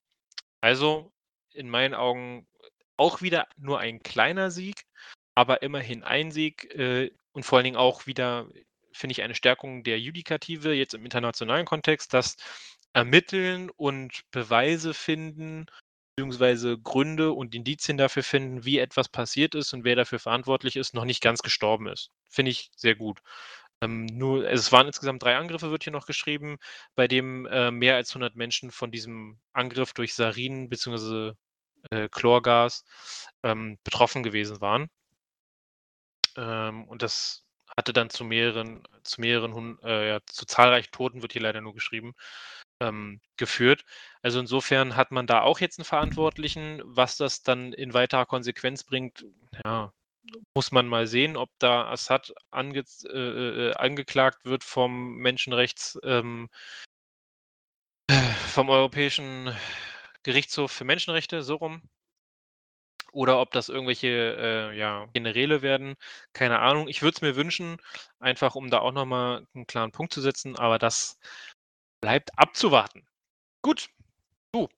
[0.61, 1.13] Also
[1.53, 2.49] in meinen Augen
[2.97, 4.87] auch wieder nur ein kleiner Sieg,
[5.37, 8.49] aber immerhin ein Sieg äh, und vor allen Dingen auch wieder,
[8.93, 12.37] finde ich, eine Stärkung der Judikative jetzt im internationalen Kontext, dass
[12.93, 15.67] Ermitteln und Beweise finden,
[16.17, 20.95] beziehungsweise Gründe und Indizien dafür finden, wie etwas passiert ist und wer dafür verantwortlich ist,
[20.95, 22.11] noch nicht ganz gestorben ist.
[22.29, 23.21] Finde ich sehr gut.
[23.83, 26.59] Ähm, nur, es waren insgesamt drei Angriffe, wird hier noch geschrieben,
[26.95, 31.33] bei dem äh, mehr als 100 Menschen von diesem Angriff durch Sarin bzw.
[31.91, 32.85] Äh, Chlorgas
[33.43, 34.89] ähm, betroffen gewesen waren.
[36.37, 37.42] Ähm, und das
[37.77, 41.75] hatte dann zu mehreren, zu mehreren, äh, ja, zu zahlreichen Toten, wird hier leider nur
[41.75, 42.15] geschrieben,
[42.81, 43.85] ähm, geführt.
[44.23, 46.83] Also insofern hat man da auch jetzt einen Verantwortlichen.
[46.85, 49.25] Was das dann in weiterer Konsequenz bringt,
[49.65, 49.93] ja,
[50.55, 56.49] muss man mal sehen, ob da Assad ange äh, äh, angeklagt wird vom Menschenrechts, ähm,
[58.49, 59.55] vom Europäischen
[60.23, 61.83] Gerichtshof für Menschenrechte, so rum.
[63.13, 65.95] Oder ob das irgendwelche äh, ja, Generäle werden.
[66.33, 66.89] Keine Ahnung.
[66.89, 67.77] Ich würde es mir wünschen,
[68.19, 71.19] einfach um da auch nochmal einen klaren Punkt zu setzen, aber das
[72.03, 73.07] bleibt abzuwarten.
[73.63, 73.89] Gut,
[74.53, 74.69] du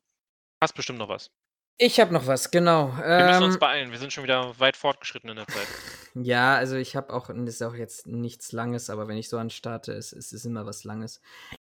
[0.63, 1.31] hast bestimmt noch was.
[1.77, 2.97] Ich habe noch was, genau.
[2.97, 5.67] Wir müssen uns Ähm, beeilen, wir sind schon wieder weit fortgeschritten in der Zeit.
[6.17, 9.29] Ja, also ich habe auch, und das ist auch jetzt nichts Langes, aber wenn ich
[9.29, 11.21] so anstarte, es, es ist immer was Langes.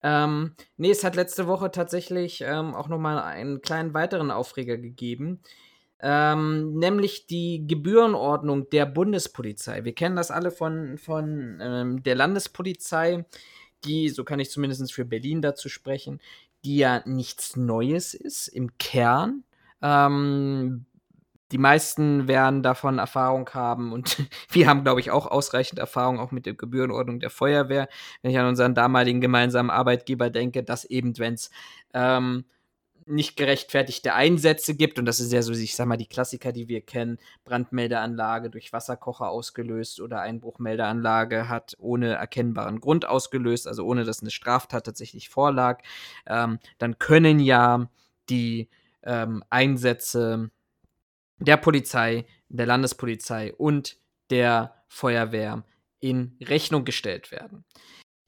[0.04, 5.42] Ähm, nee, es hat letzte Woche tatsächlich ähm, auch nochmal einen kleinen weiteren Aufreger gegeben.
[6.00, 9.84] Ähm, nämlich die Gebührenordnung der Bundespolizei.
[9.84, 13.24] Wir kennen das alle von, von ähm, der Landespolizei,
[13.84, 16.20] die, so kann ich zumindest für Berlin dazu sprechen,
[16.64, 19.44] die ja nichts Neues ist im Kern.
[19.80, 20.86] Ähm,
[21.52, 24.18] die meisten werden davon Erfahrung haben und
[24.50, 27.88] wir haben, glaube ich, auch ausreichend Erfahrung auch mit der Gebührenordnung der Feuerwehr.
[28.20, 31.50] Wenn ich an unseren damaligen gemeinsamen Arbeitgeber denke, dass eben, wenn es
[31.94, 32.44] ähm,
[33.06, 36.68] nicht gerechtfertigte Einsätze gibt, und das ist ja so, ich sag mal, die Klassiker, die
[36.68, 44.04] wir kennen, Brandmeldeanlage durch Wasserkocher ausgelöst oder Einbruchmeldeanlage hat ohne erkennbaren Grund ausgelöst, also ohne
[44.04, 45.82] dass eine Straftat tatsächlich vorlag,
[46.26, 47.88] ähm, dann können ja
[48.28, 48.68] die
[49.04, 50.50] ähm, Einsätze
[51.38, 53.98] der Polizei, der Landespolizei und
[54.30, 55.64] der Feuerwehr
[56.00, 57.64] in Rechnung gestellt werden.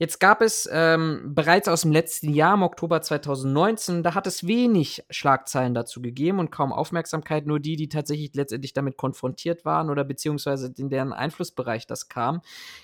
[0.00, 4.46] Jetzt gab es ähm, bereits aus dem letzten Jahr, im Oktober 2019, da hat es
[4.46, 9.90] wenig Schlagzeilen dazu gegeben und kaum Aufmerksamkeit, nur die, die tatsächlich letztendlich damit konfrontiert waren
[9.90, 12.42] oder beziehungsweise in deren Einflussbereich das kam,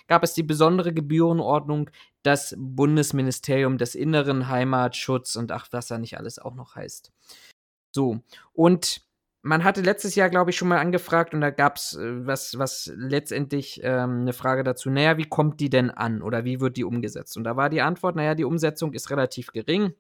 [0.09, 1.89] gab es die besondere Gebührenordnung,
[2.25, 7.13] das Bundesministerium des Inneren, Heimatschutz und ach, was da nicht alles auch noch heißt.
[7.93, 8.23] So,
[8.53, 9.03] und
[9.45, 12.59] man hatte letztes Jahr, glaube ich, schon mal angefragt und da gab es äh, was,
[12.59, 16.79] was letztendlich ähm, eine Frage dazu, naja, wie kommt die denn an oder wie wird
[16.79, 17.37] die umgesetzt?
[17.37, 19.93] Und da war die Antwort, naja, die Umsetzung ist relativ gering.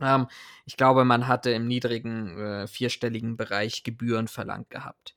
[0.00, 0.26] Ähm,
[0.66, 5.16] ich glaube, man hatte im niedrigen äh, vierstelligen Bereich Gebühren verlangt gehabt.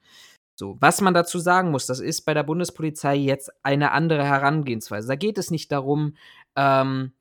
[0.56, 5.10] So, was man dazu sagen muss, das ist bei der Bundespolizei jetzt eine andere Herangehensweise.
[5.10, 6.16] Da geht es nicht darum,
[6.56, 7.12] ähm,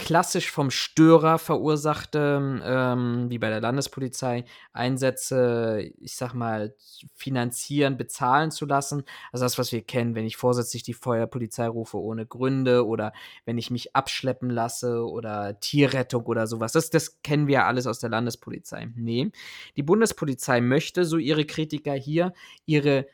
[0.00, 6.74] klassisch vom Störer verursachte, ähm, wie bei der Landespolizei, Einsätze, ich sag mal,
[7.14, 9.04] finanzieren, bezahlen zu lassen.
[9.30, 13.12] Also das, was wir kennen, wenn ich vorsätzlich die Feuerpolizei rufe ohne Gründe oder
[13.44, 16.72] wenn ich mich abschleppen lasse oder Tierrettung oder sowas.
[16.72, 18.88] Das, das kennen wir ja alles aus der Landespolizei.
[18.96, 19.30] Nee,
[19.76, 22.32] die Bundespolizei möchte, so ihre Kritiker hier,
[22.64, 23.06] ihre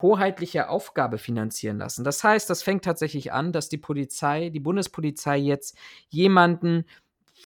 [0.00, 2.04] hoheitliche Aufgabe finanzieren lassen.
[2.04, 5.76] Das heißt, das fängt tatsächlich an, dass die Polizei, die Bundespolizei jetzt
[6.08, 6.84] jemanden,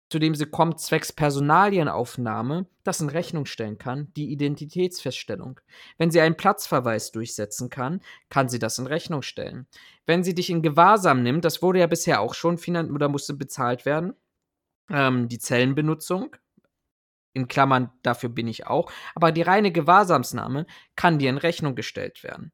[0.09, 5.59] zu dem sie kommt, zwecks Personalienaufnahme, das in Rechnung stellen kann, die Identitätsfeststellung.
[5.97, 9.67] Wenn sie einen Platzverweis durchsetzen kann, kann sie das in Rechnung stellen.
[10.07, 13.35] Wenn sie dich in Gewahrsam nimmt, das wurde ja bisher auch schon finanziert oder musste
[13.35, 14.13] bezahlt werden,
[14.89, 16.35] ähm, die Zellenbenutzung,
[17.33, 20.65] in Klammern, dafür bin ich auch, aber die reine Gewahrsamsnahme
[20.95, 22.51] kann dir in Rechnung gestellt werden.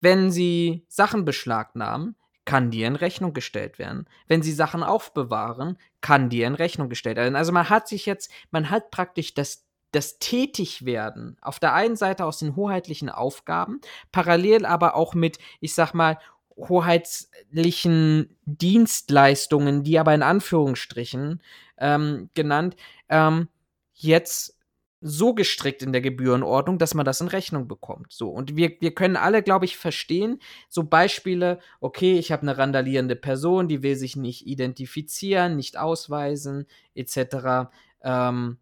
[0.00, 4.08] Wenn sie Sachen beschlagnahmen, kann dir in Rechnung gestellt werden.
[4.28, 7.36] Wenn sie Sachen aufbewahren, kann dir in Rechnung gestellt werden.
[7.36, 12.24] Also man hat sich jetzt, man hat praktisch das, das Tätigwerden auf der einen Seite
[12.24, 13.80] aus den hoheitlichen Aufgaben,
[14.12, 16.18] parallel aber auch mit, ich sag mal,
[16.56, 21.42] hoheitlichen Dienstleistungen, die aber in Anführungsstrichen
[21.78, 22.76] ähm, genannt,
[23.08, 23.48] ähm,
[23.96, 24.56] jetzt
[25.00, 28.12] so gestrickt in der Gebührenordnung, dass man das in Rechnung bekommt.
[28.12, 32.56] So, und wir, wir können alle, glaube ich, verstehen, so Beispiele, okay, ich habe eine
[32.58, 37.68] randalierende Person, die will sich nicht identifizieren, nicht ausweisen, etc.
[38.02, 38.58] Ähm,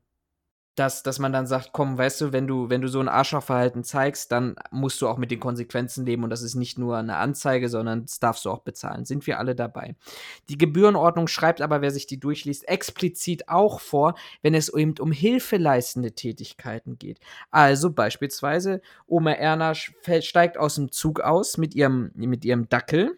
[0.75, 3.85] dass, dass man dann sagt, komm, weißt du, wenn du, wenn du so ein Arschlochverhalten
[3.85, 7.17] zeigst, dann musst du auch mit den Konsequenzen leben und das ist nicht nur eine
[7.17, 9.05] Anzeige, sondern das darfst du auch bezahlen.
[9.05, 9.95] Sind wir alle dabei.
[10.49, 15.13] Die Gebührenordnung schreibt aber, wer sich die durchliest, explizit auch vor, wenn es eben um
[15.13, 17.21] hilfeleistende Tätigkeiten geht.
[17.53, 23.17] Also beispielsweise, Oma Erna steigt aus dem Zug aus mit ihrem, mit ihrem Dackel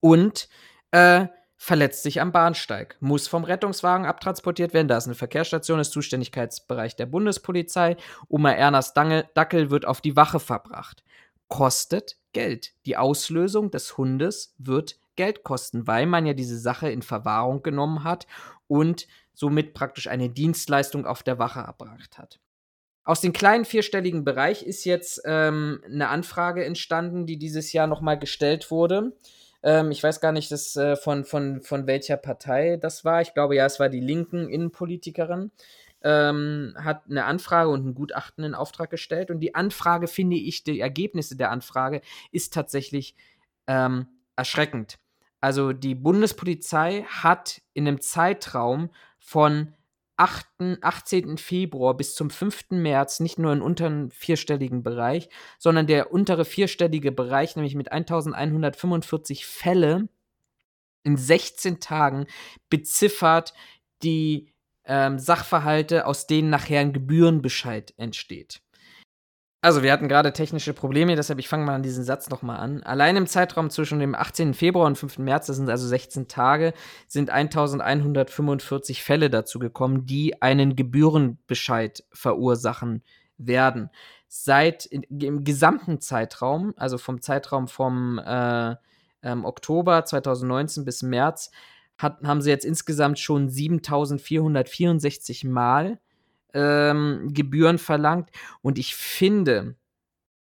[0.00, 0.48] und
[0.90, 1.26] äh,
[1.56, 4.88] verletzt sich am Bahnsteig, muss vom Rettungswagen abtransportiert werden.
[4.88, 7.96] Da ist eine Verkehrsstation, ist Zuständigkeitsbereich der Bundespolizei.
[8.28, 11.02] Oma Ernas Dackel wird auf die Wache verbracht.
[11.48, 12.74] Kostet Geld.
[12.84, 18.04] Die Auslösung des Hundes wird Geld kosten, weil man ja diese Sache in Verwahrung genommen
[18.04, 18.26] hat
[18.68, 22.38] und somit praktisch eine Dienstleistung auf der Wache erbracht hat.
[23.04, 28.18] Aus dem kleinen vierstelligen Bereich ist jetzt ähm, eine Anfrage entstanden, die dieses Jahr nochmal
[28.18, 29.16] gestellt wurde.
[29.62, 33.20] Ähm, ich weiß gar nicht, das, äh, von, von, von welcher Partei das war.
[33.22, 35.50] Ich glaube, ja, es war die linken Innenpolitikerin.
[36.02, 39.30] Ähm, hat eine Anfrage und ein Gutachten in Auftrag gestellt.
[39.30, 42.00] Und die Anfrage, finde ich, die Ergebnisse der Anfrage
[42.30, 43.14] ist tatsächlich
[43.66, 44.06] ähm,
[44.36, 44.98] erschreckend.
[45.40, 49.74] Also die Bundespolizei hat in einem Zeitraum von
[50.16, 50.46] 8.,
[50.80, 51.38] 18.
[51.38, 52.70] Februar bis zum 5.
[52.70, 55.28] März nicht nur einen unteren vierstelligen Bereich,
[55.58, 60.08] sondern der untere vierstellige Bereich, nämlich mit 1145 Fälle
[61.02, 62.26] in 16 Tagen,
[62.70, 63.54] beziffert
[64.02, 64.52] die
[64.84, 68.62] ähm, Sachverhalte, aus denen nachher ein Gebührenbescheid entsteht.
[69.62, 72.82] Also, wir hatten gerade technische Probleme, deshalb ich fange mal an diesen Satz nochmal an.
[72.82, 74.54] Allein im Zeitraum zwischen dem 18.
[74.54, 75.18] Februar und 5.
[75.18, 76.72] März, das sind also 16 Tage,
[77.08, 83.02] sind 1145 Fälle dazu gekommen, die einen Gebührenbescheid verursachen
[83.38, 83.90] werden.
[84.28, 88.76] Seit in, im gesamten Zeitraum, also vom Zeitraum vom äh,
[89.22, 91.50] ähm, Oktober 2019 bis März,
[91.98, 95.98] hat, haben sie jetzt insgesamt schon 7464 Mal
[96.56, 98.30] ähm, Gebühren verlangt.
[98.62, 99.76] Und ich finde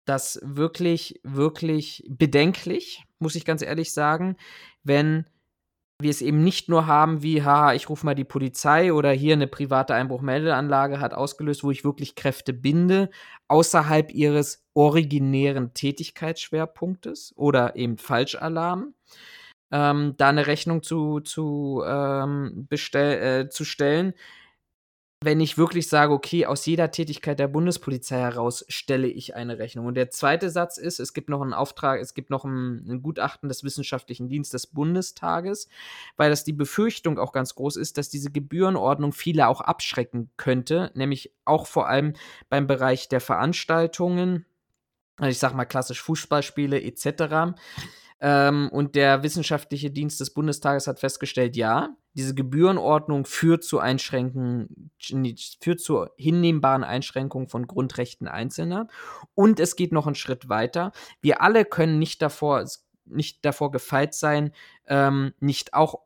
[0.06, 4.36] das wirklich, wirklich bedenklich, muss ich ganz ehrlich sagen,
[4.84, 5.26] wenn
[6.00, 9.34] wir es eben nicht nur haben wie, haha, ich rufe mal die Polizei oder hier
[9.34, 13.10] eine private Einbruchmeldeanlage hat ausgelöst, wo ich wirklich Kräfte binde,
[13.48, 18.94] außerhalb ihres originären Tätigkeitsschwerpunktes oder eben Falschalarm.
[19.72, 24.14] Ähm, da eine Rechnung zu, zu, ähm, bestell, äh, zu stellen,
[25.26, 29.86] wenn ich wirklich sage, okay, aus jeder Tätigkeit der Bundespolizei heraus stelle ich eine Rechnung.
[29.86, 33.02] Und der zweite Satz ist, es gibt noch einen Auftrag, es gibt noch ein, ein,
[33.02, 35.68] Gutachten des Wissenschaftlichen Dienstes des Bundestages,
[36.16, 40.92] weil das die Befürchtung auch ganz groß ist, dass diese Gebührenordnung viele auch abschrecken könnte,
[40.94, 42.14] nämlich auch vor allem
[42.50, 44.46] beim Bereich der Veranstaltungen,
[45.18, 47.56] also ich sag mal klassisch Fußballspiele etc.
[48.26, 54.92] Ähm, und der wissenschaftliche Dienst des Bundestages hat festgestellt, ja, diese Gebührenordnung führt zu Einschränken,
[55.60, 58.88] führt zu hinnehmbaren Einschränkungen von Grundrechten Einzelner.
[59.36, 60.94] Und es geht noch einen Schritt weiter.
[61.20, 62.66] Wir alle können nicht davor,
[63.04, 64.54] nicht davor gefeit sein,
[64.88, 66.00] ähm, nicht auch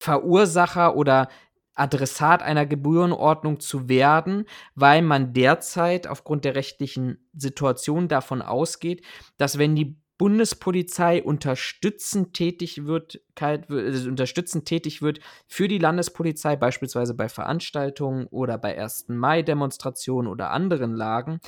[0.00, 1.28] Verursacher oder
[1.76, 9.04] Adressat einer Gebührenordnung zu werden, weil man derzeit aufgrund der rechtlichen Situation davon ausgeht,
[9.38, 15.18] dass wenn die Bundespolizei unterstützend tätig wird, also unterstützend tätig wird
[15.48, 19.06] für die Landespolizei, beispielsweise bei Veranstaltungen oder bei 1.
[19.08, 21.40] Mai-Demonstrationen oder anderen Lagen,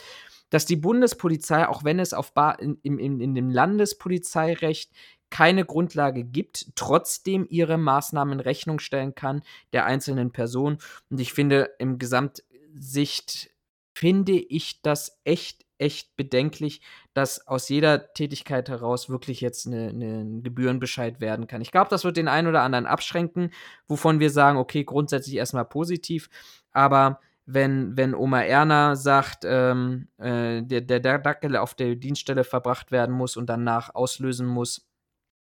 [0.50, 4.90] dass die Bundespolizei, auch wenn es auf in, in, in dem Landespolizeirecht
[5.30, 10.78] keine Grundlage gibt, trotzdem ihre Maßnahmen Rechnung stellen kann der einzelnen Person.
[11.10, 13.50] Und ich finde, im Gesamtsicht
[13.92, 16.80] finde ich das echt echt bedenklich,
[17.16, 21.62] dass aus jeder Tätigkeit heraus wirklich jetzt ein Gebührenbescheid werden kann.
[21.62, 23.52] Ich glaube, das wird den einen oder anderen abschränken,
[23.88, 26.28] wovon wir sagen, okay, grundsätzlich erstmal positiv,
[26.72, 32.92] aber wenn, wenn Oma Erna sagt, ähm, äh, der, der Dackel auf der Dienststelle verbracht
[32.92, 34.85] werden muss und danach auslösen muss,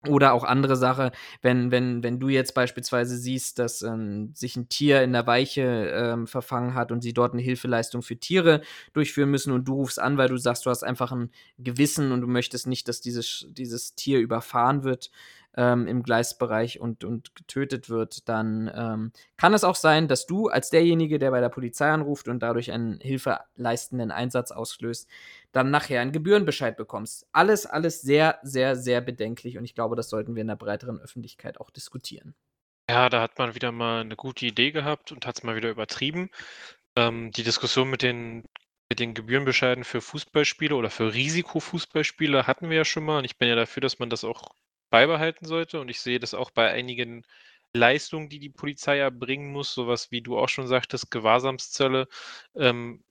[0.08, 1.12] oder auch andere Sache,
[1.42, 5.62] wenn, wenn, wenn du jetzt beispielsweise siehst, dass ähm, sich ein Tier in der Weiche
[5.62, 8.62] ähm, verfangen hat und sie dort eine Hilfeleistung für Tiere
[8.94, 12.22] durchführen müssen und du rufst an, weil du sagst, du hast einfach ein Gewissen und
[12.22, 15.10] du möchtest nicht, dass dieses, dieses Tier überfahren wird,
[15.56, 20.48] ähm, im Gleisbereich und, und getötet wird, dann ähm, kann es auch sein, dass du
[20.48, 25.08] als derjenige, der bei der Polizei anruft und dadurch einen hilfeleistenden Einsatz auslöst,
[25.52, 27.26] dann nachher einen Gebührenbescheid bekommst.
[27.32, 31.00] Alles, alles sehr, sehr, sehr bedenklich und ich glaube, das sollten wir in der breiteren
[31.00, 32.34] Öffentlichkeit auch diskutieren.
[32.88, 35.70] Ja, da hat man wieder mal eine gute Idee gehabt und hat es mal wieder
[35.70, 36.30] übertrieben.
[36.96, 38.44] Ähm, die Diskussion mit den,
[38.88, 43.18] mit den Gebührenbescheiden für Fußballspiele oder für Risikofußballspiele hatten wir ja schon mal.
[43.18, 44.42] Und ich bin ja dafür, dass man das auch
[44.90, 45.80] beibehalten sollte.
[45.80, 47.24] Und ich sehe das auch bei einigen
[47.74, 52.08] Leistungen, die die Polizei erbringen muss, sowas wie du auch schon sagtest, Gewahrsamszölle,
[52.56, 53.04] ähm,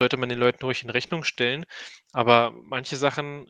[0.00, 1.64] sollte man den Leuten ruhig in Rechnung stellen.
[2.12, 3.46] Aber manche Sachen,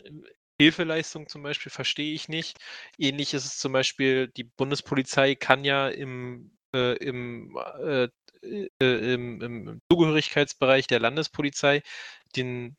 [0.61, 2.59] Hilfeleistung zum Beispiel, verstehe ich nicht.
[2.99, 8.09] Ähnlich ist es zum Beispiel, die Bundespolizei kann ja im, äh, im, äh,
[8.43, 8.69] äh,
[9.15, 11.83] im, im Zugehörigkeitsbereich der Landespolizei
[12.37, 12.77] den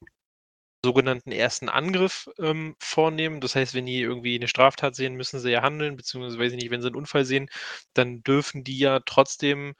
[0.85, 3.41] sogenannten ersten Angriff ähm, vornehmen.
[3.41, 6.57] Das heißt, wenn die irgendwie eine Straftat sehen, müssen sie ja handeln, beziehungsweise weiß ich
[6.57, 7.49] nicht, wenn sie einen Unfall sehen,
[7.93, 9.75] dann dürfen die ja trotzdem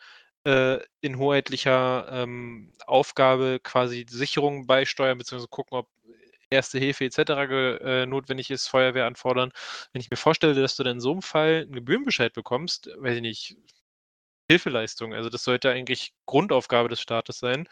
[0.45, 5.89] äh, in hoheitlicher ähm, Aufgabe quasi Sicherungen beisteuern, beziehungsweise gucken, ob
[6.51, 7.19] Erste Hilfe etc.
[7.81, 9.51] Äh, notwendig ist, Feuerwehr anfordern.
[9.91, 13.15] Wenn ich mir vorstelle, dass du dann in so einem Fall einen Gebührenbescheid bekommst, weiß
[13.15, 13.57] ich nicht,
[14.49, 17.67] Hilfeleistung, also das sollte eigentlich Grundaufgabe des Staates sein.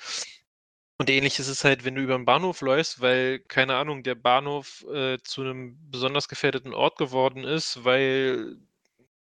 [1.03, 4.15] Und ähnlich ist es halt, wenn du über den Bahnhof läufst, weil, keine Ahnung, der
[4.15, 8.55] Bahnhof äh, zu einem besonders gefährdeten Ort geworden ist, weil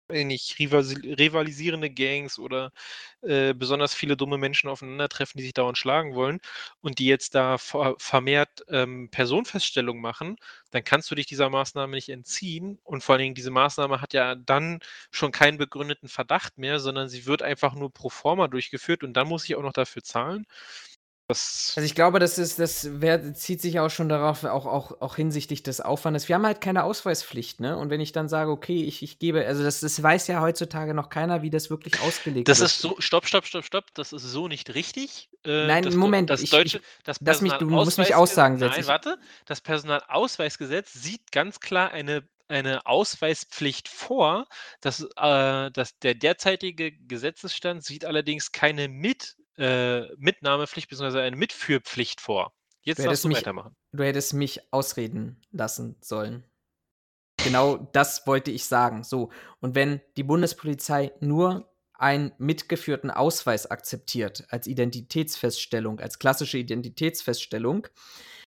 [0.09, 2.73] nicht rivalisierende Gangs oder
[3.21, 6.41] äh, besonders viele dumme Menschen aufeinandertreffen, die sich dauernd schlagen wollen
[6.81, 10.35] und die jetzt da vermehrt ähm, Personenfeststellung machen,
[10.71, 12.79] dann kannst du dich dieser Maßnahme nicht entziehen.
[12.83, 14.81] Und vor allen Dingen, diese Maßnahme hat ja dann
[15.11, 19.29] schon keinen begründeten Verdacht mehr, sondern sie wird einfach nur pro forma durchgeführt und dann
[19.29, 20.45] muss ich auch noch dafür zahlen.
[21.31, 25.01] Das also ich glaube, das ist, das wär, zieht sich auch schon darauf, auch, auch,
[25.01, 26.27] auch hinsichtlich des Aufwandes.
[26.27, 27.77] Wir haben halt keine Ausweispflicht, ne?
[27.77, 30.93] Und wenn ich dann sage, okay, ich, ich gebe, also das, das weiß ja heutzutage
[30.93, 32.65] noch keiner, wie das wirklich ausgelegt das wird.
[32.65, 35.29] Das ist so, stopp, stopp, stopp, stopp, das ist so nicht richtig.
[35.45, 38.81] Äh, Nein, das, Moment, das deutsche, ich, das das mich, du musst mich aussagen setzen.
[38.81, 44.45] Nein, warte, das Personalausweisgesetz sieht ganz klar eine eine Ausweispflicht vor.
[44.81, 51.19] Das, äh, das, der derzeitige Gesetzesstand sieht allerdings keine mit äh, Mitnahmepflicht bzw.
[51.19, 52.53] eine Mitführpflicht vor.
[52.83, 53.75] Jetzt du darfst du mich, weitermachen.
[53.91, 56.43] Du hättest mich ausreden lassen sollen.
[57.43, 59.03] Genau das wollte ich sagen.
[59.03, 67.87] So, und wenn die Bundespolizei nur einen mitgeführten Ausweis akzeptiert als Identitätsfeststellung, als klassische Identitätsfeststellung,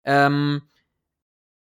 [0.05, 0.69] ähm,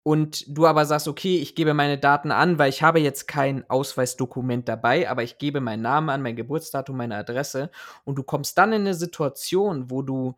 [0.02, 3.68] und du aber sagst, okay, ich gebe meine Daten an, weil ich habe jetzt kein
[3.70, 7.70] Ausweisdokument dabei, aber ich gebe meinen Namen an, mein Geburtsdatum, meine Adresse
[8.04, 10.36] und du kommst dann in eine Situation, wo du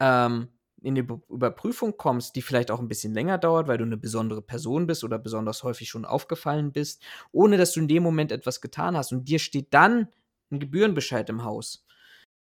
[0.00, 0.48] ähm,
[0.80, 4.42] in eine Überprüfung kommst, die vielleicht auch ein bisschen länger dauert, weil du eine besondere
[4.42, 7.02] Person bist oder besonders häufig schon aufgefallen bist,
[7.32, 10.08] ohne dass du in dem Moment etwas getan hast und dir steht dann
[10.50, 11.84] ein Gebührenbescheid im Haus.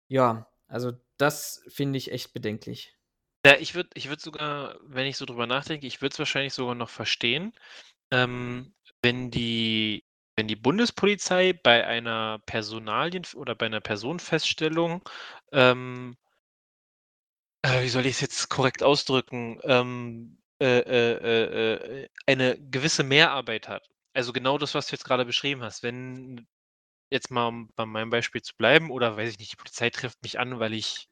[0.09, 2.97] Ja, also das finde ich echt bedenklich.
[3.45, 6.53] Ja, ich würde ich würd sogar, wenn ich so drüber nachdenke, ich würde es wahrscheinlich
[6.53, 7.53] sogar noch verstehen,
[8.11, 10.05] ähm, wenn die
[10.37, 15.03] wenn die Bundespolizei bei einer Personalien oder bei einer Personenfeststellung,
[15.53, 16.17] ähm
[17.61, 23.03] äh, wie soll ich es jetzt korrekt ausdrücken, ähm, äh, äh, äh, äh, eine gewisse
[23.03, 23.87] Mehrarbeit hat.
[24.13, 25.83] Also genau das, was du jetzt gerade beschrieben hast.
[25.83, 26.47] Wenn
[27.11, 30.21] jetzt mal um bei meinem Beispiel zu bleiben oder weiß ich nicht, die Polizei trifft
[30.23, 31.09] mich an, weil ich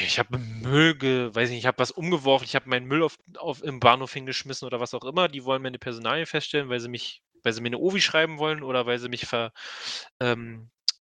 [0.00, 3.02] ich habe Müll ge weiß ich nicht, ich habe was umgeworfen, ich habe meinen Müll
[3.02, 5.28] auf auf im Bahnhof hingeschmissen oder was auch immer.
[5.28, 8.62] Die wollen meine Personalien feststellen, weil sie mich weil sie mir 'ne Ovi schreiben wollen
[8.62, 9.52] oder weil sie mich ver
[10.20, 10.70] ähm,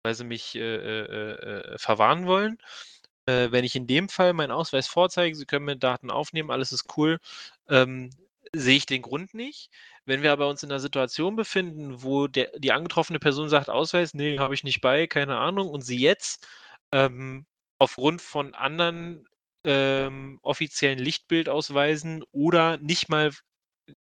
[0.04, 2.58] weil sie mich, äh, äh, äh, verwarnen wollen.
[3.28, 6.72] Äh, wenn ich in dem Fall meinen Ausweis vorzeige, sie können mir Daten aufnehmen, alles
[6.74, 7.20] ist cool,
[7.70, 8.12] ähm,
[8.54, 9.72] sehe ich den Grund nicht.
[10.06, 14.14] Wenn wir aber uns in 'ner Situation befinden, wo der die angetroffene Person sagt: „Ausweis,
[14.16, 16.48] ne, habe ich nicht bei, keine Ahnung“, und sie jetzt,
[16.94, 17.46] ähm
[17.82, 19.28] aufgrund von anderen
[19.66, 23.32] ähm, offiziellen Lichtbildausweisen oder nicht mal,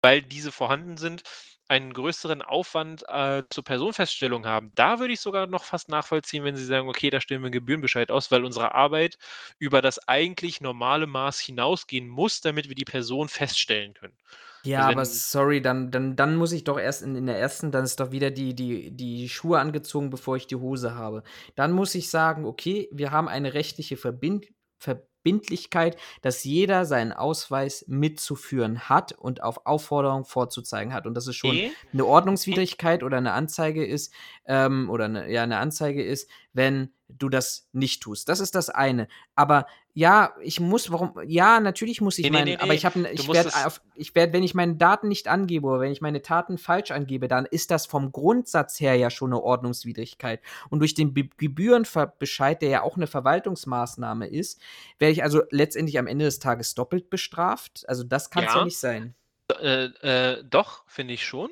[0.02, 1.24] weil diese vorhanden sind,
[1.68, 4.72] einen größeren Aufwand äh, zur Personenfeststellung haben.
[4.76, 7.54] Da würde ich sogar noch fast nachvollziehen, wenn Sie sagen, okay, da stellen wir einen
[7.54, 9.18] Gebührenbescheid aus, weil unsere Arbeit
[9.60, 14.18] über das eigentlich normale Maß hinausgehen muss, damit wir die Person feststellen können.
[14.64, 17.72] Ja, also aber sorry, dann, dann, dann muss ich doch erst in, in der ersten,
[17.72, 21.24] dann ist doch wieder die, die, die Schuhe angezogen, bevor ich die Hose habe.
[21.56, 24.48] Dann muss ich sagen, okay, wir haben eine rechtliche Verbind
[24.80, 31.06] Verbindlichkeit, dass jeder seinen Ausweis mitzuführen hat und auf Aufforderung vorzuzeigen hat.
[31.06, 31.72] Und dass es schon okay.
[31.92, 34.14] eine Ordnungswidrigkeit oder eine Anzeige ist,
[34.50, 38.28] ähm, oder eine, ja, eine Anzeige ist, wenn du das nicht tust.
[38.30, 39.08] Das ist das eine.
[39.36, 42.84] Aber ja, ich muss, warum, ja, natürlich muss ich nee, meinen, nee, nee, aber ich
[42.84, 43.52] habe, ich werde,
[43.96, 47.28] ich werde, wenn ich meine Daten nicht angebe oder wenn ich meine Taten falsch angebe,
[47.28, 50.42] dann ist das vom Grundsatz her ja schon eine Ordnungswidrigkeit.
[50.70, 54.60] Und durch den Be Gebührenbescheid, der ja auch eine Verwaltungsmaßnahme ist,
[54.98, 57.84] werde ich also letztendlich am Ende des Tages doppelt bestraft.
[57.88, 58.58] Also das kann es ja.
[58.58, 58.66] ja.
[58.66, 59.16] nicht sein.
[59.62, 61.52] Äh, äh, doch, finde ich schon.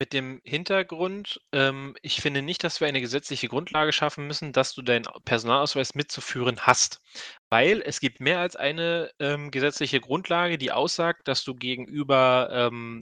[0.00, 4.74] Mit dem Hintergrund, ähm, ich finde nicht, dass wir eine gesetzliche Grundlage schaffen müssen, dass
[4.74, 7.00] du deinen Personalausweis mitzuführen hast.
[7.48, 13.00] Weil es gibt mehr als eine ähm, gesetzliche Grundlage, die aussagt, dass du gegenüber ähm,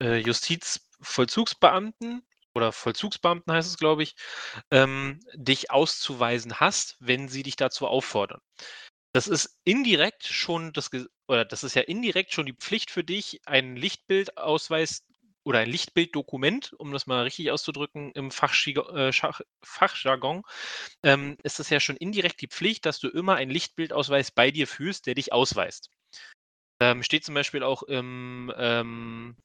[0.00, 2.22] äh, Justizvollzugsbeamten
[2.54, 4.14] oder Vollzugsbeamten heißt es, glaube ich,
[4.70, 8.40] ähm, dich auszuweisen hast, wenn sie dich dazu auffordern.
[9.12, 10.90] Das ist indirekt schon das,
[11.28, 15.04] oder das ist ja indirekt schon die Pflicht für dich, einen Lichtbildausweis
[15.48, 19.12] oder ein Lichtbilddokument, um das mal richtig auszudrücken im äh,
[19.62, 20.42] Fachjargon,
[21.02, 24.66] ähm, ist es ja schon indirekt die Pflicht, dass du immer einen Lichtbildausweis bei dir
[24.66, 25.90] führst, der dich ausweist.
[26.80, 29.36] Ähm, steht zum Beispiel auch im, ähm,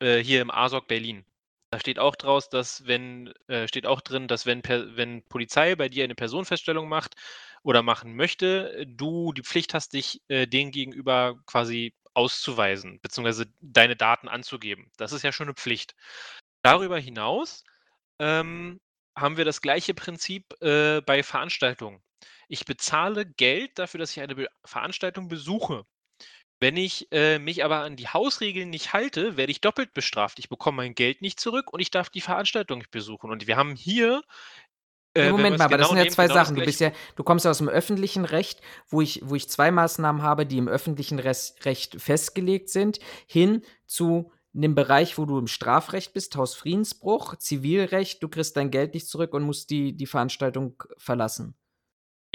[0.00, 1.24] äh, hier im ASOC Berlin.
[1.70, 5.76] Da steht auch draus, dass wenn, äh, steht auch drin, dass wenn, per, wenn Polizei
[5.76, 7.14] bei dir eine Personenfeststellung macht
[7.62, 13.96] oder machen möchte, du die Pflicht hast, dich äh, denen gegenüber quasi auszuweisen, beziehungsweise deine
[13.96, 14.90] Daten anzugeben.
[14.96, 15.94] Das ist ja schon eine Pflicht.
[16.62, 17.62] Darüber hinaus
[18.18, 18.80] ähm,
[19.16, 22.02] haben wir das gleiche Prinzip äh, bei Veranstaltungen.
[22.48, 25.84] Ich bezahle Geld dafür, dass ich eine Be Veranstaltung besuche.
[26.58, 30.38] Wenn ich äh, mich aber an die Hausregeln nicht halte, werde ich doppelt bestraft.
[30.38, 33.30] Ich bekomme mein Geld nicht zurück und ich darf die Veranstaltung nicht besuchen.
[33.30, 34.22] Und wir haben hier
[35.16, 36.56] äh, Moment mal, aber das genau sind ja zwei genau Sachen.
[36.56, 39.70] Du bist ja, du kommst ja aus dem öffentlichen Recht, wo ich, wo ich zwei
[39.70, 45.46] Maßnahmen habe, die im öffentlichen Recht festgelegt sind, hin zu einem Bereich, wo du im
[45.46, 50.82] Strafrecht bist, Hausfriedensbruch, Zivilrecht, du kriegst dein Geld nicht zurück und musst die, die Veranstaltung
[50.96, 51.54] verlassen.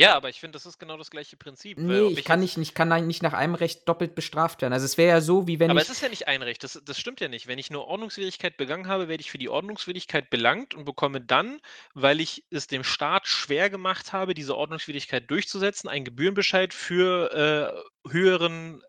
[0.02, 1.78] Ja, aber ich finde, das ist genau das gleiche Prinzip.
[1.78, 4.74] Nee, ich, kann nicht, ich kann nicht nach einem Recht doppelt bestraft werden.
[4.74, 5.86] Also es wäre ja so, wie wenn aber ich.
[5.86, 7.48] Aber es ist ja nicht ein Recht, das, das stimmt ja nicht.
[7.48, 11.62] Wenn ich nur Ordnungswidrigkeit begangen habe, werde ich für die Ordnungswidrigkeit belangt und bekomme dann,
[11.94, 18.10] weil ich es dem Staat schwer gemacht habe, diese Ordnungswidrigkeit durchzusetzen, einen Gebührenbescheid für äh,
[18.10, 18.82] höheren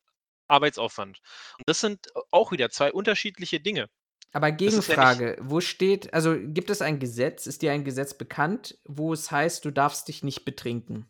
[0.49, 1.21] Arbeitsaufwand.
[1.59, 3.89] Und das sind auch wieder zwei unterschiedliche Dinge.
[4.33, 8.79] Aber Gegenfrage, ja wo steht, also gibt es ein Gesetz, ist dir ein Gesetz bekannt,
[8.85, 11.07] wo es heißt, du darfst dich nicht betrinken?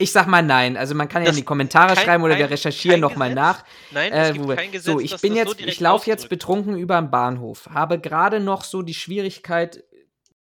[0.00, 0.76] Ich sag mal nein.
[0.76, 3.64] Also man kann ja in die Kommentare kein, schreiben oder kein, wir recherchieren nochmal nach.
[3.90, 6.78] Nein, es äh, gibt kein Gesetz, so, ich bin jetzt, so ich laufe jetzt betrunken
[6.78, 9.82] über den Bahnhof, habe gerade noch so die Schwierigkeit,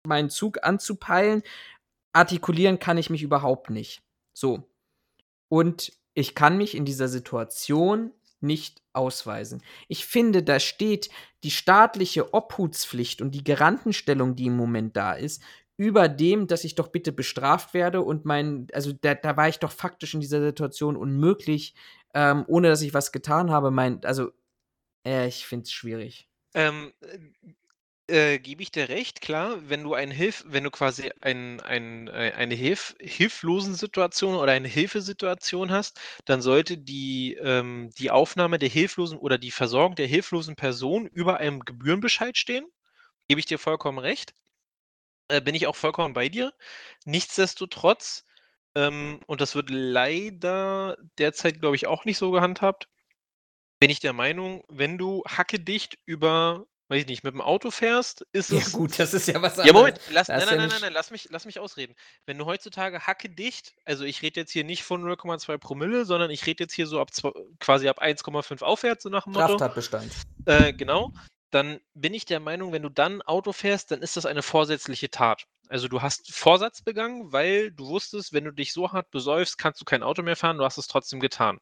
[0.05, 1.43] meinen Zug anzupeilen.
[2.11, 4.01] Artikulieren kann ich mich überhaupt nicht.
[4.33, 4.67] So.
[5.49, 9.61] Und ich kann mich in dieser Situation nicht ausweisen.
[9.87, 11.11] Ich finde, da steht
[11.43, 15.43] die staatliche Obhutspflicht und die Garantenstellung, die im Moment da ist,
[15.77, 19.59] über dem, dass ich doch bitte bestraft werde und mein, also da, da war ich
[19.59, 21.75] doch faktisch in dieser Situation unmöglich,
[22.15, 23.69] ähm, ohne dass ich was getan habe.
[23.69, 24.31] Mein, also,
[25.05, 26.27] äh, ich finde es schwierig.
[26.55, 26.93] Ähm,
[28.07, 32.07] äh, gebe ich dir recht, klar, wenn du ein Hilf wenn du quasi ein ein
[32.07, 38.69] äh, eine Hilf Hilflosensituation oder eine Hilfesituation hast, dann sollte die ähm, die Aufnahme der
[38.69, 42.65] hilflosen oder die Versorgung der hilflosen Person über einem Gebührenbescheid stehen.
[43.27, 44.33] Gebe ich dir vollkommen recht.
[45.29, 46.53] Äh, bin ich auch vollkommen bei dir.
[47.05, 48.25] Nichtsdestotrotz,
[48.75, 52.89] ähm, und das wird leider derzeit, glaube ich, auch nicht so gehandhabt,
[53.79, 58.25] bin ich der Meinung, wenn du hackedicht über weiß ich nicht, mit dem Auto fährst,
[58.31, 58.71] ist ja, es.
[58.71, 59.67] Ja, gut, das ist ja was anderes.
[59.67, 61.95] Ja, Moment, lass, nein, nein, ja nein, nein, nein, lass mich, lass mich ausreden.
[62.25, 66.31] Wenn du heutzutage hacke dicht, also ich rede jetzt hier nicht von 0,2 Promille, sondern
[66.31, 67.09] ich rede jetzt hier so ab
[67.59, 69.55] quasi ab 1,5 aufwärts, so nach dem Motto.
[69.55, 70.11] Straftatbestand.
[70.45, 71.11] Äh, genau.
[71.51, 75.09] Dann bin ich der Meinung, wenn du dann Auto fährst, dann ist das eine vorsätzliche
[75.09, 75.45] Tat.
[75.69, 79.81] Also du hast Vorsatz begangen, weil du wusstest, wenn du dich so hart besäufst, kannst
[79.81, 81.59] du kein Auto mehr fahren, du hast es trotzdem getan.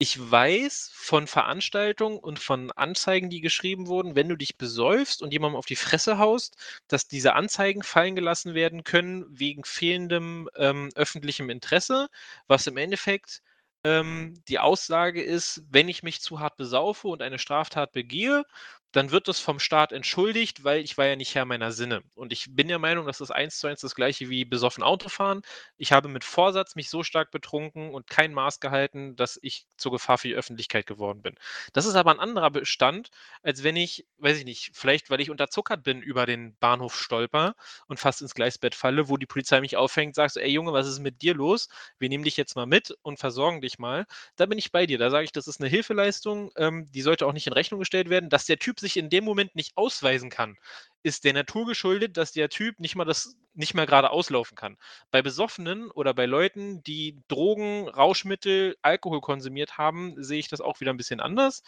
[0.00, 5.32] Ich weiß von Veranstaltungen und von Anzeigen, die geschrieben wurden, wenn du dich besäufst und
[5.32, 6.56] jemandem auf die Fresse haust,
[6.86, 12.08] dass diese Anzeigen fallen gelassen werden können wegen fehlendem ähm, öffentlichem Interesse,
[12.46, 13.42] was im Endeffekt
[13.84, 18.44] ähm, die Aussage ist, wenn ich mich zu hart besaufe und eine Straftat begehe
[18.92, 22.02] dann wird das vom Staat entschuldigt, weil ich war ja nicht Herr meiner Sinne.
[22.14, 25.42] Und ich bin der Meinung, das ist eins zu eins das gleiche wie besoffen Autofahren.
[25.76, 29.92] Ich habe mit Vorsatz mich so stark betrunken und kein Maß gehalten, dass ich zur
[29.92, 31.34] Gefahr für die Öffentlichkeit geworden bin.
[31.74, 33.10] Das ist aber ein anderer Bestand,
[33.42, 37.54] als wenn ich, weiß ich nicht, vielleicht weil ich unterzuckert bin, über den Bahnhof stolper
[37.86, 40.86] und fast ins Gleisbett falle, wo die Polizei mich auffängt, sagt so, ey Junge, was
[40.86, 41.68] ist mit dir los?
[41.98, 44.06] Wir nehmen dich jetzt mal mit und versorgen dich mal.
[44.36, 44.98] Da bin ich bei dir.
[44.98, 48.08] Da sage ich, das ist eine Hilfeleistung, ähm, die sollte auch nicht in Rechnung gestellt
[48.08, 50.56] werden, dass der Typ sich in dem Moment nicht ausweisen kann,
[51.02, 54.76] ist der Natur geschuldet, dass der Typ nicht mal das nicht mehr gerade auslaufen kann.
[55.10, 60.80] Bei Besoffenen oder bei Leuten, die Drogen, Rauschmittel, Alkohol konsumiert haben, sehe ich das auch
[60.80, 61.62] wieder ein bisschen anders.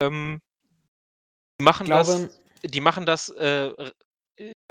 [0.00, 0.40] Ähm,
[1.60, 2.30] die machen glaube,
[2.62, 3.70] das, die machen das äh,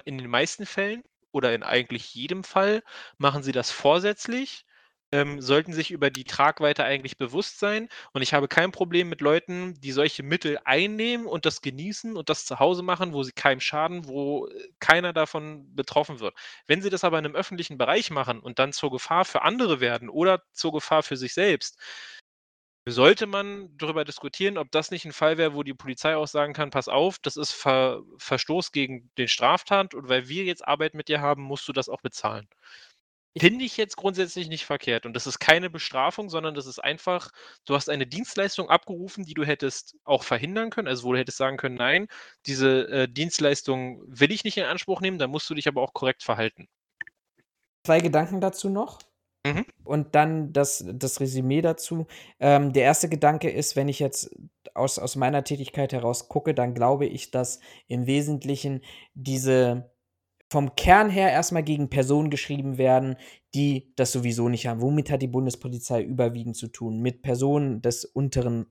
[0.06, 2.84] in den meisten Fällen oder in eigentlich jedem Fall
[3.18, 4.66] machen sie das vorsätzlich
[5.12, 7.90] ähm, sollten sich über die Tragweite eigentlich bewusst sein.
[8.14, 12.30] Und ich habe kein Problem mit Leuten, die solche Mittel einnehmen und das genießen und
[12.30, 16.36] das zu Hause machen, wo sie keinem schaden, wo äh, keiner davon betroffen wird.
[16.68, 19.80] Wenn sie das aber in einem öffentlichen Bereich machen und dann zur Gefahr für andere
[19.80, 21.78] werden oder zur Gefahr für sich selbst,
[22.86, 26.54] sollte man darüber diskutieren, ob das nicht ein Fall wäre, wo die Polizei auch sagen
[26.54, 30.94] kann: „Pass auf, das ist Ver Verstoß gegen den Straftat und weil wir jetzt Arbeit
[30.96, 32.48] mit dir haben, musst du das auch bezahlen.“
[33.40, 37.32] Finde ich jetzt grundsätzlich nicht verkehrt und das ist keine Bestrafung, sondern das ist einfach
[37.66, 41.38] du hast eine Dienstleistung abgerufen, die du hättest auch verhindern können, also wo du hättest
[41.38, 42.08] sagen können: „Nein,
[42.46, 45.94] diese, äh, Dienstleistung will ich nicht in Anspruch nehmen“, dann musst du dich aber auch
[45.94, 46.68] korrekt verhalten.
[47.86, 49.00] 2 Gedanken dazu noch.
[49.46, 49.66] Mhm.
[49.84, 52.08] Und dann das das Resümee dazu.
[52.40, 54.36] Ähm, der erste Gedanke ist, wenn ich jetzt
[54.74, 58.82] aus aus meiner Tätigkeit heraus gucke, dann glaube ich, dass im Wesentlichen
[59.14, 59.92] diese
[60.50, 63.16] vom Kern her erstmal gegen Personen geschrieben werden,
[63.54, 64.82] die das sowieso nicht haben.
[64.82, 67.02] Womit hat die Bundespolizei überwiegend zu tun?
[67.02, 68.66] Mit Personen des unteren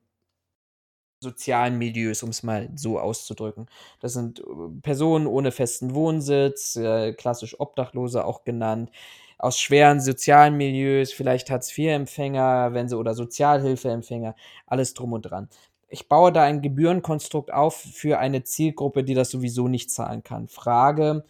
[1.20, 3.66] sozialen Milieus, um es mal so auszudrücken.
[4.00, 4.42] Das sind äh,
[4.82, 8.90] Personen ohne festen Wohnsitz, äh, klassisch Obdachlose auch genannt,
[9.38, 14.34] aus schweren sozialen Milieus, vielleicht Hartz-IV-Empfänger, wenn sie oder Sozialhilfeempfänger,
[14.66, 15.48] alles drum und dran.
[15.88, 20.48] Ich baue da ein Gebührenkonstrukt auf für eine Zielgruppe, die das sowieso nicht zahlen kann.
[20.48, 21.24] Frage,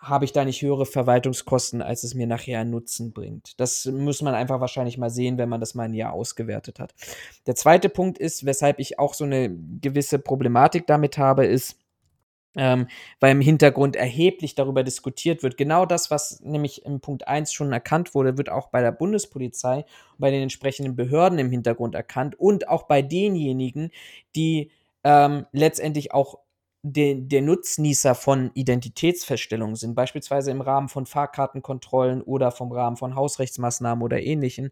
[0.00, 3.58] habe ich da nicht höhere Verwaltungskosten, als es mir nachher einen Nutzen bringt.
[3.60, 6.94] Das muss man einfach wahrscheinlich mal sehen, wenn man das mal ein Jahr ausgewertet hat.
[7.46, 9.50] Der zweite Punkt ist, weshalb ich auch so eine
[9.80, 11.76] gewisse Problematik damit habe, ist,
[12.56, 12.88] ähm,
[13.20, 15.56] weil im Hintergrund erheblich darüber diskutiert wird.
[15.56, 19.78] Genau das, was nämlich im Punkt 1 schon erkannt wurde, wird auch bei der Bundespolizei
[19.78, 23.90] und bei den entsprechenden Behörden im Hintergrund erkannt und auch bei denjenigen,
[24.34, 24.70] die
[25.04, 26.38] ähm, letztendlich auch
[26.92, 33.14] der, der Nutznießer von Identitätsfeststellungen sind, beispielsweise im Rahmen von Fahrkartenkontrollen oder vom Rahmen von
[33.14, 34.70] Hausrechtsmaßnahmen oder ähnlichen,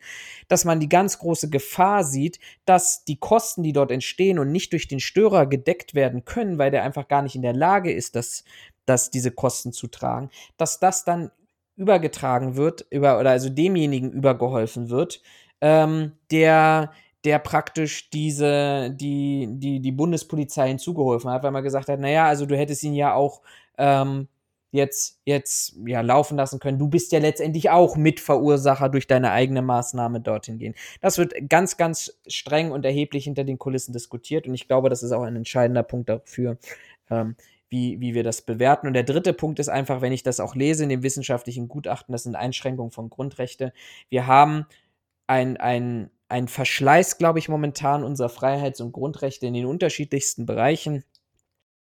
[0.48, 4.72] dass man die ganz große Gefahr sieht, dass die Kosten, die dort entstehen und nicht
[4.72, 8.16] durch den Störer gedeckt werden können, weil der einfach gar nicht in der Lage ist,
[8.16, 8.44] das,
[8.84, 11.30] das diese Kosten zu tragen, dass das dann
[11.76, 15.20] übergetragen wird, über, oder also demjenigen übergeholfen wird,
[15.60, 16.92] ähm, der
[17.26, 22.46] der praktisch diese, die, die, die Bundespolizei hinzugeholfen hat, weil man gesagt hat, naja, also
[22.46, 23.42] du hättest ihn ja auch
[23.78, 24.28] ähm,
[24.70, 26.78] jetzt, jetzt ja, laufen lassen können.
[26.78, 30.74] Du bist ja letztendlich auch Mitverursacher durch deine eigene Maßnahme dorthin gehen.
[31.00, 35.02] Das wird ganz, ganz streng und erheblich hinter den Kulissen diskutiert und ich glaube, das
[35.02, 36.58] ist auch ein entscheidender Punkt dafür,
[37.10, 37.34] ähm,
[37.68, 38.86] wie, wie wir das bewerten.
[38.86, 42.12] Und der dritte Punkt ist einfach, wenn ich das auch lese in dem wissenschaftlichen Gutachten,
[42.12, 43.72] das sind Einschränkungen von Grundrechte.
[44.08, 44.66] Wir haben
[45.26, 51.04] ein, ein, ein Verschleiß, glaube ich, momentan unserer Freiheits- und Grundrechte in den unterschiedlichsten Bereichen.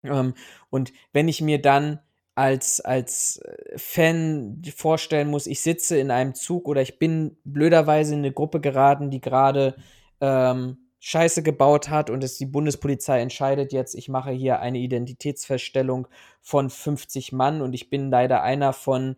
[0.02, 0.34] Ähm,
[0.70, 2.00] und wenn ich mir dann
[2.34, 8.14] als, als äh, Fan vorstellen muss, ich sitze in einem Zug oder ich bin blöderweise
[8.14, 9.76] in eine Gruppe geraten, die gerade
[10.20, 16.08] ähm, Scheiße gebaut hat und es die Bundespolizei entscheidet jetzt, ich mache hier eine Identitätsfeststellung
[16.42, 19.16] von 50 Mann und ich bin leider einer von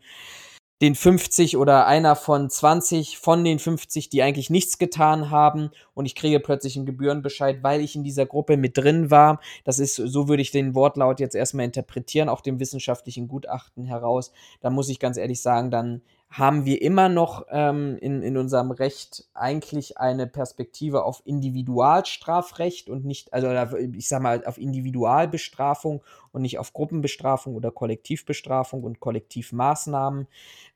[0.82, 6.06] den 50 oder einer von 20 von den 50, die eigentlich nichts getan haben und
[6.06, 9.40] ich kriege plötzlich einen Gebührenbescheid, weil ich in dieser Gruppe mit drin war.
[9.62, 14.32] Das ist, so würde ich den Wortlaut jetzt erstmal interpretieren, auch dem wissenschaftlichen Gutachten heraus.
[14.60, 16.02] Da muss ich ganz ehrlich sagen, dann
[16.32, 23.04] haben wir immer noch ähm, in, in unserem Recht eigentlich eine Perspektive auf Individualstrafrecht und
[23.04, 26.02] nicht, also ich sag mal, auf Individualbestrafung
[26.32, 30.26] und nicht auf Gruppenbestrafung oder Kollektivbestrafung und Kollektivmaßnahmen.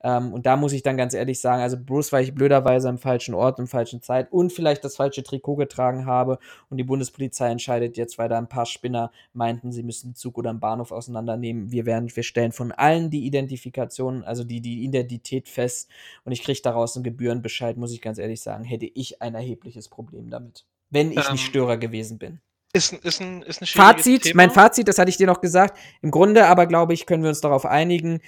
[0.03, 2.99] Ähm, und da muss ich dann ganz ehrlich sagen, also bloß weil ich blöderweise am
[2.99, 6.39] falschen Ort, im falschen Zeit und vielleicht das falsche Trikot getragen habe
[6.69, 10.39] und die Bundespolizei entscheidet jetzt, weil da ein paar Spinner meinten, sie müssen den Zug
[10.39, 11.73] oder einen Bahnhof auseinandernehmen.
[11.73, 15.91] Wir werden, wir stellen von allen die Identifikation, also die, die Identität fest
[16.25, 19.89] und ich kriege daraus einen Gebührenbescheid, muss ich ganz ehrlich sagen, hätte ich ein erhebliches
[19.89, 20.67] Problem damit.
[20.91, 22.41] Wenn ich Ähm, nicht Störer gewesen bin.
[22.77, 24.37] Ist ist 'n ist 'n schwieriges Fazit, Thema.
[24.37, 25.79] mein Fazit, das hatte ich dir noch gesagt.
[26.03, 28.21] Im Grunde aber, glaube ich, können wir uns darauf einigen,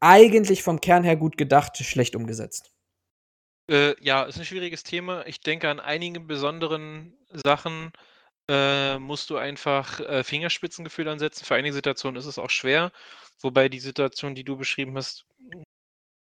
[0.00, 2.70] eigentlich vom Kern her gut gedacht, schlecht umgesetzt.
[3.70, 5.24] Äh, ja, ist 'n schwieriges Thema.
[5.26, 7.92] Ich denke, an einigen besonderen Sachen,
[8.50, 11.44] äh, musst du einfach, äh, Fingerspitzengefühl ansetzen.
[11.46, 12.92] Für einige Situationen ist es auch schwer,
[13.40, 15.24] wobei die Situation, die du beschrieben hast,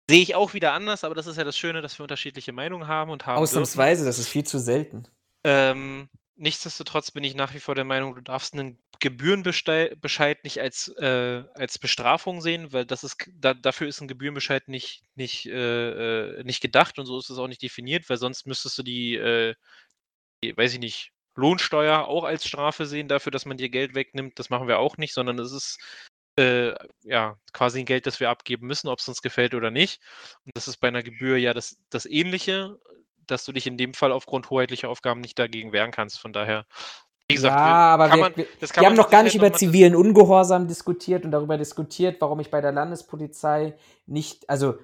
[0.09, 2.87] sehe ich auch wieder anders, aber das ist ja das Schöne, dass wir unterschiedliche Meinungen
[2.87, 3.43] haben und haben dürfen.
[3.43, 5.07] Ausnahmsweise, das ist viel zu selten.
[5.43, 6.07] Ähm,
[6.37, 10.87] nichtsdestotrotz bin ich nach wie vor der Meinung, du darfst 'nen Gebührenbestei Bescheid nicht als,
[10.99, 16.39] äh als Bestrafung sehen, weil das ist da dafür ist 'n Gebührenbescheid nicht nicht, äh,
[16.39, 19.15] äh, nicht gedacht und so ist es auch nicht definiert, weil sonst müsstest du die,
[19.15, 19.55] äh
[20.43, 24.39] die, weiß ich nicht, Lohnsteuer auch als Strafe sehen dafür, dass man dir Geld wegnimmt.
[24.39, 25.79] Das machen wir auch nicht, sondern es ist
[26.39, 26.73] äh,
[27.03, 30.01] ja, quasi ein Geld, das wir abgeben müssen, ob es uns gefällt oder nicht.
[30.45, 32.77] Und das ist bei einer Gebühr ja das, das Ähnliche,
[33.31, 36.19] dass du dich in dem Fall aufgrund hoheitlicher Aufgaben nicht dagegen wehren kannst.
[36.19, 36.65] Von daher,
[37.27, 37.73] wie gesagt, ja, wir-
[38.05, 41.57] aber wir, man, wir, wir haben noch gar nicht über zivilen Ungehorsam diskutiert und darüber
[41.57, 43.75] diskutiert, warum ich bei der Landespolizei
[44.05, 44.75] nicht, also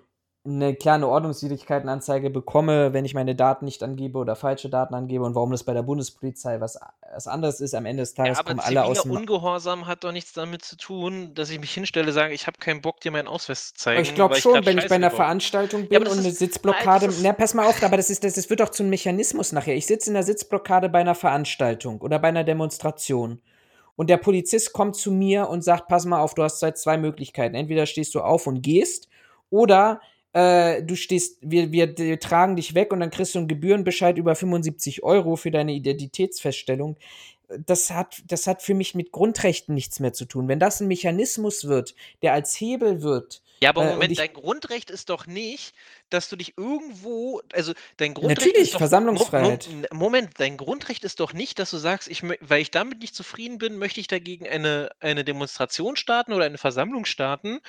[0.45, 5.35] eine kleine Ordnungswidrigkeitenanzeige bekomme, wenn ich meine Daten nicht angebe oder falsche Daten angebe und
[5.35, 6.77] warum das bei der Bundespolizei was,
[7.13, 7.73] was anderes ist.
[7.73, 9.11] Am Ende des Tages Ja, aber kommen alle aus dem.
[9.11, 12.81] Ungehorsam hat doch nichts damit zu tun, dass ich mich hinstelle, sage, ich habe keinen
[12.81, 13.99] Bock, dir meinen Ausweis zu zeigen.
[13.99, 15.15] Aber ich glaube schon, grad wenn ich bei einer baue.
[15.17, 17.05] Veranstaltung Ja, bin das und eine ist- Sitzblockade.
[17.05, 19.75] ist- Na, pass mal auf, aber das, ist, das, das wird doch zum Mechanismus nachher.
[19.77, 23.41] Ich sitze in der Sitzblockade bei einer Veranstaltung oder bei einer Demonstration.
[23.95, 27.55] Und der Polizist kommt zu mir und sagt: Pass mal auf, du hast zwei Möglichkeiten.
[27.55, 29.07] Entweder stehst du auf und gehst,
[29.49, 30.01] oder
[30.33, 34.17] äh, du stehst, wir, wir, wir tragen dich weg und dann kriegst du einen Gebührenbescheid
[34.17, 36.97] über 75 Euro für deine Identitätsfeststellung.
[37.67, 40.47] Das hat, das hat für mich mit Grundrechten nichts mehr zu tun.
[40.47, 41.93] Wenn das ein Mechanismus wird,
[42.23, 45.75] der als Hebel wird, Ja, aber Äh, Moment, dein Grundrecht ist doch nicht,
[46.09, 49.67] dass du dich irgendwo, also dein Grundrecht Natürlich, ist doch, Versammlungsfreiheit.
[49.69, 52.99] Mo- Mo- Moment, dein Grundrecht ist doch nicht, dass du sagst, ich, weil ich damit
[52.99, 57.59] nicht zufrieden bin, möchte ich dagegen eine, eine Demonstration starten oder eine Versammlung starten.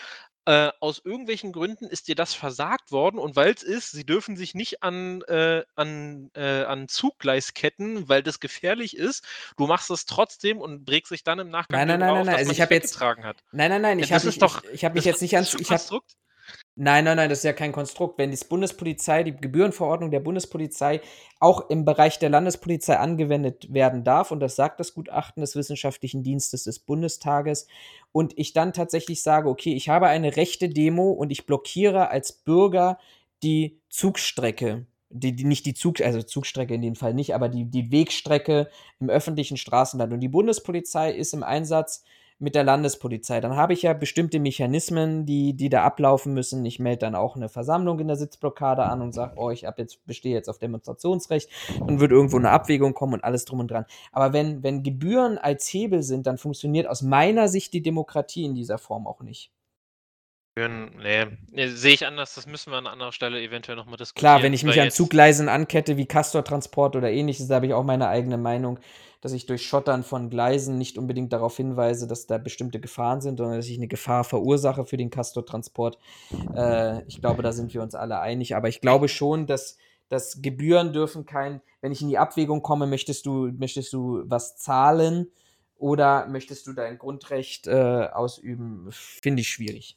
[0.46, 4.36] Äh, aus irgendwelchen Gründen ist dir das versagt worden und weil es ist, sie dürfen
[4.36, 9.24] sich nicht an, äh, an, äh, an Zuggleis ketten, weil das gefährlich ist.
[9.56, 12.26] Du machst es trotzdem und brägst dich dann im Nachgang Nein, nein, nein, auf, nein,
[12.26, 13.42] dass also ich hab jetzt- hat.
[13.52, 15.34] Nein, nein, nein, Ja, ich habe ist ich, doch- ich, ich habe mich jetzt nicht
[15.34, 15.80] ans schon ich hab.
[16.76, 18.18] Nein, nein, nein, das ist ja kein Konstrukt.
[18.18, 21.00] Wenn die Bundespolizei, die Gebührenverordnung der Bundespolizei
[21.38, 26.24] auch im Bereich der Landespolizei angewendet werden darf, und das sagt das Gutachten des Wissenschaftlichen
[26.24, 27.68] Dienstes des Bundestages,
[28.10, 32.32] und ich dann tatsächlich sage, okay, ich habe eine rechte Demo und ich blockiere als
[32.32, 32.98] Bürger
[33.44, 37.66] die Zugstrecke, die, die nicht die Zug, also Zugstrecke in dem Fall nicht, aber die,
[37.66, 38.68] die Wegstrecke
[38.98, 40.12] im öffentlichen Straßenland.
[40.12, 42.02] Und die Bundespolizei ist im Einsatz
[42.44, 43.40] mit der Landespolizei.
[43.40, 46.64] Dann habe ich ja bestimmte Mechanismen, die, die da ablaufen müssen.
[46.66, 50.06] Ich melde dann auch eine Versammlung in der Sitzblockade an und sage, oh, ich jetzt,
[50.06, 51.48] bestehe jetzt auf Demonstrationsrecht.
[51.80, 53.86] Dann wird irgendwo eine Abwägung kommen und alles drum und dran.
[54.12, 58.54] Aber wenn, wenn Gebühren als Hebel sind, dann funktioniert aus meiner Sicht die Demokratie in
[58.54, 59.50] dieser Form auch nicht.
[60.56, 62.34] Nee, nee sehe ich anders.
[62.34, 64.20] Das müssen wir an anderer Stelle eventuell nochmal diskutieren.
[64.20, 67.82] Klar, wenn ich mich an Zugleisen ankette wie Castortransport oder ähnliches, da habe ich auch
[67.82, 68.78] meine eigene Meinung,
[69.24, 73.38] dass ich durch Schottern von Gleisen nicht unbedingt darauf hinweise, dass da bestimmte Gefahren sind,
[73.38, 75.98] sondern dass ich eine Gefahr verursache für den Castortransport.
[76.54, 78.54] Äh, ich glaube, da sind wir uns alle einig.
[78.54, 79.78] Aber ich glaube schon, dass,
[80.10, 84.58] dass Gebühren dürfen kein, wenn ich in die Abwägung komme, möchtest du, möchtest du was
[84.58, 85.30] zahlen
[85.78, 89.96] oder möchtest du dein Grundrecht äh, ausüben, finde ich schwierig.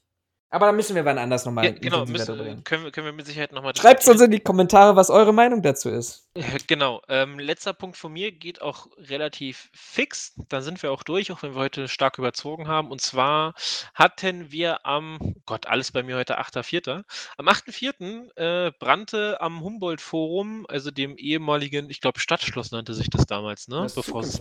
[0.50, 2.64] Aber da müssen wir wann anders nochmal Ja, genau, intensiver drüber müssen, reden.
[2.64, 5.62] können, wir- können wir mit Sicherheit nochmal Schreibt uns in die Kommentare, was eure Meinung
[5.62, 6.26] dazu ist.
[6.68, 7.02] Genau.
[7.10, 10.34] Ähm, letzter Punkt von mir geht auch relativ fix.
[10.48, 12.92] Dann sind wir auch durch, auch wenn wir heute stark überzogen haben.
[12.92, 13.56] Und zwar
[13.94, 17.04] hatten wir am, oh Gott, alles bei mir heute 8.4.
[17.38, 18.32] Am 8.4.
[18.38, 23.82] Äh, brannte am Humboldt-Forum, also dem ehemaligen, ich glaube, Stadtschloss nannte sich das damals, ne?
[23.82, 24.40] Das Bevor es.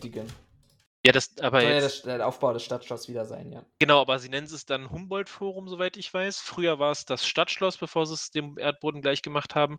[1.06, 3.64] Ja, das, aber Soll ja jetzt, das, der Aufbau des Stadtschlosses wieder sein, ja.
[3.78, 6.40] Genau, aber sie nennen es dann Humboldt-Forum, soweit ich weiß.
[6.40, 9.78] Früher war es das Stadtschloss, bevor sie es dem Erdboden gleich gemacht haben.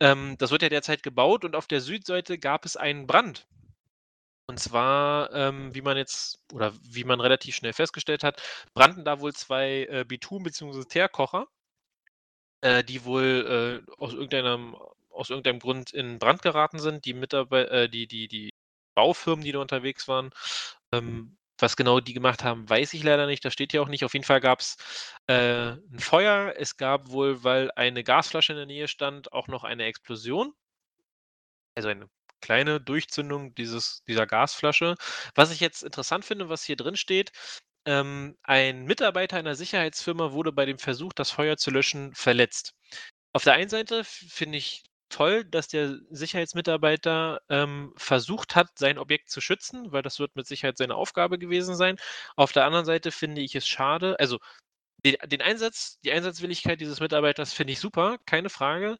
[0.00, 3.46] Ähm, das wird ja derzeit gebaut und auf der Südseite gab es einen Brand.
[4.46, 8.42] Und zwar, ähm, wie man jetzt oder wie man relativ schnell festgestellt hat,
[8.74, 10.86] brannten da wohl zwei äh, Bitum- bzw.
[10.86, 11.46] Teerkocher,
[12.62, 14.76] äh, die wohl äh, aus, irgendeinem,
[15.10, 17.04] aus irgendeinem Grund in Brand geraten sind.
[17.04, 18.50] Die, Mitarbeit äh, die, die, die
[18.94, 20.30] Baufirmen, die da unterwegs waren,
[20.92, 23.44] ähm, was genau die gemacht haben, weiß ich leider nicht.
[23.44, 24.04] Das steht hier auch nicht.
[24.04, 24.76] Auf jeden Fall gab es
[25.28, 26.54] äh, ein Feuer.
[26.56, 30.52] Es gab wohl, weil eine Gasflasche in der Nähe stand, auch noch eine Explosion.
[31.76, 32.08] Also eine
[32.40, 34.96] kleine Durchzündung dieses, dieser Gasflasche.
[35.34, 37.32] Was ich jetzt interessant finde, was hier drin steht,
[37.86, 42.74] ähm, ein Mitarbeiter einer Sicherheitsfirma wurde bei dem Versuch, das Feuer zu löschen, verletzt.
[43.32, 44.84] Auf der einen Seite finde ich
[45.14, 50.46] toll, dass der Sicherheitsmitarbeiter ähm, versucht hat, sein Objekt zu schützen, weil das wird mit
[50.46, 51.96] Sicherheit seine Aufgabe gewesen sein.
[52.36, 54.38] Auf der anderen Seite finde ich es schade, also
[55.04, 58.98] den, den Einsatz, die Einsatzwilligkeit dieses Mitarbeiters finde ich super, keine Frage.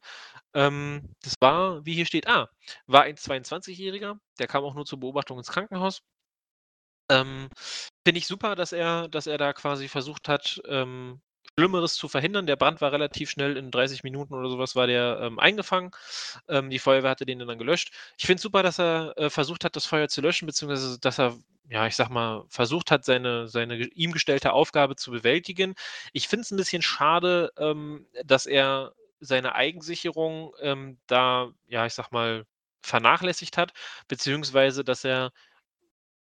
[0.53, 2.49] Ähm, das war, wie hier steht, ah,
[2.87, 6.01] war ein 22-Jähriger, der kam auch nur zur Beobachtung ins Krankenhaus.
[7.09, 7.49] Ähm,
[8.05, 11.21] finde ich super, dass er, dass er da quasi versucht hat, ähm,
[11.57, 12.47] Schlimmeres zu verhindern.
[12.47, 15.91] Der Brand war relativ schnell, in 30 Minuten oder sowas war der ähm, eingefangen.
[16.49, 17.91] Ähm, die Feuerwehr hatte den dann gelöscht.
[18.17, 21.19] Ich finde es super, dass er äh, versucht hat, das Feuer zu löschen, beziehungsweise dass
[21.19, 21.37] er,
[21.69, 25.75] ja, ich sag mal, versucht hat, seine, seine ihm gestellte Aufgabe zu bewältigen.
[26.13, 31.93] Ich finde es ein bisschen schade, ähm, dass er seine Eigensicherung ähm, da, ja, ich
[31.93, 32.45] sag mal,
[32.81, 33.73] vernachlässigt hat,
[34.07, 35.31] beziehungsweise dass er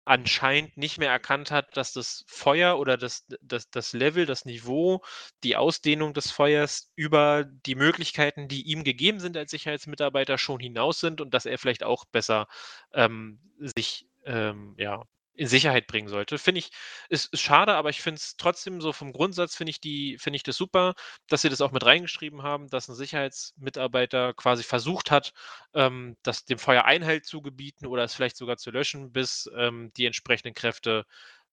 [0.07, 5.03] anscheinend nicht mehr erkannt hat, dass das Feuer oder das, das, das Level, das Niveau,
[5.43, 11.01] die Ausdehnung des Feuers über die Möglichkeiten, die ihm gegeben sind als Sicherheitsmitarbeiter, schon hinaus
[11.01, 12.47] sind und dass er vielleicht auch besser
[12.95, 15.03] ähm, sich ähm, ja,
[15.37, 16.39] in Sicherheit bringen sollte.
[16.39, 16.71] Finde ich,
[17.09, 20.37] ist, ist schade, aber ich finde es trotzdem so vom Grundsatz finde ich die, finde
[20.37, 20.95] ich das super,
[21.29, 25.33] dass sie das auch mit reingeschrieben haben, dass ein Sicherheitsmitarbeiter quasi versucht hat,
[25.75, 29.93] ähm, das dem Feuer Einhalt zu gebieten oder es vielleicht sogar zu löschen, bis ähm,
[29.97, 31.05] die entsprechenden Kräfte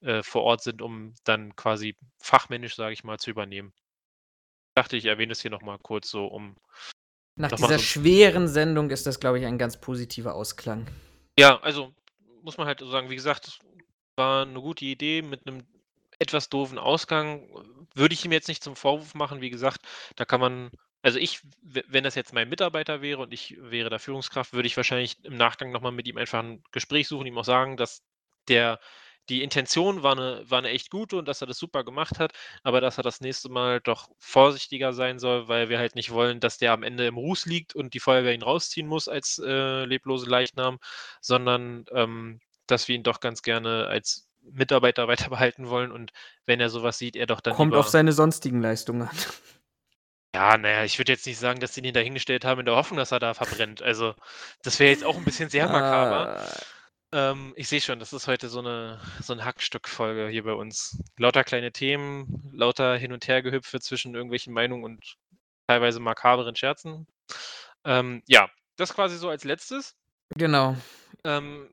[0.01, 3.73] äh, vor Ort sind, um dann quasi fachmännisch, sage ich mal, zu übernehmen.
[4.69, 6.55] Ich dachte, ich erwähne es hier nochmal kurz so, um.
[7.35, 10.87] Nach dieser so schweren Sendung ist das, glaube ich, ein ganz positiver Ausklang.
[11.37, 11.93] Ja, also
[12.43, 13.59] muss man halt so sagen, wie gesagt,
[14.17, 15.65] war eine gute Idee mit einem
[16.19, 17.47] etwas doofen Ausgang.
[17.95, 19.41] Würde ich ihm jetzt nicht zum Vorwurf machen.
[19.41, 19.81] Wie gesagt,
[20.15, 20.71] da kann man
[21.01, 24.77] also ich wenn das jetzt mein Mitarbeiter wäre und ich wäre da Führungskraft, würde ich
[24.77, 28.03] wahrscheinlich im Nachgang noch mal mit ihm einfach ein Gespräch suchen, ihm auch sagen, dass
[28.47, 28.79] der
[29.29, 32.33] die Intention war eine war 'ne echt gute und dass er das super gemacht hat,
[32.63, 36.39] aber dass er das nächste Mal doch vorsichtiger sein soll, weil wir halt nicht wollen,
[36.39, 39.85] dass der am Ende im Ruß liegt und die Feuerwehr ihn rausziehen muss als, äh,
[39.85, 40.79] leblose Leichnam,
[41.21, 46.11] sondern, ähm, dass wir ihn doch ganz gerne als Mitarbeiter weiter behalten wollen und
[46.45, 49.17] wenn er sowas sieht, er doch dann Kommt auf seine sonstigen Leistungen an.
[50.35, 52.97] Ja, naja, ich würde jetzt nicht sagen, dass sie ihn dahingestellt haben in der Hoffnung,
[52.97, 53.83] dass er da verbrennt.
[53.83, 54.15] Also,
[54.63, 56.39] das wäre jetzt auch ein bisschen sehr makaber.
[56.39, 57.31] Ah.
[57.31, 60.97] Ähm, ich sehe schon, das ist heute so eine so 'ne Hackstück-Folge hier bei uns.
[61.17, 65.17] Lauter kleine Themen, lauter Hin und Hergehüpfe zwischen irgendwelchen Meinungen und
[65.67, 67.05] teilweise makaberen Scherzen.
[67.85, 69.95] Ähm, ja, das quasi so als Letztes.
[70.35, 70.75] Genau.
[71.23, 71.69] Ähm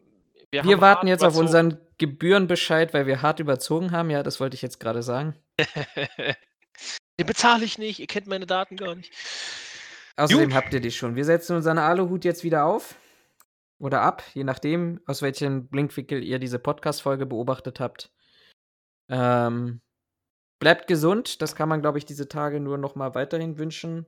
[0.51, 1.39] wir, wir warten jetzt überzogen.
[1.39, 4.11] auf unseren Gebührenbescheid, weil wir hart überzogen haben.
[4.11, 5.37] Ja, das wollte ich jetzt gerade sagen.
[7.21, 8.01] Den bezahle ich nicht.
[8.01, 9.13] Ihr kennt meine Daten gar nicht.
[10.17, 10.55] Außerdem Gut.
[10.55, 11.17] habt ihr die schon.
[11.17, 12.97] Wir setzen unseren Aluhut jetzt wieder auf.
[13.79, 18.13] Oder ab, je nachdem, aus welchem Blinkwinkel ihr diese Podcast-Folge beobachtet habt.
[19.09, 19.81] Ähm,
[20.59, 21.41] bleibt gesund.
[21.41, 24.07] Das kann man, glaube ich, diese Tage nur noch mal weiterhin wünschen.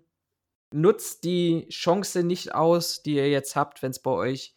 [0.74, 4.54] Nutzt die Chance nicht aus, die ihr jetzt habt, wenn es bei euch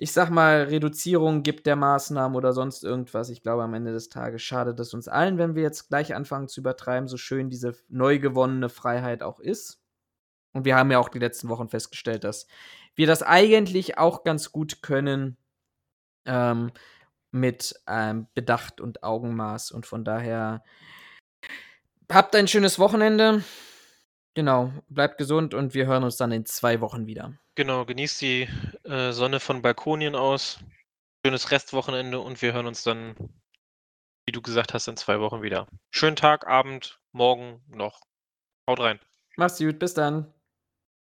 [0.00, 3.30] ich sag mal, Reduzierung gibt der Maßnahmen oder sonst irgendwas.
[3.30, 6.46] Ich glaube, am Ende des Tages schadet es uns allen, wenn wir jetzt gleich anfangen
[6.46, 9.82] zu übertreiben, so schön diese neu gewonnene Freiheit auch ist.
[10.52, 12.46] Und wir haben ja auch die letzten Wochen festgestellt, dass
[12.94, 15.36] wir das eigentlich auch ganz gut können
[16.26, 16.70] ähm,
[17.32, 19.72] mit ähm, Bedacht und Augenmaß.
[19.72, 20.62] Und von daher
[22.08, 23.42] habt ein schönes Wochenende.
[24.38, 27.32] Genau, bleibt gesund und wir hören uns dann in zwei Wochen wieder.
[27.56, 28.48] Genau, genießt die
[28.84, 30.60] äh, Sonne von Balkonien aus.
[31.26, 33.16] Schönes Restwochenende und wir hören uns dann,
[34.26, 35.66] wie du gesagt hast, in zwei Wochen wieder.
[35.90, 38.02] Schönen Tag, Abend, morgen noch.
[38.70, 39.00] Haut rein.
[39.34, 40.32] Mach's gut, bis dann.